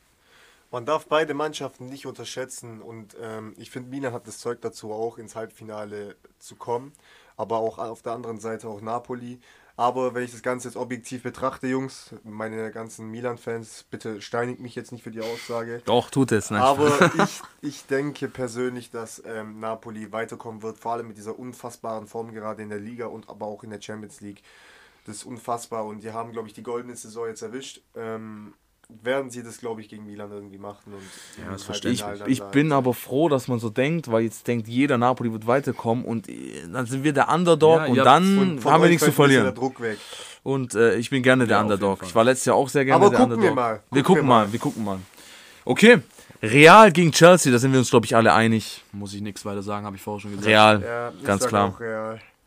Man 0.72 0.86
darf 0.86 1.08
beide 1.08 1.34
Mannschaften 1.34 1.86
nicht 1.86 2.06
unterschätzen 2.06 2.82
und 2.82 3.16
ähm, 3.22 3.54
ich 3.58 3.70
finde, 3.70 3.90
Milan 3.90 4.14
hat 4.14 4.28
das 4.28 4.40
Zeug 4.40 4.62
dazu, 4.62 4.92
auch 4.92 5.18
ins 5.18 5.36
Halbfinale 5.36 6.16
zu 6.40 6.56
kommen. 6.56 6.92
Aber 7.38 7.58
auch 7.58 7.80
auf 7.80 8.02
der 8.02 8.14
anderen 8.14 8.40
Seite 8.40 8.68
auch 8.68 8.82
Napoli. 8.82 9.40
Aber 9.78 10.14
wenn 10.14 10.24
ich 10.24 10.32
das 10.32 10.42
Ganze 10.42 10.70
jetzt 10.70 10.78
objektiv 10.78 11.24
betrachte, 11.24 11.68
Jungs, 11.68 12.16
meine 12.24 12.72
ganzen 12.72 13.12
Milan-Fans, 13.12 13.86
bitte 13.90 14.22
steinigt 14.22 14.62
mich 14.62 14.74
jetzt 14.74 14.94
nicht 14.94 15.04
für 15.04 15.12
die 15.12 15.22
Aussage. 15.22 15.82
Doch, 15.84 16.10
tut 16.10 16.32
es, 16.32 16.50
ne? 16.50 16.62
Aber 16.62 17.12
ich, 17.24 17.42
ich 17.62 17.86
denke 17.86 18.30
persönlich, 18.30 18.90
dass 18.90 19.22
ähm, 19.26 19.60
Napoli 19.60 20.14
weiterkommen 20.14 20.62
wird, 20.62 20.80
vor 20.80 20.94
allem 20.94 21.10
mit 21.10 21.18
dieser 21.18 21.38
unfassbaren 21.38 22.08
Form 22.08 22.32
gerade 22.32 22.64
in 22.64 22.70
der 22.70 22.80
Liga 22.80 23.08
und 23.08 23.28
aber 23.30 23.48
auch 23.48 23.64
in 23.64 23.70
der 23.70 23.82
Champions 23.82 24.22
League. 24.22 24.44
Das 25.06 25.18
ist 25.18 25.26
unfassbar 25.26 25.86
und 25.86 26.04
die 26.04 26.12
haben, 26.12 26.32
glaube 26.32 26.48
ich, 26.48 26.54
die 26.54 26.64
goldene 26.64 26.96
Saison 26.96 27.28
jetzt 27.28 27.42
erwischt. 27.42 27.82
Ähm, 27.96 28.54
werden 29.04 29.30
sie 29.30 29.44
das, 29.44 29.58
glaube 29.60 29.82
ich, 29.82 29.90
gegen 29.90 30.06
Milan 30.06 30.32
irgendwie 30.32 30.58
machen. 30.58 30.94
Und 30.94 31.02
Ja, 31.44 31.52
das 31.52 31.62
im 31.62 31.66
verstehe 31.66 31.92
ich. 31.92 32.04
Ich 32.28 32.42
bin 32.44 32.72
aber 32.72 32.94
froh, 32.94 33.30
dass 33.30 33.48
man 33.48 33.60
so 33.60 33.70
denkt, 33.70 34.12
weil 34.12 34.24
jetzt 34.24 34.48
denkt 34.48 34.68
jeder, 34.68 34.98
Napoli 34.98 35.32
wird 35.32 35.48
weiterkommen 35.48 36.06
und 36.06 36.30
äh, 36.30 36.64
dann 36.72 36.86
sind 36.86 37.04
wir 37.04 37.14
der 37.14 37.30
Underdog 37.30 37.80
Ja, 37.82 37.86
und 37.88 37.98
dann 37.98 38.38
Und 38.38 38.66
haben 38.66 38.84
wir 38.84 38.90
nichts 38.90 39.06
zu 39.06 39.12
verlieren. 39.12 39.44
Der 39.44 39.52
Druck 39.54 39.80
weg. 39.82 39.98
Und 40.44 40.76
äh, 40.76 40.96
ich 40.96 41.10
bin 41.10 41.24
gerne 41.24 41.48
der 41.48 41.58
Ja, 41.58 41.64
Underdog. 41.64 42.00
Ich 42.04 42.14
war 42.14 42.24
letztes 42.24 42.46
Jahr 42.46 42.56
auch 42.56 42.70
sehr 42.70 42.86
gerne 42.86 43.04
Aber 43.04 43.10
der 43.10 43.20
gucken 43.20 43.42
wir 43.42 43.50
Underdog. 43.52 43.56
mal, 43.56 43.82
Wir 43.92 44.04
gucken 44.04 44.04
gucken 44.04 44.16
wir 44.24 44.24
mal, 44.28 44.46
mal. 44.46 44.52
wir 44.54 44.60
gucken 44.60 44.84
mal. 44.84 45.00
Okay, 45.66 46.00
Real 46.44 46.92
gegen 46.92 47.12
Chelsea, 47.12 47.52
da 47.52 47.58
sind 47.58 47.72
wir 47.72 47.80
uns, 47.80 47.90
glaube 47.90 48.06
ich, 48.06 48.16
alle 48.16 48.34
einig. 48.34 48.84
Muss 48.92 49.14
ich 49.14 49.22
nichts 49.22 49.44
weiter 49.46 49.64
sagen, 49.64 49.86
habe 49.86 49.96
ich 49.96 50.02
vorher 50.02 50.20
schon 50.22 50.32
gesagt. 50.32 50.48
Real, 50.48 50.82
Ja, 50.84 51.12
ganz 51.24 51.48
klar. 51.48 51.76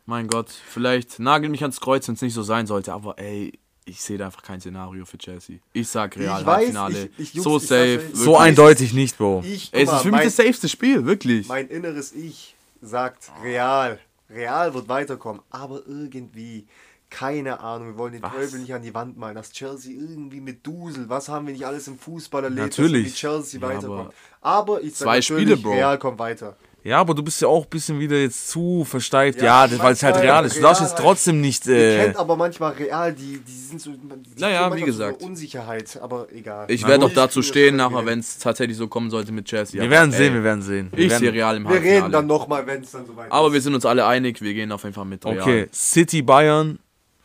Mein 0.05 0.27
Gott, 0.27 0.49
vielleicht 0.49 1.19
nagelt 1.19 1.51
mich 1.51 1.61
ans 1.61 1.79
Kreuz, 1.81 2.07
wenn 2.07 2.15
es 2.15 2.21
nicht 2.21 2.33
so 2.33 2.41
sein 2.43 2.65
sollte, 2.65 2.93
aber 2.93 3.19
ey, 3.19 3.59
ich 3.89 4.01
sehe 4.01 4.17
da 4.17 4.25
einfach 4.27 4.41
kein 4.43 4.59
Szenario 4.59 5.05
für 5.05 5.17
Chelsea. 5.17 5.57
Ich 5.73 5.87
sag 5.87 6.15
Real 6.17 6.39
Ich 6.41 6.45
weiß, 6.45 6.55
Halbfinale. 6.57 7.09
ich- 7.17 7.19
ich 7.19 7.33
juck's, 7.35 7.43
so 7.43 7.59
safe. 7.59 7.97
euch. 7.99 8.15
So 8.15 8.37
eindeutig 8.37 8.93
nicht, 8.93 9.17
Bro. 9.17 9.43
Ich, 9.45 9.73
Ey, 9.73 9.83
es 9.83 9.89
guck 9.89 9.97
ist 9.97 10.01
für 10.03 10.09
mal, 10.11 10.17
mich 10.17 10.25
das 10.27 10.35
safeste 10.35 10.69
Spiel, 10.69 11.05
wirklich. 11.05 11.47
Mein 11.47 11.67
inneres 11.67 12.11
Ich 12.13 12.55
sagt 12.81 13.31
Real. 13.43 13.99
Real 14.29 14.73
wird 14.73 14.87
weiterkommen, 14.87 15.41
aber 15.49 15.81
irgendwie, 15.87 16.67
keine 17.09 17.59
Ahnung, 17.59 17.87
wir 17.89 17.97
wollen 17.97 18.13
den 18.13 18.21
Was? 18.21 18.31
Teufel 18.31 18.59
nicht 18.59 18.73
an 18.73 18.83
die 18.83 18.93
Wand 18.93 19.17
malen, 19.17 19.33
dass 19.35 19.51
Chelsea 19.51 19.91
irgendwie 19.91 20.39
mit 20.39 20.65
Dusel, 20.65 21.09
was 21.09 21.27
haben 21.29 21.47
wir 21.47 21.53
nicht 21.53 21.65
alles 21.65 21.87
im 21.87 21.97
Fußball 21.97 22.43
erlebt, 22.43 22.77
Natürlich. 22.77 23.07
dass 23.07 23.15
Chelsea 23.15 23.59
Ja, 23.59 23.67
weiterkommt. 23.67 24.13
Aber 24.41 24.81
ich 24.83 24.91
sag 24.95 25.05
Zwei 25.05 25.15
natürlich, 25.17 25.43
Spiele, 25.43 25.57
Bro. 25.57 25.71
Real 25.73 25.97
kommt 25.97 26.19
weiter. 26.19 26.55
Ja, 26.83 26.99
aber 27.01 27.13
du 27.13 27.21
bist 27.21 27.41
ja 27.41 27.47
auch 27.49 27.63
ein 27.65 27.69
bisschen 27.69 27.99
wieder 27.99 28.17
jetzt 28.17 28.49
zu 28.49 28.85
versteift. 28.85 29.39
Ja, 29.39 29.63
Ja, 29.63 29.67
das- 29.67 29.79
weil 29.79 29.93
es 29.93 30.01
halt 30.01 30.15
Real 30.17 30.45
ist. 30.45 30.55
Du 30.57 30.61
darfst 30.61 30.81
Real 30.81 30.89
jetzt 30.91 30.99
trotzdem 31.01 31.41
nicht. 31.41 31.67
Äh, 31.67 32.05
kennt 32.05 32.17
aber 32.17 32.35
manchmal 32.37 32.71
Real, 32.73 33.13
die, 33.13 33.37
die 33.39 33.51
sind 33.51 33.81
so, 33.81 33.91
die 33.91 34.39
Naja, 34.39 34.73
wie 34.75 34.81
gesagt. 34.83 35.19
So 35.21 35.27
Unsicherheit, 35.27 35.99
aber 36.01 36.31
egal. 36.31 36.71
Ich 36.71 36.87
werde 36.87 37.05
auch 37.05 37.13
dazu 37.13 37.41
Ich 37.41 37.47
stehen 37.47 37.75
nachher, 37.75 38.05
wenn 38.05 38.19
es 38.19 38.37
tatsächlich 38.37 38.77
so 38.77 38.87
kommen 38.87 39.09
sollte 39.09 39.31
mit 39.33 39.45
Chelsea. 39.45 39.73
wir 39.75 39.81
Aber, 39.83 39.91
werden 39.91 40.11
ey, 40.13 40.17
sehen, 40.17 40.33
wir 40.33 40.43
werden 40.43 40.61
sehen. 40.61 40.89
Wir 40.93 41.05
Ich 41.05 41.09
werden, 41.11 41.19
sehe 41.21 41.33
Real 41.33 41.57
im 41.57 41.63
Wir 41.63 41.69
Halbfinale. 41.71 42.01
reden 42.03 42.11
dann 42.13 42.27
nochmal, 42.27 42.65
wenn 42.65 42.81
es 42.81 42.91
dann 42.91 43.05
soweit 43.05 43.31
aber 43.31 43.47
ist. 43.47 43.53
wir 43.53 43.61
sind 43.61 43.75
uns 43.75 43.85
alle 43.85 44.05
einig, 44.05 44.41
wir 44.41 44.53
gehen 44.53 44.71
auf 44.71 44.83
jeden 44.83 44.95
Fall 44.95 45.05
mit 45.05 45.25
Real. 45.25 45.39
Okay, 45.41 45.67
City 45.73 46.21
Bayern. 46.21 46.79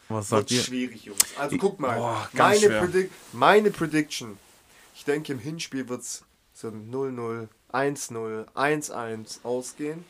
Was 0.08 0.28
sagt 0.30 0.50
wird 0.50 0.58
ihr? 0.60 0.64
schwierig, 0.64 1.04
Jungs. 1.04 1.20
Also 1.38 1.56
guck 1.58 1.78
mal, 1.80 1.96
Boah, 1.96 2.28
ganz 2.34 2.60
meine, 2.60 2.72
schwer. 2.72 2.80
Predict 2.82 3.10
meine 3.32 3.70
Prediction. 3.70 4.36
Ich 4.96 5.04
denke, 5.04 5.32
im 5.32 5.38
Hinspiel 5.38 5.88
wird 5.88 6.02
es 6.02 6.24
so 6.52 6.68
0-0, 6.68 7.48
1-0, 7.74 8.46
1-1 8.54 9.44
ausgehen. 9.44 10.04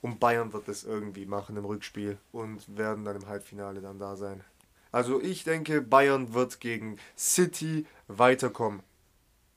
Und 0.00 0.18
Bayern 0.18 0.52
wird 0.52 0.66
es 0.68 0.82
irgendwie 0.82 1.26
machen 1.26 1.56
im 1.56 1.64
Rückspiel 1.64 2.18
und 2.32 2.60
werden 2.76 3.04
dann 3.04 3.16
im 3.16 3.28
Halbfinale 3.28 3.80
dann 3.80 4.00
da 4.00 4.16
sein. 4.16 4.42
Also 4.90 5.22
ich 5.22 5.44
denke, 5.44 5.80
Bayern 5.80 6.34
wird 6.34 6.58
gegen 6.60 6.98
City 7.16 7.86
weiterkommen. 8.08 8.80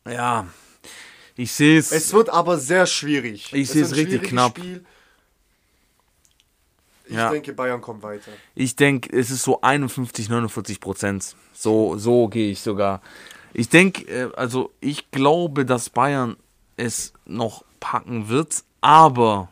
Ja, 0.08 0.48
ich 1.36 1.52
sehe 1.52 1.80
es. 1.80 1.92
Es 1.92 2.14
wird 2.14 2.30
aber 2.30 2.60
sehr 2.60 2.86
schwierig. 2.86 3.52
Ich 3.54 3.70
sehe 3.70 3.84
es 3.84 3.96
richtig 3.96 4.22
knapp. 4.24 4.58
Spiel. 4.58 4.86
Ich 7.08 7.16
Ja. 7.16 7.32
denke, 7.32 7.54
Bayern 7.54 7.82
kommt 7.82 8.04
weiter. 8.04 8.32
Ich 8.56 8.76
denke, 8.76 9.16
es 9.16 9.30
ist 9.32 9.44
so 9.44 9.62
51, 9.62 10.30
49 10.30 10.80
Prozent. 10.80 11.36
So, 11.54 11.98
so 11.98 12.28
gehe 12.28 12.52
ich 12.52 12.62
sogar. 12.62 13.02
Ich 13.54 13.70
denke, 13.70 14.04
äh, 14.08 14.32
also 14.36 14.72
ich 14.80 15.12
glaube, 15.12 15.66
dass 15.66 15.90
Bayern 15.90 16.36
es 16.78 17.14
noch 17.26 17.64
packen 17.80 18.28
wird, 18.28 18.64
aber 18.82 19.50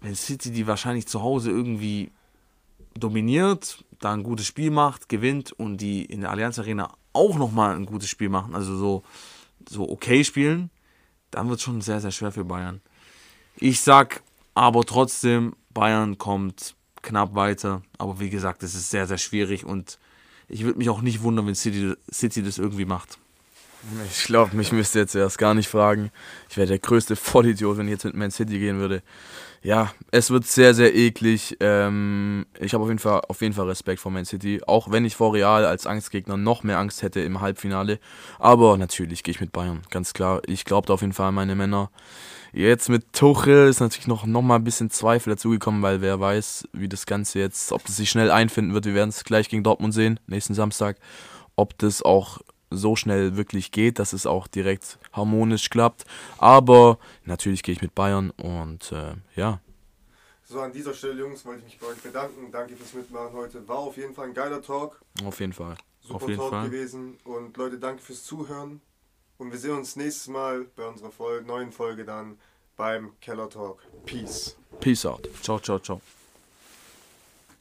wenn 0.00 0.14
City 0.14 0.50
die 0.50 0.66
wahrscheinlich 0.66 1.06
zu 1.06 1.22
Hause 1.22 1.50
irgendwie 1.50 2.10
dominiert, 2.94 3.84
da 3.98 4.12
ein 4.12 4.22
gutes 4.22 4.46
Spiel 4.46 4.70
macht, 4.70 5.08
gewinnt 5.08 5.52
und 5.52 5.78
die 5.78 6.04
in 6.04 6.20
der 6.20 6.30
Allianz 6.30 6.58
Arena 6.58 6.94
auch 7.12 7.36
nochmal 7.36 7.74
ein 7.74 7.86
gutes 7.86 8.08
Spiel 8.08 8.28
machen, 8.28 8.54
also 8.54 8.76
so, 8.76 9.02
so 9.68 9.88
okay 9.88 10.24
spielen, 10.24 10.70
dann 11.30 11.48
wird 11.48 11.58
es 11.58 11.64
schon 11.64 11.80
sehr, 11.80 12.00
sehr 12.00 12.12
schwer 12.12 12.32
für 12.32 12.44
Bayern. 12.44 12.80
Ich 13.56 13.80
sag 13.80 14.22
Aber 14.54 14.84
trotzdem, 14.84 15.54
Bayern 15.72 16.18
kommt 16.18 16.74
knapp 17.02 17.34
weiter. 17.34 17.82
Aber 17.96 18.18
wie 18.18 18.30
gesagt, 18.30 18.62
es 18.62 18.74
ist 18.74 18.90
sehr, 18.90 19.06
sehr 19.06 19.18
schwierig 19.18 19.64
und 19.64 19.98
ich 20.48 20.64
würde 20.64 20.78
mich 20.78 20.90
auch 20.90 21.00
nicht 21.00 21.22
wundern, 21.22 21.46
wenn 21.46 21.54
City, 21.54 21.94
City 22.10 22.42
das 22.42 22.58
irgendwie 22.58 22.84
macht. 22.84 23.18
Ich 24.10 24.24
glaube, 24.24 24.56
mich 24.56 24.72
müsste 24.72 24.98
jetzt 24.98 25.14
erst 25.14 25.38
gar 25.38 25.54
nicht 25.54 25.68
fragen. 25.68 26.10
Ich 26.50 26.56
wäre 26.56 26.66
der 26.66 26.78
größte 26.78 27.16
Vollidiot, 27.16 27.78
wenn 27.78 27.86
ich 27.86 27.92
jetzt 27.92 28.04
mit 28.04 28.14
Man 28.14 28.30
City 28.30 28.58
gehen 28.58 28.78
würde. 28.78 29.02
Ja, 29.62 29.92
es 30.10 30.30
wird 30.30 30.46
sehr, 30.46 30.74
sehr 30.74 30.94
eklig. 30.94 31.56
Ähm, 31.60 32.46
ich 32.60 32.74
habe 32.74 32.84
auf, 32.84 32.90
jeden 32.90 33.00
Fall, 33.00 33.22
auf 33.28 33.40
jeden 33.40 33.54
Fall 33.54 33.66
Respekt 33.66 34.00
vor 34.00 34.12
Man 34.12 34.24
City. 34.24 34.60
Auch 34.66 34.90
wenn 34.90 35.04
ich 35.04 35.16
vor 35.16 35.32
Real 35.32 35.64
als 35.64 35.86
Angstgegner 35.86 36.36
noch 36.36 36.62
mehr 36.62 36.78
Angst 36.78 37.02
hätte 37.02 37.20
im 37.20 37.40
Halbfinale. 37.40 37.98
Aber 38.38 38.76
natürlich 38.78 39.22
gehe 39.22 39.32
ich 39.32 39.40
mit 39.40 39.52
Bayern, 39.52 39.82
ganz 39.90 40.12
klar. 40.12 40.42
Ich 40.46 40.64
glaube 40.64 40.86
da 40.86 40.94
auf 40.94 41.00
jeden 41.00 41.12
Fall 41.12 41.28
an 41.28 41.34
meine 41.34 41.54
Männer. 41.54 41.90
Jetzt 42.52 42.88
mit 42.88 43.12
Tuchel 43.12 43.68
ist 43.68 43.80
natürlich 43.80 44.06
noch, 44.06 44.26
noch 44.26 44.42
mal 44.42 44.56
ein 44.56 44.64
bisschen 44.64 44.90
Zweifel 44.90 45.30
dazugekommen, 45.30 45.82
weil 45.82 46.00
wer 46.00 46.18
weiß, 46.18 46.68
wie 46.72 46.88
das 46.88 47.04
Ganze 47.04 47.38
jetzt, 47.40 47.72
ob 47.72 47.84
das 47.84 47.96
sich 47.96 48.10
schnell 48.10 48.30
einfinden 48.30 48.74
wird. 48.74 48.86
Wir 48.86 48.94
werden 48.94 49.10
es 49.10 49.24
gleich 49.24 49.48
gegen 49.48 49.64
Dortmund 49.64 49.92
sehen, 49.92 50.18
nächsten 50.26 50.54
Samstag. 50.54 50.96
Ob 51.56 51.76
das 51.78 52.02
auch 52.02 52.40
so 52.70 52.96
schnell 52.96 53.36
wirklich 53.36 53.72
geht, 53.72 53.98
dass 53.98 54.12
es 54.12 54.26
auch 54.26 54.46
direkt 54.46 54.98
harmonisch 55.12 55.70
klappt. 55.70 56.04
Aber 56.38 56.98
natürlich 57.24 57.62
gehe 57.62 57.74
ich 57.74 57.82
mit 57.82 57.94
Bayern 57.94 58.30
und 58.30 58.92
äh, 58.92 59.14
ja. 59.36 59.60
So, 60.44 60.60
an 60.60 60.72
dieser 60.72 60.94
Stelle, 60.94 61.20
Jungs, 61.20 61.44
wollte 61.44 61.60
ich 61.60 61.64
mich 61.66 61.78
bei 61.78 61.88
euch 61.88 61.98
bedanken. 61.98 62.50
Danke 62.50 62.74
fürs 62.74 62.94
Mitmachen 62.94 63.34
heute. 63.34 63.68
War 63.68 63.78
auf 63.78 63.96
jeden 63.98 64.14
Fall 64.14 64.28
ein 64.28 64.34
geiler 64.34 64.62
Talk. 64.62 65.00
Auf 65.24 65.40
jeden 65.40 65.52
Fall. 65.52 65.76
Super 66.00 66.14
Auf 66.14 66.28
jeden 66.28 66.40
Talk 66.40 66.50
Fall. 66.50 66.66
gewesen. 66.66 67.18
Und 67.24 67.56
Leute, 67.58 67.78
danke 67.78 68.02
fürs 68.02 68.24
Zuhören. 68.24 68.80
Und 69.36 69.52
wir 69.52 69.58
sehen 69.58 69.76
uns 69.76 69.96
nächstes 69.96 70.28
Mal 70.28 70.66
bei 70.74 70.86
unserer 70.86 71.10
Folge, 71.10 71.46
neuen 71.46 71.70
Folge 71.70 72.04
dann 72.04 72.38
beim 72.76 73.12
Keller 73.20 73.50
Talk. 73.50 73.82
Peace. 74.06 74.56
Peace 74.80 75.04
out. 75.04 75.28
Ciao, 75.42 75.58
ciao, 75.58 75.78
ciao. 75.78 76.00